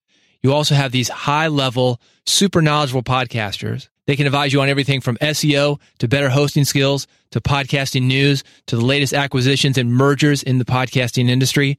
you 0.47 0.53
also 0.53 0.75
have 0.75 0.93
these 0.93 1.09
high 1.09 1.49
level, 1.49 1.99
super 2.25 2.61
knowledgeable 2.61 3.03
podcasters. 3.03 3.89
They 4.05 4.15
can 4.15 4.25
advise 4.25 4.53
you 4.53 4.61
on 4.61 4.69
everything 4.69 5.01
from 5.01 5.17
SEO 5.17 5.81
to 5.99 6.07
better 6.07 6.29
hosting 6.29 6.63
skills 6.63 7.05
to 7.31 7.41
podcasting 7.41 8.03
news 8.03 8.45
to 8.67 8.77
the 8.77 8.85
latest 8.85 9.13
acquisitions 9.13 9.77
and 9.77 9.91
mergers 9.91 10.43
in 10.43 10.57
the 10.57 10.63
podcasting 10.63 11.27
industry. 11.27 11.77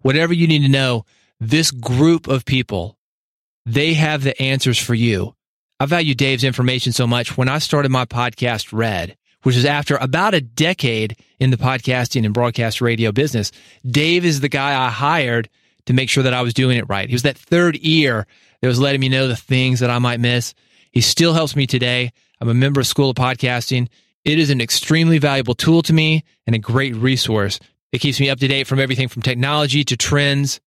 Whatever 0.00 0.34
you 0.34 0.46
need 0.46 0.60
to 0.60 0.68
know, 0.68 1.06
this 1.40 1.70
group 1.70 2.28
of 2.28 2.44
people, 2.44 2.98
they 3.64 3.94
have 3.94 4.22
the 4.22 4.40
answers 4.40 4.78
for 4.78 4.94
you. 4.94 5.34
I 5.80 5.86
value 5.86 6.14
Dave's 6.14 6.44
information 6.44 6.92
so 6.92 7.06
much. 7.06 7.38
When 7.38 7.48
I 7.48 7.58
started 7.58 7.90
my 7.90 8.04
podcast, 8.04 8.68
Red, 8.70 9.16
which 9.44 9.56
is 9.56 9.64
after 9.64 9.96
about 9.96 10.34
a 10.34 10.42
decade 10.42 11.16
in 11.38 11.48
the 11.48 11.56
podcasting 11.56 12.26
and 12.26 12.34
broadcast 12.34 12.82
radio 12.82 13.12
business, 13.12 13.50
Dave 13.86 14.26
is 14.26 14.40
the 14.40 14.50
guy 14.50 14.78
I 14.78 14.90
hired 14.90 15.48
to 15.86 15.92
make 15.92 16.10
sure 16.10 16.22
that 16.22 16.34
I 16.34 16.42
was 16.42 16.54
doing 16.54 16.78
it 16.78 16.88
right. 16.88 17.08
He 17.08 17.14
was 17.14 17.22
that 17.22 17.38
third 17.38 17.78
ear 17.80 18.26
that 18.60 18.68
was 18.68 18.80
letting 18.80 19.00
me 19.00 19.08
know 19.08 19.28
the 19.28 19.36
things 19.36 19.80
that 19.80 19.90
I 19.90 19.98
might 19.98 20.20
miss. 20.20 20.54
He 20.92 21.00
still 21.00 21.32
helps 21.32 21.56
me 21.56 21.66
today. 21.66 22.12
I'm 22.40 22.48
a 22.48 22.54
member 22.54 22.80
of 22.80 22.86
School 22.86 23.10
of 23.10 23.16
Podcasting. 23.16 23.88
It 24.24 24.38
is 24.38 24.50
an 24.50 24.60
extremely 24.60 25.18
valuable 25.18 25.54
tool 25.54 25.82
to 25.82 25.92
me 25.92 26.24
and 26.46 26.54
a 26.54 26.58
great 26.58 26.94
resource. 26.94 27.58
It 27.92 28.00
keeps 28.00 28.20
me 28.20 28.30
up 28.30 28.38
to 28.38 28.48
date 28.48 28.66
from 28.66 28.78
everything 28.78 29.08
from 29.08 29.22
technology 29.22 29.84
to 29.84 29.96
trends. 29.96 30.60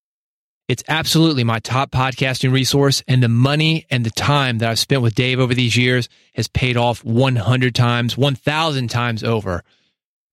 It's 0.67 0.83
absolutely 0.87 1.43
my 1.43 1.59
top 1.59 1.91
podcasting 1.91 2.51
resource, 2.51 3.03
and 3.07 3.21
the 3.21 3.27
money 3.29 3.85
and 3.89 4.05
the 4.05 4.11
time 4.11 4.59
that 4.59 4.69
I've 4.69 4.79
spent 4.79 5.01
with 5.01 5.13
Dave 5.13 5.39
over 5.39 5.53
these 5.53 5.75
years 5.75 6.07
has 6.35 6.47
paid 6.47 6.77
off 6.77 7.03
100 7.03 7.75
times, 7.75 8.17
1,000 8.17 8.87
times 8.87 9.23
over. 9.23 9.63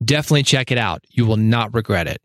Definitely 0.03 0.45
check 0.45 0.71
it 0.71 0.79
out. 0.79 1.05
You 1.11 1.27
will 1.27 1.37
not 1.37 1.75
regret 1.75 2.07
it. 2.07 2.23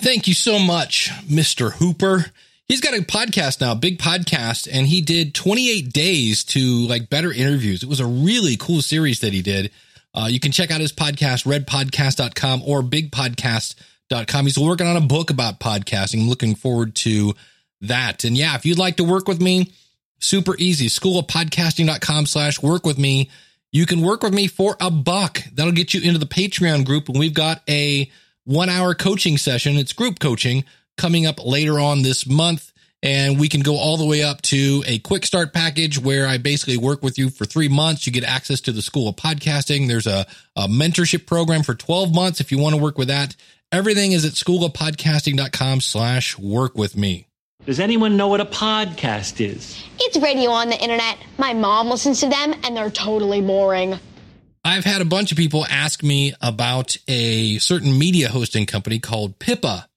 Thank 0.00 0.26
you 0.26 0.34
so 0.34 0.58
much, 0.58 1.10
Mr. 1.26 1.72
Hooper. 1.72 2.24
He's 2.66 2.80
got 2.80 2.94
a 2.94 3.02
podcast 3.02 3.60
now, 3.60 3.74
big 3.74 3.98
podcast, 3.98 4.66
and 4.70 4.86
he 4.86 5.02
did 5.02 5.34
28 5.34 5.92
days 5.92 6.42
to 6.44 6.86
like 6.86 7.10
better 7.10 7.30
interviews. 7.30 7.82
It 7.82 7.88
was 7.88 8.00
a 8.00 8.06
really 8.06 8.56
cool 8.56 8.80
series 8.80 9.20
that 9.20 9.34
he 9.34 9.42
did. 9.42 9.70
Uh, 10.14 10.28
you 10.30 10.40
can 10.40 10.52
check 10.52 10.70
out 10.70 10.80
his 10.80 10.92
podcast, 10.92 11.44
redpodcast.com 11.44 12.62
or 12.64 12.82
bigpodcast.com. 12.82 14.46
He's 14.46 14.58
working 14.58 14.86
on 14.86 14.96
a 14.96 15.02
book 15.02 15.30
about 15.30 15.60
podcasting. 15.60 16.22
I'm 16.22 16.28
looking 16.30 16.54
forward 16.54 16.94
to 16.96 17.34
that. 17.82 18.24
And 18.24 18.38
yeah, 18.38 18.54
if 18.54 18.64
you'd 18.64 18.78
like 18.78 18.96
to 18.96 19.04
work 19.04 19.28
with 19.28 19.42
me, 19.42 19.70
super 20.18 20.56
easy. 20.58 20.86
Schoolofpodcasting.com 20.86 22.24
slash 22.24 22.62
work 22.62 22.86
with 22.86 22.98
me. 22.98 23.28
You 23.70 23.84
can 23.84 24.00
work 24.00 24.22
with 24.22 24.32
me 24.32 24.46
for 24.46 24.76
a 24.80 24.90
buck. 24.90 25.42
That'll 25.52 25.72
get 25.72 25.92
you 25.92 26.00
into 26.00 26.18
the 26.18 26.26
Patreon 26.26 26.86
group. 26.86 27.08
And 27.08 27.18
we've 27.18 27.34
got 27.34 27.62
a 27.68 28.10
one 28.44 28.68
hour 28.68 28.94
coaching 28.94 29.38
session. 29.38 29.76
It's 29.76 29.92
group 29.92 30.18
coaching 30.18 30.64
coming 30.96 31.26
up 31.26 31.44
later 31.44 31.78
on 31.78 32.02
this 32.02 32.26
month. 32.26 32.72
And 33.02 33.40
we 33.40 33.48
can 33.48 33.62
go 33.62 33.76
all 33.78 33.96
the 33.96 34.04
way 34.04 34.22
up 34.22 34.42
to 34.42 34.84
a 34.86 34.98
quick 34.98 35.24
start 35.24 35.54
package 35.54 35.98
where 35.98 36.26
I 36.26 36.36
basically 36.36 36.76
work 36.76 37.02
with 37.02 37.16
you 37.16 37.30
for 37.30 37.46
three 37.46 37.68
months. 37.68 38.06
You 38.06 38.12
get 38.12 38.24
access 38.24 38.60
to 38.62 38.72
the 38.72 38.82
School 38.82 39.08
of 39.08 39.16
Podcasting. 39.16 39.88
There's 39.88 40.06
a, 40.06 40.26
a 40.54 40.68
mentorship 40.68 41.24
program 41.24 41.62
for 41.62 41.74
12 41.74 42.14
months 42.14 42.40
if 42.40 42.52
you 42.52 42.58
want 42.58 42.76
to 42.76 42.82
work 42.82 42.98
with 42.98 43.08
that. 43.08 43.36
Everything 43.72 44.12
is 44.12 44.24
at 44.24 44.34
school 44.34 44.64
of 44.64 44.72
schoolofpodcasting.com 44.72 45.80
slash 45.80 46.38
work 46.38 46.76
with 46.76 46.96
me. 46.96 47.26
Does 47.64 47.78
anyone 47.78 48.16
know 48.16 48.28
what 48.28 48.40
a 48.40 48.46
podcast 48.46 49.40
is? 49.40 49.82
It's 49.98 50.16
radio 50.18 50.50
on 50.50 50.70
the 50.70 50.82
internet. 50.82 51.18
My 51.38 51.54
mom 51.54 51.88
listens 51.88 52.20
to 52.20 52.28
them 52.28 52.54
and 52.64 52.76
they're 52.76 52.90
totally 52.90 53.40
boring. 53.40 53.98
I've 54.64 54.84
had 54.84 55.00
a 55.00 55.06
bunch 55.06 55.32
of 55.32 55.38
people 55.38 55.64
ask 55.70 56.02
me 56.02 56.34
about 56.40 56.96
a 57.08 57.58
certain 57.58 57.98
media 57.98 58.28
hosting 58.28 58.66
company 58.66 58.98
called 58.98 59.38
Pippa. 59.38 59.88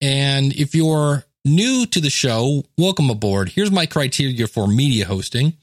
And 0.00 0.52
if 0.52 0.74
you're 0.74 1.24
new 1.44 1.84
to 1.86 2.00
the 2.00 2.10
show, 2.10 2.64
welcome 2.76 3.10
aboard. 3.10 3.48
Here's 3.48 3.72
my 3.72 3.86
criteria 3.86 4.46
for 4.46 4.68
media 4.68 5.04
hosting. 5.04 5.54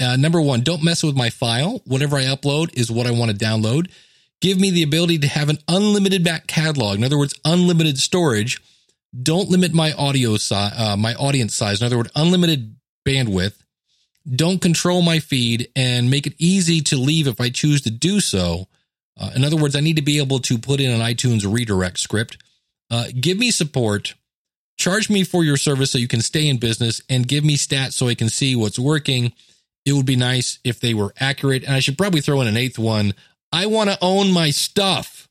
Uh, 0.00 0.14
number 0.14 0.40
one, 0.40 0.60
don't 0.60 0.84
mess 0.84 1.02
with 1.02 1.16
my 1.16 1.30
file. 1.30 1.82
Whatever 1.84 2.16
I 2.16 2.24
upload 2.24 2.76
is 2.78 2.90
what 2.90 3.08
I 3.08 3.10
want 3.10 3.32
to 3.32 3.36
download. 3.36 3.90
Give 4.40 4.60
me 4.60 4.70
the 4.70 4.84
ability 4.84 5.18
to 5.18 5.28
have 5.28 5.48
an 5.48 5.58
unlimited 5.66 6.22
back 6.22 6.46
catalog. 6.46 6.98
In 6.98 7.04
other 7.04 7.18
words, 7.18 7.34
unlimited 7.44 7.98
storage. 7.98 8.62
Don't 9.20 9.50
limit 9.50 9.74
my 9.74 9.92
audio 9.94 10.36
size, 10.36 10.74
uh, 10.76 10.96
my 10.96 11.14
audience 11.14 11.56
size. 11.56 11.80
In 11.80 11.86
other 11.86 11.96
words, 11.96 12.12
unlimited 12.14 12.76
bandwidth. 13.04 13.54
Don't 14.34 14.60
control 14.60 15.02
my 15.02 15.20
feed 15.20 15.68
and 15.74 16.10
make 16.10 16.26
it 16.26 16.34
easy 16.38 16.80
to 16.82 16.96
leave 16.96 17.26
if 17.26 17.40
I 17.40 17.48
choose 17.48 17.80
to 17.82 17.90
do 17.90 18.20
so. 18.20 18.68
Uh, 19.18 19.30
in 19.34 19.44
other 19.44 19.56
words, 19.56 19.74
I 19.74 19.80
need 19.80 19.96
to 19.96 20.02
be 20.02 20.18
able 20.18 20.38
to 20.40 20.58
put 20.58 20.80
in 20.80 20.90
an 20.90 21.00
iTunes 21.00 21.50
redirect 21.50 21.98
script. 21.98 22.36
Uh, 22.90 23.06
give 23.20 23.38
me 23.38 23.50
support, 23.50 24.14
charge 24.78 25.10
me 25.10 25.24
for 25.24 25.44
your 25.44 25.56
service 25.56 25.92
so 25.92 25.98
you 25.98 26.08
can 26.08 26.20
stay 26.20 26.48
in 26.48 26.58
business, 26.58 27.02
and 27.08 27.26
give 27.26 27.44
me 27.44 27.56
stats 27.56 27.92
so 27.92 28.08
I 28.08 28.14
can 28.14 28.28
see 28.28 28.54
what's 28.54 28.78
working. 28.78 29.32
It 29.84 29.92
would 29.94 30.06
be 30.06 30.16
nice 30.16 30.58
if 30.64 30.80
they 30.80 30.94
were 30.94 31.14
accurate. 31.18 31.64
And 31.64 31.74
I 31.74 31.80
should 31.80 31.98
probably 31.98 32.20
throw 32.20 32.40
in 32.40 32.46
an 32.46 32.56
eighth 32.56 32.78
one. 32.78 33.14
I 33.50 33.66
want 33.66 33.90
to 33.90 33.98
own 34.02 34.30
my 34.30 34.50
stuff 34.50 35.28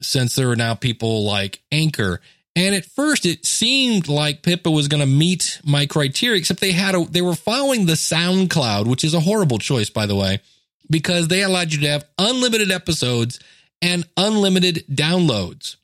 since 0.00 0.34
there 0.34 0.50
are 0.50 0.56
now 0.56 0.74
people 0.74 1.24
like 1.24 1.62
Anchor. 1.72 2.20
And 2.54 2.74
at 2.74 2.84
first, 2.84 3.24
it 3.24 3.46
seemed 3.46 4.08
like 4.08 4.42
Pippa 4.42 4.70
was 4.70 4.88
going 4.88 5.00
to 5.00 5.06
meet 5.06 5.60
my 5.64 5.86
criteria, 5.86 6.38
except 6.38 6.60
they 6.60 6.72
had 6.72 6.94
a, 6.94 7.04
they 7.04 7.22
were 7.22 7.34
following 7.34 7.86
the 7.86 7.94
SoundCloud, 7.94 8.86
which 8.86 9.04
is 9.04 9.14
a 9.14 9.20
horrible 9.20 9.58
choice, 9.58 9.88
by 9.88 10.04
the 10.06 10.14
way, 10.14 10.40
because 10.90 11.28
they 11.28 11.42
allowed 11.42 11.72
you 11.72 11.80
to 11.80 11.88
have 11.88 12.04
unlimited 12.18 12.70
episodes 12.70 13.40
and 13.80 14.06
unlimited 14.16 14.84
downloads. 14.90 15.76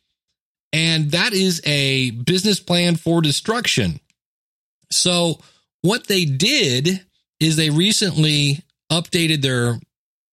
And 0.73 1.13
that 1.13 1.33
is 1.33 1.63
a 1.65 2.11
business 2.11 2.61
plan 2.61 2.97
for 2.97 3.23
destruction. 3.23 4.01
So, 4.91 5.41
what 5.81 6.07
they 6.07 6.27
did 6.27 7.05
is 7.41 7.57
they 7.57 7.71
recently 7.71 8.63
updated 8.91 9.43
their 9.43 9.79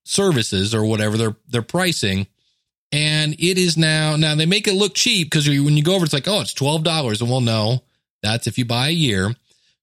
services 0.03 0.73
or 0.73 0.85
whatever, 0.85 1.17
their, 1.17 1.35
their 1.47 1.61
pricing. 1.61 2.27
And 2.95 3.33
it 3.33 3.57
is 3.57 3.75
now, 3.75 4.15
now 4.15 4.35
they 4.35 4.45
make 4.45 4.69
it 4.69 4.73
look 4.73 4.95
cheap 4.95 5.29
because 5.29 5.49
when 5.49 5.75
you 5.75 5.83
go 5.83 5.95
over, 5.95 6.05
it's 6.05 6.13
like, 6.13 6.29
oh, 6.29 6.39
it's 6.39 6.53
$12. 6.53 7.19
And 7.19 7.29
well, 7.29 7.41
no, 7.41 7.83
that's 8.23 8.47
if 8.47 8.57
you 8.57 8.63
buy 8.63 8.87
a 8.87 8.91
year. 8.91 9.35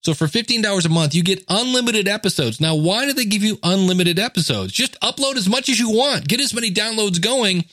So 0.02 0.14
for 0.14 0.26
$15 0.26 0.86
a 0.86 0.88
month, 0.88 1.14
you 1.14 1.22
get 1.22 1.44
unlimited 1.46 2.08
episodes. 2.08 2.58
Now, 2.58 2.74
why 2.74 3.04
do 3.04 3.12
they 3.12 3.26
give 3.26 3.42
you 3.42 3.58
unlimited 3.62 4.18
episodes? 4.18 4.72
Just 4.72 4.98
upload 5.00 5.36
as 5.36 5.46
much 5.46 5.68
as 5.68 5.78
you 5.78 5.90
want, 5.90 6.26
get 6.26 6.40
as 6.40 6.54
many 6.54 6.70
downloads 6.70 7.20
going 7.20 7.66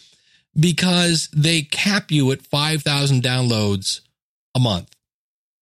because 0.60 1.30
they 1.32 1.62
cap 1.62 2.12
you 2.12 2.34
at 2.34 2.42
5,000 2.42 3.24
downloads 3.24 4.02
a 4.54 4.60
month. 4.60 4.94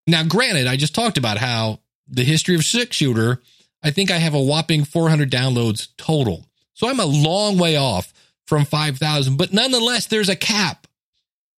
Now, 0.08 0.24
granted, 0.24 0.66
I 0.66 0.76
just 0.76 0.96
talked 0.96 1.20
about 1.20 1.38
how 1.38 1.82
the 2.08 2.24
history 2.24 2.56
of 2.56 2.64
six 2.64 2.96
shooter, 2.96 3.44
I 3.84 3.92
think 3.92 4.10
I 4.10 4.18
have 4.18 4.34
a 4.34 4.42
whopping 4.42 4.86
400 4.86 5.30
downloads 5.30 5.90
total. 5.98 6.48
So 6.74 6.90
I'm 6.90 7.00
a 7.00 7.06
long 7.06 7.60
way 7.60 7.78
off 7.78 8.12
from 8.48 8.66
5,000, 8.66 9.38
but 9.38 9.54
nonetheless, 9.54 10.08
there's 10.08 10.30
a 10.30 10.36
cap. 10.36 10.88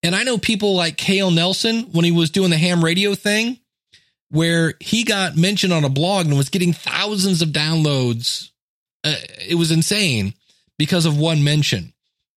And 0.01 0.15
I 0.15 0.23
know 0.23 0.37
people 0.37 0.75
like 0.75 0.97
Kale 0.97 1.31
Nelson 1.31 1.83
when 1.91 2.05
he 2.05 2.11
was 2.11 2.29
doing 2.29 2.49
the 2.49 2.57
ham 2.57 2.83
radio 2.83 3.15
thing, 3.15 3.59
where 4.29 4.75
he 4.79 5.03
got 5.03 5.35
mentioned 5.35 5.73
on 5.73 5.83
a 5.83 5.89
blog 5.89 6.25
and 6.25 6.37
was 6.37 6.49
getting 6.49 6.73
thousands 6.73 7.41
of 7.41 7.49
downloads. 7.49 8.49
Uh, 9.03 9.15
it 9.47 9.55
was 9.55 9.71
insane 9.71 10.33
because 10.77 11.05
of 11.05 11.17
one 11.17 11.43
mention. 11.43 11.93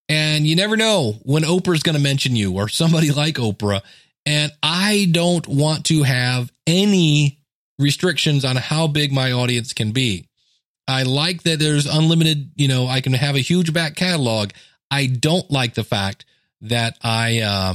And 0.08 0.46
you 0.46 0.56
never 0.56 0.76
know 0.76 1.20
when 1.22 1.44
Oprah's 1.44 1.82
going 1.82 1.96
to 1.96 2.02
mention 2.02 2.36
you 2.36 2.54
or 2.54 2.68
somebody 2.68 3.10
like 3.12 3.36
Oprah. 3.36 3.82
And 4.26 4.52
I 4.62 5.08
don't 5.10 5.46
want 5.48 5.86
to 5.86 6.02
have 6.02 6.52
any 6.66 7.38
restrictions 7.78 8.44
on 8.44 8.56
how 8.56 8.86
big 8.86 9.12
my 9.12 9.32
audience 9.32 9.72
can 9.72 9.92
be. 9.92 10.26
I 10.88 11.04
like 11.04 11.42
that 11.42 11.58
there's 11.58 11.86
unlimited, 11.86 12.50
you 12.56 12.68
know, 12.68 12.86
I 12.86 13.00
can 13.00 13.12
have 13.12 13.36
a 13.36 13.40
huge 13.40 13.72
back 13.72 13.94
catalog. 13.94 14.50
I 14.90 15.06
don't 15.06 15.50
like 15.50 15.74
the 15.74 15.84
fact 15.84 16.24
that 16.62 16.98
I 17.02 17.40
uh, 17.40 17.74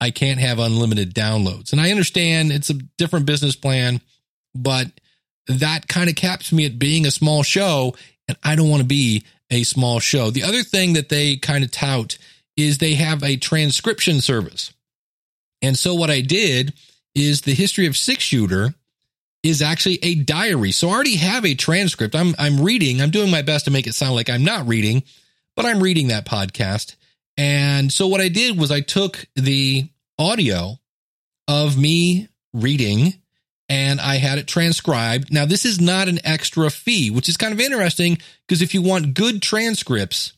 I 0.00 0.10
can't 0.10 0.40
have 0.40 0.58
unlimited 0.58 1.14
downloads. 1.14 1.72
And 1.72 1.80
I 1.80 1.90
understand 1.90 2.52
it's 2.52 2.70
a 2.70 2.74
different 2.98 3.26
business 3.26 3.56
plan, 3.56 4.00
but 4.54 4.88
that 5.46 5.88
kind 5.88 6.08
of 6.08 6.16
caps 6.16 6.52
me 6.52 6.66
at 6.66 6.78
being 6.78 7.06
a 7.06 7.10
small 7.10 7.42
show 7.42 7.94
and 8.28 8.38
I 8.42 8.54
don't 8.54 8.70
want 8.70 8.82
to 8.82 8.88
be 8.88 9.24
a 9.50 9.64
small 9.64 10.00
show. 10.00 10.30
The 10.30 10.44
other 10.44 10.62
thing 10.62 10.94
that 10.94 11.08
they 11.08 11.36
kind 11.36 11.64
of 11.64 11.70
tout 11.70 12.16
is 12.56 12.78
they 12.78 12.94
have 12.94 13.22
a 13.22 13.36
transcription 13.36 14.20
service. 14.20 14.72
And 15.60 15.78
so 15.78 15.94
what 15.94 16.10
I 16.10 16.20
did 16.20 16.74
is 17.14 17.42
the 17.42 17.54
history 17.54 17.86
of 17.86 17.96
six 17.96 18.22
shooter 18.22 18.74
is 19.42 19.60
actually 19.60 19.98
a 20.02 20.14
diary. 20.14 20.72
So 20.72 20.88
I 20.88 20.92
already 20.92 21.16
have 21.16 21.44
a 21.44 21.54
transcript. 21.54 22.14
I'm 22.14 22.34
I'm 22.38 22.60
reading. 22.60 23.00
I'm 23.00 23.10
doing 23.10 23.30
my 23.30 23.42
best 23.42 23.64
to 23.64 23.70
make 23.70 23.86
it 23.86 23.94
sound 23.94 24.14
like 24.14 24.30
I'm 24.30 24.44
not 24.44 24.66
reading, 24.66 25.02
but 25.56 25.66
I'm 25.66 25.82
reading 25.82 26.08
that 26.08 26.26
podcast. 26.26 26.96
And 27.36 27.92
so 27.92 28.06
what 28.06 28.20
I 28.20 28.28
did 28.28 28.58
was 28.58 28.70
I 28.70 28.80
took 28.80 29.26
the 29.34 29.88
audio 30.18 30.78
of 31.48 31.76
me 31.76 32.28
reading 32.52 33.14
and 33.68 34.00
I 34.00 34.16
had 34.16 34.38
it 34.38 34.46
transcribed. 34.46 35.32
Now 35.32 35.46
this 35.46 35.64
is 35.64 35.80
not 35.80 36.08
an 36.08 36.20
extra 36.24 36.70
fee, 36.70 37.10
which 37.10 37.28
is 37.28 37.36
kind 37.36 37.52
of 37.52 37.60
interesting 37.60 38.18
because 38.46 38.62
if 38.62 38.74
you 38.74 38.82
want 38.82 39.14
good 39.14 39.42
transcripts, 39.42 40.34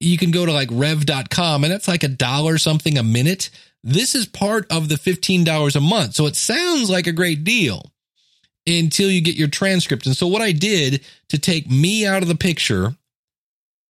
you 0.00 0.18
can 0.18 0.32
go 0.32 0.44
to 0.44 0.52
like 0.52 0.68
rev.com 0.70 1.64
and 1.64 1.72
that's 1.72 1.88
like 1.88 2.02
a 2.02 2.08
dollar 2.08 2.58
something 2.58 2.98
a 2.98 3.02
minute. 3.02 3.48
This 3.82 4.14
is 4.14 4.26
part 4.26 4.70
of 4.70 4.88
the 4.88 4.96
$15 4.96 5.76
a 5.76 5.80
month. 5.80 6.14
So 6.14 6.26
it 6.26 6.36
sounds 6.36 6.90
like 6.90 7.06
a 7.06 7.12
great 7.12 7.44
deal 7.44 7.93
until 8.66 9.10
you 9.10 9.20
get 9.20 9.36
your 9.36 9.48
transcript. 9.48 10.06
And 10.06 10.16
so 10.16 10.26
what 10.26 10.42
I 10.42 10.52
did 10.52 11.04
to 11.28 11.38
take 11.38 11.70
me 11.70 12.06
out 12.06 12.22
of 12.22 12.28
the 12.28 12.34
picture 12.34 12.96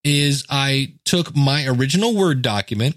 is 0.02 0.44
I 0.50 0.94
took 1.04 1.34
my 1.34 1.66
original 1.66 2.14
Word 2.14 2.42
document 2.42 2.96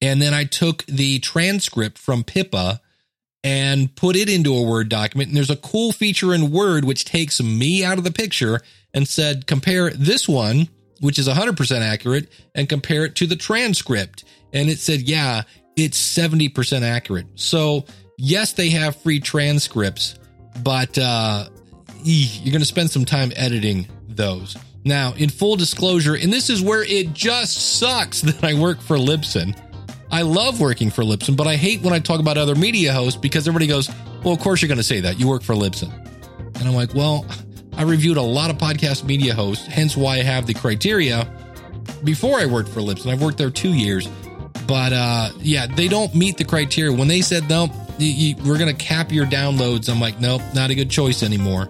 and 0.00 0.20
then 0.20 0.34
I 0.34 0.44
took 0.44 0.84
the 0.86 1.18
transcript 1.18 1.98
from 1.98 2.22
Pippa 2.22 2.80
and 3.42 3.94
put 3.94 4.16
it 4.16 4.28
into 4.28 4.54
a 4.54 4.62
Word 4.62 4.88
document. 4.88 5.28
And 5.28 5.36
there's 5.36 5.50
a 5.50 5.56
cool 5.56 5.92
feature 5.92 6.34
in 6.34 6.50
Word 6.50 6.84
which 6.84 7.04
takes 7.04 7.42
me 7.42 7.84
out 7.84 7.98
of 7.98 8.04
the 8.04 8.12
picture 8.12 8.60
and 8.92 9.08
said, 9.08 9.46
compare 9.46 9.90
this 9.90 10.28
one, 10.28 10.68
which 11.00 11.18
is 11.18 11.28
100% 11.28 11.80
accurate, 11.80 12.30
and 12.54 12.68
compare 12.68 13.04
it 13.04 13.14
to 13.16 13.26
the 13.26 13.36
transcript. 13.36 14.24
And 14.52 14.68
it 14.68 14.78
said, 14.78 15.02
yeah, 15.02 15.42
it's 15.76 16.00
70% 16.00 16.82
accurate. 16.82 17.26
So, 17.34 17.84
yes, 18.18 18.52
they 18.52 18.70
have 18.70 18.96
free 18.96 19.20
transcripts 19.20 20.16
but 20.62 20.96
uh, 20.98 21.48
you're 22.02 22.52
going 22.52 22.60
to 22.60 22.66
spend 22.66 22.90
some 22.90 23.04
time 23.04 23.32
editing 23.36 23.86
those. 24.08 24.56
Now, 24.84 25.14
in 25.14 25.30
full 25.30 25.56
disclosure, 25.56 26.14
and 26.14 26.32
this 26.32 26.48
is 26.48 26.62
where 26.62 26.84
it 26.84 27.12
just 27.12 27.78
sucks 27.78 28.20
that 28.22 28.42
I 28.44 28.54
work 28.54 28.80
for 28.80 28.96
Libsyn. 28.96 29.56
I 30.10 30.22
love 30.22 30.60
working 30.60 30.90
for 30.90 31.02
Libsyn, 31.02 31.36
but 31.36 31.48
I 31.48 31.56
hate 31.56 31.82
when 31.82 31.92
I 31.92 31.98
talk 31.98 32.20
about 32.20 32.38
other 32.38 32.54
media 32.54 32.92
hosts 32.92 33.20
because 33.20 33.48
everybody 33.48 33.66
goes, 33.66 33.90
Well, 34.22 34.32
of 34.32 34.38
course 34.38 34.62
you're 34.62 34.68
going 34.68 34.78
to 34.78 34.84
say 34.84 35.00
that. 35.00 35.18
You 35.18 35.26
work 35.28 35.42
for 35.42 35.54
Libsyn. 35.54 35.92
And 36.58 36.68
I'm 36.68 36.74
like, 36.74 36.94
Well, 36.94 37.26
I 37.76 37.82
reviewed 37.82 38.16
a 38.16 38.22
lot 38.22 38.50
of 38.50 38.58
podcast 38.58 39.04
media 39.04 39.34
hosts, 39.34 39.66
hence 39.66 39.96
why 39.96 40.14
I 40.14 40.22
have 40.22 40.46
the 40.46 40.54
criteria 40.54 41.28
before 42.04 42.38
I 42.38 42.46
worked 42.46 42.68
for 42.68 42.80
Libsyn. 42.80 43.12
I've 43.12 43.20
worked 43.20 43.38
there 43.38 43.50
two 43.50 43.74
years. 43.74 44.08
But 44.66 44.92
uh, 44.92 45.30
yeah, 45.38 45.66
they 45.66 45.88
don't 45.88 46.14
meet 46.14 46.36
the 46.36 46.44
criteria. 46.44 46.92
When 46.92 47.08
they 47.08 47.20
said, 47.20 47.48
No, 47.48 47.66
you, 47.98 48.08
you, 48.08 48.36
we're 48.44 48.58
going 48.58 48.74
to 48.74 48.84
cap 48.84 49.12
your 49.12 49.26
downloads. 49.26 49.88
I'm 49.88 50.00
like, 50.00 50.20
nope, 50.20 50.42
not 50.54 50.70
a 50.70 50.74
good 50.74 50.90
choice 50.90 51.22
anymore. 51.22 51.68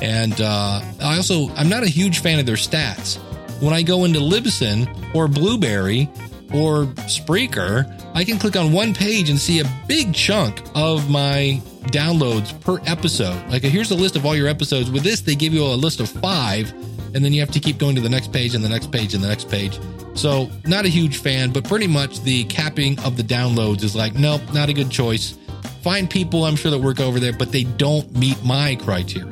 And 0.00 0.40
uh, 0.40 0.82
I 1.00 1.16
also, 1.16 1.48
I'm 1.54 1.68
not 1.68 1.82
a 1.82 1.88
huge 1.88 2.20
fan 2.20 2.38
of 2.38 2.46
their 2.46 2.56
stats. 2.56 3.18
When 3.62 3.72
I 3.72 3.82
go 3.82 4.04
into 4.04 4.18
Libsyn 4.18 5.14
or 5.14 5.28
Blubrry 5.28 6.10
or 6.52 6.86
Spreaker, 7.06 7.88
I 8.14 8.24
can 8.24 8.38
click 8.38 8.56
on 8.56 8.72
one 8.72 8.94
page 8.94 9.30
and 9.30 9.38
see 9.38 9.60
a 9.60 9.64
big 9.86 10.12
chunk 10.12 10.60
of 10.74 11.08
my 11.08 11.62
downloads 11.86 12.58
per 12.60 12.80
episode. 12.86 13.48
Like, 13.48 13.62
here's 13.62 13.90
a 13.90 13.94
list 13.94 14.16
of 14.16 14.26
all 14.26 14.34
your 14.34 14.48
episodes. 14.48 14.90
With 14.90 15.04
this, 15.04 15.20
they 15.20 15.34
give 15.34 15.54
you 15.54 15.62
a 15.62 15.74
list 15.74 16.00
of 16.00 16.10
five, 16.10 16.72
and 17.14 17.24
then 17.24 17.32
you 17.32 17.40
have 17.40 17.52
to 17.52 17.60
keep 17.60 17.78
going 17.78 17.94
to 17.94 18.00
the 18.00 18.08
next 18.08 18.32
page 18.32 18.54
and 18.54 18.64
the 18.64 18.68
next 18.68 18.90
page 18.90 19.14
and 19.14 19.22
the 19.22 19.28
next 19.28 19.48
page. 19.48 19.78
So, 20.14 20.50
not 20.66 20.84
a 20.84 20.88
huge 20.88 21.18
fan, 21.18 21.52
but 21.52 21.64
pretty 21.64 21.86
much 21.86 22.20
the 22.22 22.44
capping 22.44 22.98
of 23.00 23.16
the 23.16 23.22
downloads 23.22 23.82
is 23.82 23.96
like, 23.96 24.14
nope, 24.14 24.42
not 24.52 24.68
a 24.68 24.72
good 24.72 24.90
choice 24.90 25.38
find 25.82 26.08
people 26.08 26.44
I'm 26.44 26.56
sure 26.56 26.70
that 26.70 26.78
work 26.78 27.00
over 27.00 27.18
there, 27.18 27.32
but 27.32 27.50
they 27.50 27.64
don't 27.64 28.16
meet 28.16 28.42
my 28.44 28.76
criteria. 28.76 29.30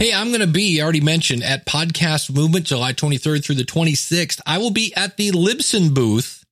Hey, 0.00 0.12
I'm 0.12 0.28
going 0.28 0.40
to 0.40 0.46
be, 0.46 0.80
I 0.80 0.84
already 0.84 1.00
mentioned, 1.00 1.42
at 1.42 1.66
Podcast 1.66 2.34
Movement 2.34 2.66
July 2.66 2.92
23rd 2.92 3.44
through 3.44 3.54
the 3.54 3.64
26th. 3.64 4.40
I 4.46 4.58
will 4.58 4.70
be 4.70 4.92
at 4.96 5.16
the 5.16 5.30
Libsyn 5.30 5.94
booth 5.94 6.44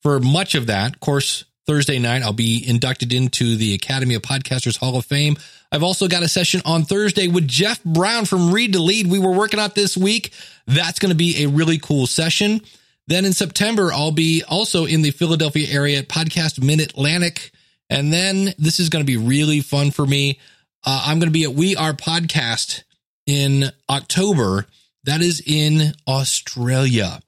for 0.00 0.18
much 0.20 0.54
of 0.54 0.66
that. 0.66 0.94
Of 0.94 1.00
course, 1.00 1.44
Thursday 1.66 1.98
night, 1.98 2.22
I'll 2.22 2.32
be 2.32 2.64
inducted 2.66 3.12
into 3.12 3.56
the 3.56 3.74
Academy 3.74 4.14
of 4.14 4.22
Podcasters 4.22 4.76
Hall 4.76 4.96
of 4.96 5.04
Fame. 5.04 5.36
I've 5.70 5.82
also 5.82 6.08
got 6.08 6.22
a 6.22 6.28
session 6.28 6.60
on 6.64 6.84
Thursday 6.84 7.28
with 7.28 7.46
Jeff 7.46 7.82
Brown 7.84 8.24
from 8.24 8.52
Read 8.52 8.72
to 8.72 8.82
Lead. 8.82 9.06
We 9.06 9.18
were 9.18 9.32
working 9.32 9.60
out 9.60 9.74
this 9.74 9.96
week. 9.96 10.32
That's 10.66 10.98
going 10.98 11.10
to 11.10 11.16
be 11.16 11.44
a 11.44 11.48
really 11.48 11.78
cool 11.78 12.06
session. 12.06 12.62
Then 13.08 13.24
in 13.24 13.32
September, 13.32 13.92
I'll 13.92 14.12
be 14.12 14.42
also 14.48 14.84
in 14.84 15.02
the 15.02 15.10
Philadelphia 15.10 15.68
area 15.70 15.98
at 15.98 16.08
Podcast 16.08 16.62
Mid 16.62 16.80
Atlantic. 16.80 17.50
And 17.90 18.12
then 18.12 18.54
this 18.58 18.80
is 18.80 18.88
going 18.88 19.04
to 19.04 19.10
be 19.10 19.16
really 19.16 19.60
fun 19.60 19.90
for 19.90 20.06
me. 20.06 20.38
Uh, 20.84 21.04
I'm 21.06 21.18
going 21.18 21.28
to 21.28 21.32
be 21.32 21.44
at 21.44 21.52
We 21.52 21.76
Are 21.76 21.92
Podcast 21.92 22.82
in 23.26 23.70
October. 23.90 24.66
That 25.04 25.20
is 25.20 25.42
in 25.44 25.92
Australia. 26.06 27.20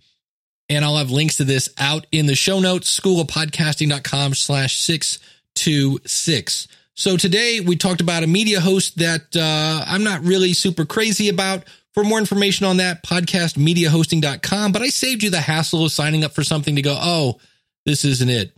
And 0.69 0.85
I'll 0.85 0.97
have 0.97 1.11
links 1.11 1.37
to 1.37 1.45
this 1.45 1.69
out 1.79 2.07
in 2.11 2.27
the 2.27 2.35
show 2.35 2.61
notes, 2.61 2.99
schoolofpodcasting.com 2.99 4.35
slash 4.35 4.81
626. 4.81 6.69
So 6.95 7.17
today 7.17 7.61
we 7.61 7.77
talked 7.77 8.01
about 8.01 8.23
a 8.23 8.29
media 8.29 8.61
host 8.61 8.99
that 8.99 9.37
uh, 9.37 9.85
I'm 9.87 10.05
not 10.05 10.23
really 10.25 10.53
super 10.53 10.85
crazy 10.85 11.29
about 11.29 11.65
for 11.95 12.05
more 12.05 12.19
information 12.19 12.67
on 12.67 12.79
that, 12.79 13.05
podcastmediahosting.com. 13.05 14.73
But 14.73 14.83
I 14.83 14.89
saved 14.89 15.23
you 15.23 15.31
the 15.31 15.41
hassle 15.41 15.85
of 15.85 15.93
signing 15.93 16.25
up 16.25 16.33
for 16.33 16.43
something 16.43 16.77
to 16.77 16.83
go, 16.83 16.97
oh, 17.01 17.39
this 17.87 18.05
isn't 18.05 18.29
it. 18.29 18.53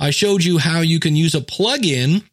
I 0.00 0.10
showed 0.10 0.42
you 0.42 0.58
how 0.58 0.80
you 0.80 0.98
can 0.98 1.14
use 1.14 1.34
a 1.34 1.40
plugin 1.40 2.24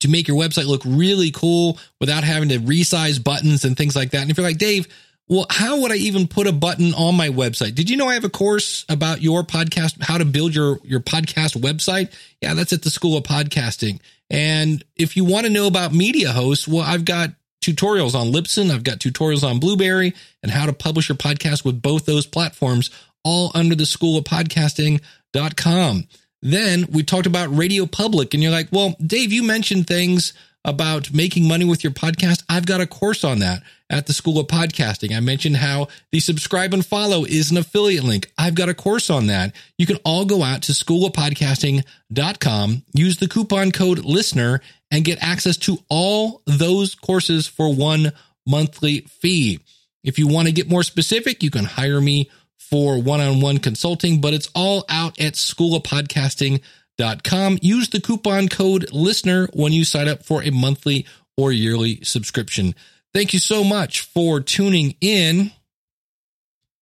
to 0.00 0.08
make 0.08 0.28
your 0.28 0.36
website 0.36 0.66
look 0.66 0.82
really 0.84 1.30
cool 1.30 1.78
without 2.00 2.24
having 2.24 2.50
to 2.50 2.58
resize 2.58 3.22
buttons 3.22 3.64
and 3.64 3.76
things 3.76 3.96
like 3.96 4.10
that. 4.10 4.22
And 4.22 4.30
if 4.30 4.36
you're 4.36 4.46
like, 4.46 4.58
Dave, 4.58 4.86
well, 5.28 5.46
how 5.48 5.80
would 5.80 5.92
I 5.92 5.96
even 5.96 6.28
put 6.28 6.46
a 6.46 6.52
button 6.52 6.92
on 6.94 7.16
my 7.16 7.28
website? 7.28 7.74
Did 7.74 7.88
you 7.88 7.96
know 7.96 8.08
I 8.08 8.14
have 8.14 8.24
a 8.24 8.28
course 8.28 8.84
about 8.88 9.22
your 9.22 9.42
podcast, 9.44 10.02
how 10.02 10.18
to 10.18 10.24
build 10.24 10.54
your, 10.54 10.78
your 10.84 11.00
podcast 11.00 11.58
website? 11.60 12.12
Yeah, 12.40 12.54
that's 12.54 12.72
at 12.72 12.82
the 12.82 12.90
School 12.90 13.16
of 13.16 13.24
Podcasting. 13.24 14.00
And 14.28 14.84
if 14.96 15.16
you 15.16 15.24
want 15.24 15.46
to 15.46 15.52
know 15.52 15.66
about 15.66 15.94
media 15.94 16.32
hosts, 16.32 16.68
well, 16.68 16.82
I've 16.82 17.04
got 17.04 17.30
tutorials 17.62 18.14
on 18.14 18.32
Libsyn. 18.32 18.70
I've 18.70 18.84
got 18.84 18.98
tutorials 18.98 19.42
on 19.42 19.58
Blubrry 19.58 20.14
and 20.42 20.52
how 20.52 20.66
to 20.66 20.72
publish 20.72 21.08
your 21.08 21.16
podcast 21.16 21.64
with 21.64 21.80
both 21.80 22.04
those 22.04 22.26
platforms, 22.26 22.90
all 23.24 23.50
under 23.54 23.74
the 23.74 23.86
school 23.86 24.18
of 24.18 24.24
podcasting.com. 24.24 26.04
Then 26.42 26.86
we 26.90 27.04
talked 27.04 27.26
about 27.26 27.56
Radio 27.56 27.86
Public, 27.86 28.34
and 28.34 28.42
you're 28.42 28.52
like, 28.52 28.68
well, 28.72 28.96
Dave, 29.04 29.32
you 29.32 29.44
mentioned 29.44 29.86
things 29.86 30.34
about 30.64 31.12
making 31.12 31.48
money 31.48 31.64
with 31.64 31.82
your 31.82 31.92
podcast. 31.92 32.44
I've 32.48 32.66
got 32.66 32.80
a 32.80 32.86
course 32.86 33.24
on 33.24 33.40
that 33.40 33.64
at 33.90 34.06
the 34.06 34.12
School 34.12 34.38
of 34.38 34.46
Podcasting. 34.46 35.16
I 35.16 35.20
mentioned 35.20 35.56
how 35.56 35.88
the 36.12 36.20
subscribe 36.20 36.72
and 36.72 36.86
follow 36.86 37.24
is 37.24 37.50
an 37.50 37.58
affiliate 37.58 38.04
link. 38.04 38.30
I've 38.38 38.54
got 38.54 38.68
a 38.68 38.74
course 38.74 39.10
on 39.10 39.26
that. 39.26 39.56
You 39.76 39.86
can 39.86 39.96
all 40.04 40.24
go 40.24 40.40
out 40.42 40.62
to 40.62 40.72
schoolofpodcasting.com, 40.72 42.82
use 42.94 43.16
the 43.18 43.28
coupon 43.28 43.72
code 43.72 43.98
listener 44.00 44.62
and 44.92 45.04
get 45.04 45.18
access 45.20 45.56
to 45.56 45.78
all 45.88 46.42
those 46.46 46.94
courses 46.94 47.48
for 47.48 47.74
one 47.74 48.12
monthly 48.46 49.00
fee. 49.00 49.58
If 50.04 50.18
you 50.18 50.28
want 50.28 50.48
to 50.48 50.52
get 50.52 50.68
more 50.68 50.82
specific, 50.82 51.42
you 51.42 51.50
can 51.50 51.64
hire 51.64 51.98
me 52.00 52.30
for 52.58 53.00
one-on-one 53.02 53.58
consulting, 53.58 54.20
but 54.20 54.34
it's 54.34 54.50
all 54.54 54.84
out 54.88 55.20
at 55.20 55.34
schoolofpodcasting.com. 55.34 57.58
Use 57.62 57.88
the 57.88 58.00
coupon 58.00 58.48
code 58.48 58.92
listener 58.92 59.48
when 59.52 59.72
you 59.72 59.84
sign 59.84 60.08
up 60.08 60.24
for 60.24 60.42
a 60.42 60.50
monthly 60.50 61.06
or 61.36 61.52
yearly 61.52 62.02
subscription. 62.04 62.74
Thank 63.14 63.32
you 63.32 63.38
so 63.38 63.64
much 63.64 64.02
for 64.02 64.40
tuning 64.40 64.96
in. 65.00 65.52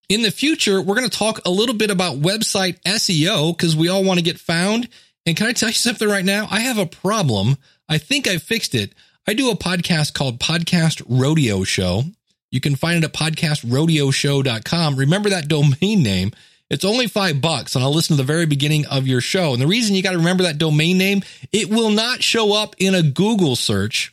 In 0.08 0.22
the 0.22 0.32
future, 0.32 0.82
we're 0.82 0.96
going 0.96 1.08
to 1.08 1.18
talk 1.18 1.40
a 1.44 1.50
little 1.50 1.76
bit 1.76 1.90
about 1.90 2.20
website 2.20 2.80
SEO 2.82 3.56
because 3.56 3.76
we 3.76 3.88
all 3.88 4.02
want 4.02 4.18
to 4.18 4.24
get 4.24 4.40
found. 4.40 4.88
And 5.26 5.36
can 5.36 5.46
I 5.46 5.52
tell 5.52 5.68
you 5.68 5.74
something 5.74 6.08
right 6.08 6.24
now? 6.24 6.48
I 6.50 6.60
have 6.60 6.78
a 6.78 6.86
problem. 6.86 7.58
I 7.90 7.98
think 7.98 8.28
I 8.28 8.38
fixed 8.38 8.76
it. 8.76 8.94
I 9.26 9.34
do 9.34 9.50
a 9.50 9.56
podcast 9.56 10.14
called 10.14 10.38
Podcast 10.38 11.02
Rodeo 11.08 11.64
Show. 11.64 12.04
You 12.52 12.60
can 12.60 12.76
find 12.76 13.02
it 13.02 13.04
at 13.04 13.12
podcastrodeoshow.com. 13.12 14.96
Remember 14.96 15.28
that 15.30 15.48
domain 15.48 16.04
name. 16.04 16.30
It's 16.70 16.84
only 16.84 17.08
five 17.08 17.40
bucks 17.40 17.74
and 17.74 17.82
I'll 17.82 17.92
listen 17.92 18.16
to 18.16 18.22
the 18.22 18.26
very 18.26 18.46
beginning 18.46 18.86
of 18.86 19.08
your 19.08 19.20
show. 19.20 19.52
And 19.52 19.60
the 19.60 19.66
reason 19.66 19.96
you 19.96 20.04
got 20.04 20.12
to 20.12 20.18
remember 20.18 20.44
that 20.44 20.56
domain 20.56 20.98
name, 20.98 21.22
it 21.52 21.68
will 21.68 21.90
not 21.90 22.22
show 22.22 22.54
up 22.54 22.76
in 22.78 22.94
a 22.94 23.02
Google 23.02 23.56
search. 23.56 24.12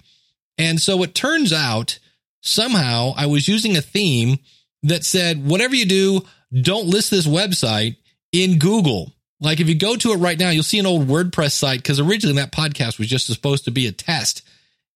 And 0.57 0.81
so 0.81 1.03
it 1.03 1.13
turns 1.13 1.53
out 1.53 1.99
somehow 2.41 3.13
I 3.15 3.27
was 3.27 3.47
using 3.47 3.77
a 3.77 3.81
theme 3.81 4.39
that 4.81 5.05
said, 5.05 5.47
whatever 5.47 5.75
you 5.75 5.85
do, 5.85 6.21
don't 6.51 6.87
list 6.87 7.11
this 7.11 7.27
website 7.27 7.97
in 8.31 8.57
Google. 8.57 9.13
Like 9.39 9.59
if 9.59 9.69
you 9.69 9.75
go 9.75 9.95
to 9.95 10.11
it 10.11 10.17
right 10.17 10.39
now, 10.39 10.49
you'll 10.49 10.63
see 10.63 10.79
an 10.79 10.85
old 10.85 11.07
WordPress 11.07 11.51
site 11.51 11.79
because 11.79 11.99
originally 11.99 12.35
that 12.37 12.51
podcast 12.51 12.97
was 12.97 13.07
just 13.07 13.27
supposed 13.27 13.65
to 13.65 13.71
be 13.71 13.87
a 13.87 13.91
test. 13.91 14.41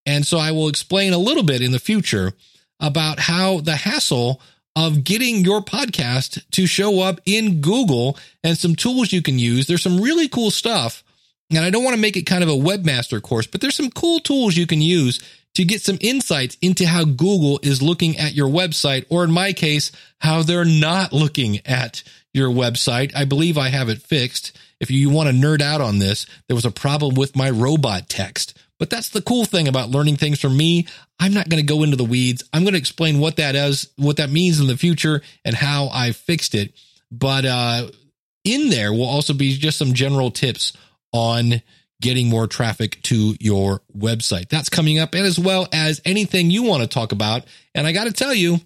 And 0.05 0.25
so 0.25 0.37
I 0.37 0.51
will 0.51 0.67
explain 0.67 1.13
a 1.13 1.17
little 1.17 1.43
bit 1.43 1.61
in 1.61 1.71
the 1.71 1.79
future 1.79 2.33
about 2.79 3.19
how 3.19 3.59
the 3.59 3.75
hassle 3.75 4.41
of 4.75 5.03
getting 5.03 5.43
your 5.43 5.61
podcast 5.61 6.43
to 6.51 6.65
show 6.65 7.01
up 7.01 7.19
in 7.25 7.61
Google 7.61 8.17
and 8.43 8.57
some 8.57 8.75
tools 8.75 9.11
you 9.13 9.21
can 9.21 9.37
use. 9.37 9.67
There's 9.67 9.83
some 9.83 10.01
really 10.01 10.27
cool 10.27 10.49
stuff. 10.49 11.03
And 11.51 11.59
I 11.59 11.69
don't 11.69 11.83
want 11.83 11.95
to 11.95 12.01
make 12.01 12.15
it 12.15 12.23
kind 12.23 12.43
of 12.43 12.49
a 12.49 12.53
webmaster 12.53 13.21
course, 13.21 13.45
but 13.45 13.59
there's 13.59 13.75
some 13.75 13.91
cool 13.91 14.19
tools 14.19 14.55
you 14.55 14.65
can 14.65 14.81
use 14.81 15.19
to 15.53 15.65
get 15.65 15.81
some 15.81 15.97
insights 15.99 16.57
into 16.61 16.87
how 16.87 17.03
Google 17.03 17.59
is 17.61 17.81
looking 17.81 18.17
at 18.17 18.33
your 18.33 18.47
website, 18.47 19.05
or 19.09 19.25
in 19.25 19.31
my 19.31 19.51
case, 19.51 19.91
how 20.19 20.43
they're 20.43 20.63
not 20.63 21.11
looking 21.11 21.59
at 21.65 22.03
your 22.33 22.49
website. 22.49 23.11
I 23.15 23.25
believe 23.25 23.57
I 23.57 23.69
have 23.69 23.89
it 23.89 24.01
fixed. 24.01 24.57
If 24.79 24.89
you 24.89 25.09
want 25.09 25.29
to 25.29 25.35
nerd 25.35 25.61
out 25.61 25.81
on 25.81 25.99
this, 25.99 26.25
there 26.47 26.55
was 26.55 26.65
a 26.65 26.71
problem 26.71 27.15
with 27.15 27.35
my 27.35 27.49
robot 27.49 28.09
text. 28.09 28.57
But 28.79 28.89
that's 28.89 29.09
the 29.09 29.21
cool 29.21 29.45
thing 29.45 29.67
about 29.67 29.89
learning 29.89 30.17
things 30.17 30.39
from 30.39 30.57
me. 30.57 30.87
I'm 31.19 31.33
not 31.33 31.49
going 31.49 31.61
to 31.61 31.73
go 31.73 31.83
into 31.83 31.97
the 31.97 32.03
weeds. 32.03 32.43
I'm 32.51 32.63
going 32.63 32.73
to 32.73 32.79
explain 32.79 33.19
what 33.19 33.35
that 33.35 33.53
is, 33.53 33.87
what 33.95 34.17
that 34.17 34.31
means 34.31 34.59
in 34.59 34.65
the 34.65 34.77
future 34.77 35.21
and 35.45 35.55
how 35.55 35.89
I 35.93 36.13
fixed 36.13 36.55
it. 36.55 36.73
But 37.11 37.45
uh, 37.45 37.91
in 38.43 38.69
there 38.69 38.91
will 38.91 39.05
also 39.05 39.35
be 39.35 39.55
just 39.55 39.77
some 39.77 39.93
general 39.93 40.31
tips 40.31 40.73
on 41.13 41.61
getting 42.01 42.27
more 42.27 42.47
traffic 42.47 42.99
to 43.03 43.35
your 43.39 43.81
website. 43.95 44.49
That's 44.49 44.69
coming 44.69 44.97
up 44.97 45.13
and 45.13 45.25
as 45.25 45.37
well 45.37 45.67
as 45.71 46.01
anything 46.03 46.49
you 46.49 46.63
want 46.63 46.81
to 46.81 46.89
talk 46.89 47.11
about. 47.11 47.43
And 47.75 47.85
I 47.85 47.91
got 47.91 48.05
to 48.05 48.11
tell 48.11 48.33
you, 48.33 48.59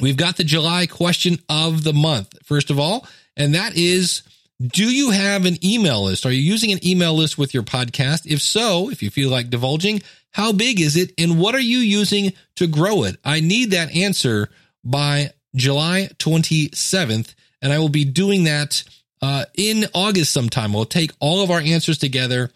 we've 0.00 0.16
got 0.16 0.36
the 0.36 0.44
July 0.44 0.86
question 0.86 1.38
of 1.48 1.84
the 1.84 1.92
month, 1.92 2.34
first 2.44 2.70
of 2.70 2.78
all, 2.78 3.06
and 3.36 3.54
that 3.54 3.76
is 3.76 4.22
do 4.64 4.84
you 4.84 5.10
have 5.10 5.46
an 5.46 5.64
email 5.64 6.04
list? 6.04 6.24
Are 6.24 6.32
you 6.32 6.40
using 6.40 6.72
an 6.72 6.86
email 6.86 7.14
list 7.14 7.36
with 7.36 7.52
your 7.52 7.64
podcast? 7.64 8.26
If 8.26 8.40
so, 8.40 8.88
if 8.88 9.02
you 9.02 9.10
feel 9.10 9.30
like 9.30 9.50
divulging, 9.50 10.02
how 10.30 10.52
big 10.52 10.80
is 10.80 10.96
it 10.96 11.12
and 11.18 11.38
what 11.38 11.54
are 11.54 11.60
you 11.60 11.78
using 11.78 12.32
to 12.56 12.66
grow 12.66 13.04
it? 13.04 13.16
I 13.24 13.40
need 13.40 13.72
that 13.72 13.94
answer 13.94 14.48
by 14.84 15.32
July 15.54 16.08
27th, 16.18 17.34
and 17.62 17.72
I 17.72 17.78
will 17.78 17.88
be 17.88 18.04
doing 18.04 18.44
that 18.44 18.82
uh, 19.22 19.44
in 19.54 19.86
August 19.94 20.32
sometime. 20.32 20.72
We'll 20.72 20.84
take 20.84 21.12
all 21.20 21.42
of 21.42 21.50
our 21.50 21.60
answers 21.60 21.98
together 21.98 22.50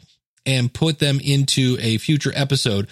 and 0.44 0.72
put 0.72 0.98
them 0.98 1.20
into 1.20 1.76
a 1.80 1.98
future 1.98 2.32
episode. 2.34 2.88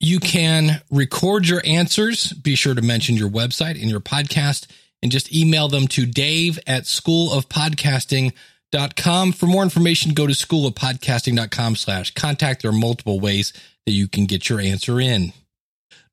You 0.00 0.20
can 0.20 0.80
record 0.90 1.48
your 1.48 1.60
answers. 1.64 2.32
Be 2.32 2.54
sure 2.54 2.74
to 2.74 2.82
mention 2.82 3.16
your 3.16 3.28
website 3.28 3.80
in 3.80 3.88
your 3.88 4.00
podcast 4.00 4.66
and 5.02 5.10
just 5.10 5.34
email 5.34 5.68
them 5.68 5.88
to 5.88 6.06
dave 6.06 6.58
at 6.66 6.84
schoolofpodcasting.com. 6.84 9.32
For 9.32 9.46
more 9.46 9.62
information, 9.62 10.14
go 10.14 10.26
to 10.26 10.32
schoolofpodcasting.com 10.32 11.76
slash 11.76 12.14
contact. 12.14 12.62
There 12.62 12.70
are 12.70 12.74
multiple 12.74 13.18
ways 13.18 13.52
that 13.86 13.92
you 13.92 14.06
can 14.06 14.26
get 14.26 14.48
your 14.48 14.60
answer 14.60 15.00
in. 15.00 15.32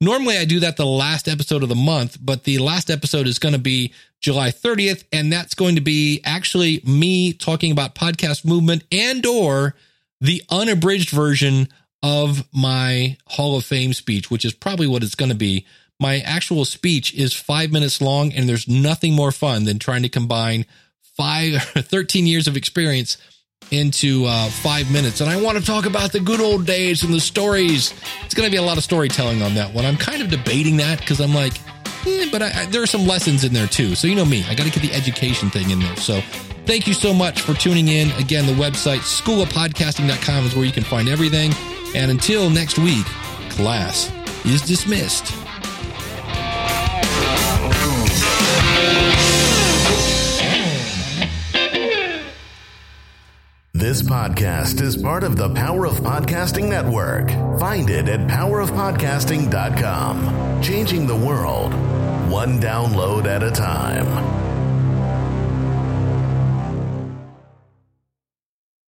Normally, 0.01 0.38
I 0.38 0.45
do 0.45 0.59
that 0.61 0.77
the 0.77 0.86
last 0.86 1.27
episode 1.27 1.61
of 1.63 1.69
the 1.69 1.75
month, 1.75 2.17
but 2.19 2.43
the 2.43 2.57
last 2.57 2.89
episode 2.89 3.27
is 3.27 3.39
going 3.39 3.53
to 3.53 3.59
be 3.59 3.93
July 4.19 4.49
30th, 4.49 5.03
and 5.11 5.31
that's 5.31 5.53
going 5.53 5.75
to 5.75 5.81
be 5.81 6.21
actually 6.25 6.81
me 6.86 7.33
talking 7.33 7.71
about 7.71 7.95
podcast 7.95 8.43
movement 8.43 8.83
and 8.91 9.25
or 9.25 9.75
the 10.19 10.43
unabridged 10.49 11.11
version 11.11 11.69
of 12.05 12.43
my 12.53 13.17
Hall 13.25 13.57
of 13.57 13.65
Fame 13.65 13.93
speech, 13.93 14.29
which 14.29 14.45
is 14.45 14.53
probably 14.53 14.85
what 14.85 15.01
it's 15.01 15.15
going 15.15 15.29
to 15.29 15.35
be 15.35 15.65
my 15.99 16.19
actual 16.19 16.65
speech 16.65 17.13
is 17.13 17.33
five 17.33 17.71
minutes 17.71 18.01
long, 18.01 18.33
and 18.33 18.49
there's 18.49 18.67
nothing 18.67 19.13
more 19.13 19.31
fun 19.31 19.63
than 19.63 19.79
trying 19.79 20.03
to 20.03 20.09
combine 20.09 20.65
five, 21.15 21.61
13 21.63 22.27
years 22.27 22.47
of 22.47 22.57
experience 22.57 23.17
into 23.71 24.25
uh, 24.25 24.49
five 24.49 24.91
minutes. 24.91 25.21
And 25.21 25.29
I 25.29 25.41
want 25.41 25.57
to 25.57 25.63
talk 25.63 25.85
about 25.85 26.11
the 26.11 26.19
good 26.19 26.41
old 26.41 26.65
days 26.65 27.03
and 27.03 27.13
the 27.13 27.19
stories. 27.19 27.93
It's 28.25 28.33
going 28.33 28.45
to 28.45 28.51
be 28.51 28.57
a 28.57 28.61
lot 28.61 28.77
of 28.77 28.83
storytelling 28.83 29.41
on 29.41 29.55
that 29.55 29.73
one. 29.73 29.85
I'm 29.85 29.97
kind 29.97 30.21
of 30.21 30.29
debating 30.29 30.77
that 30.77 30.99
because 30.99 31.21
I'm 31.21 31.33
like, 31.33 31.53
eh, 32.05 32.27
but 32.31 32.41
I, 32.41 32.51
I, 32.53 32.65
there 32.65 32.83
are 32.83 32.87
some 32.87 33.07
lessons 33.07 33.43
in 33.43 33.53
there 33.53 33.67
too. 33.67 33.95
So, 33.95 34.07
you 34.07 34.15
know 34.15 34.25
me, 34.25 34.43
I 34.49 34.53
got 34.53 34.65
to 34.65 34.71
get 34.71 34.81
the 34.81 34.93
education 34.93 35.49
thing 35.49 35.71
in 35.71 35.79
there. 35.79 35.95
So, 35.95 36.19
thank 36.65 36.87
you 36.87 36.93
so 36.93 37.13
much 37.13 37.41
for 37.41 37.53
tuning 37.53 37.87
in. 37.87 38.11
Again, 38.19 38.45
the 38.45 38.53
website 38.53 38.99
schoolofpodcasting.com 38.99 40.45
is 40.45 40.55
where 40.55 40.65
you 40.65 40.73
can 40.73 40.83
find 40.83 41.07
everything. 41.07 41.51
And 41.95 42.11
until 42.11 42.49
next 42.49 42.77
week, 42.77 43.05
class 43.51 44.11
is 44.45 44.61
dismissed. 44.61 45.27
This 53.71 54.01
podcast 54.01 54.81
is 54.81 54.97
part 54.97 55.23
of 55.23 55.37
the 55.37 55.53
Power 55.53 55.85
of 55.85 56.01
Podcasting 56.01 56.67
Network. 56.67 57.29
Find 57.61 57.89
it 57.89 58.09
at 58.09 58.27
powerofpodcasting.com. 58.27 60.61
Changing 60.61 61.07
the 61.07 61.15
world, 61.15 61.73
one 62.29 62.59
download 62.59 63.25
at 63.25 63.41
a 63.41 63.51
time. 63.51 64.44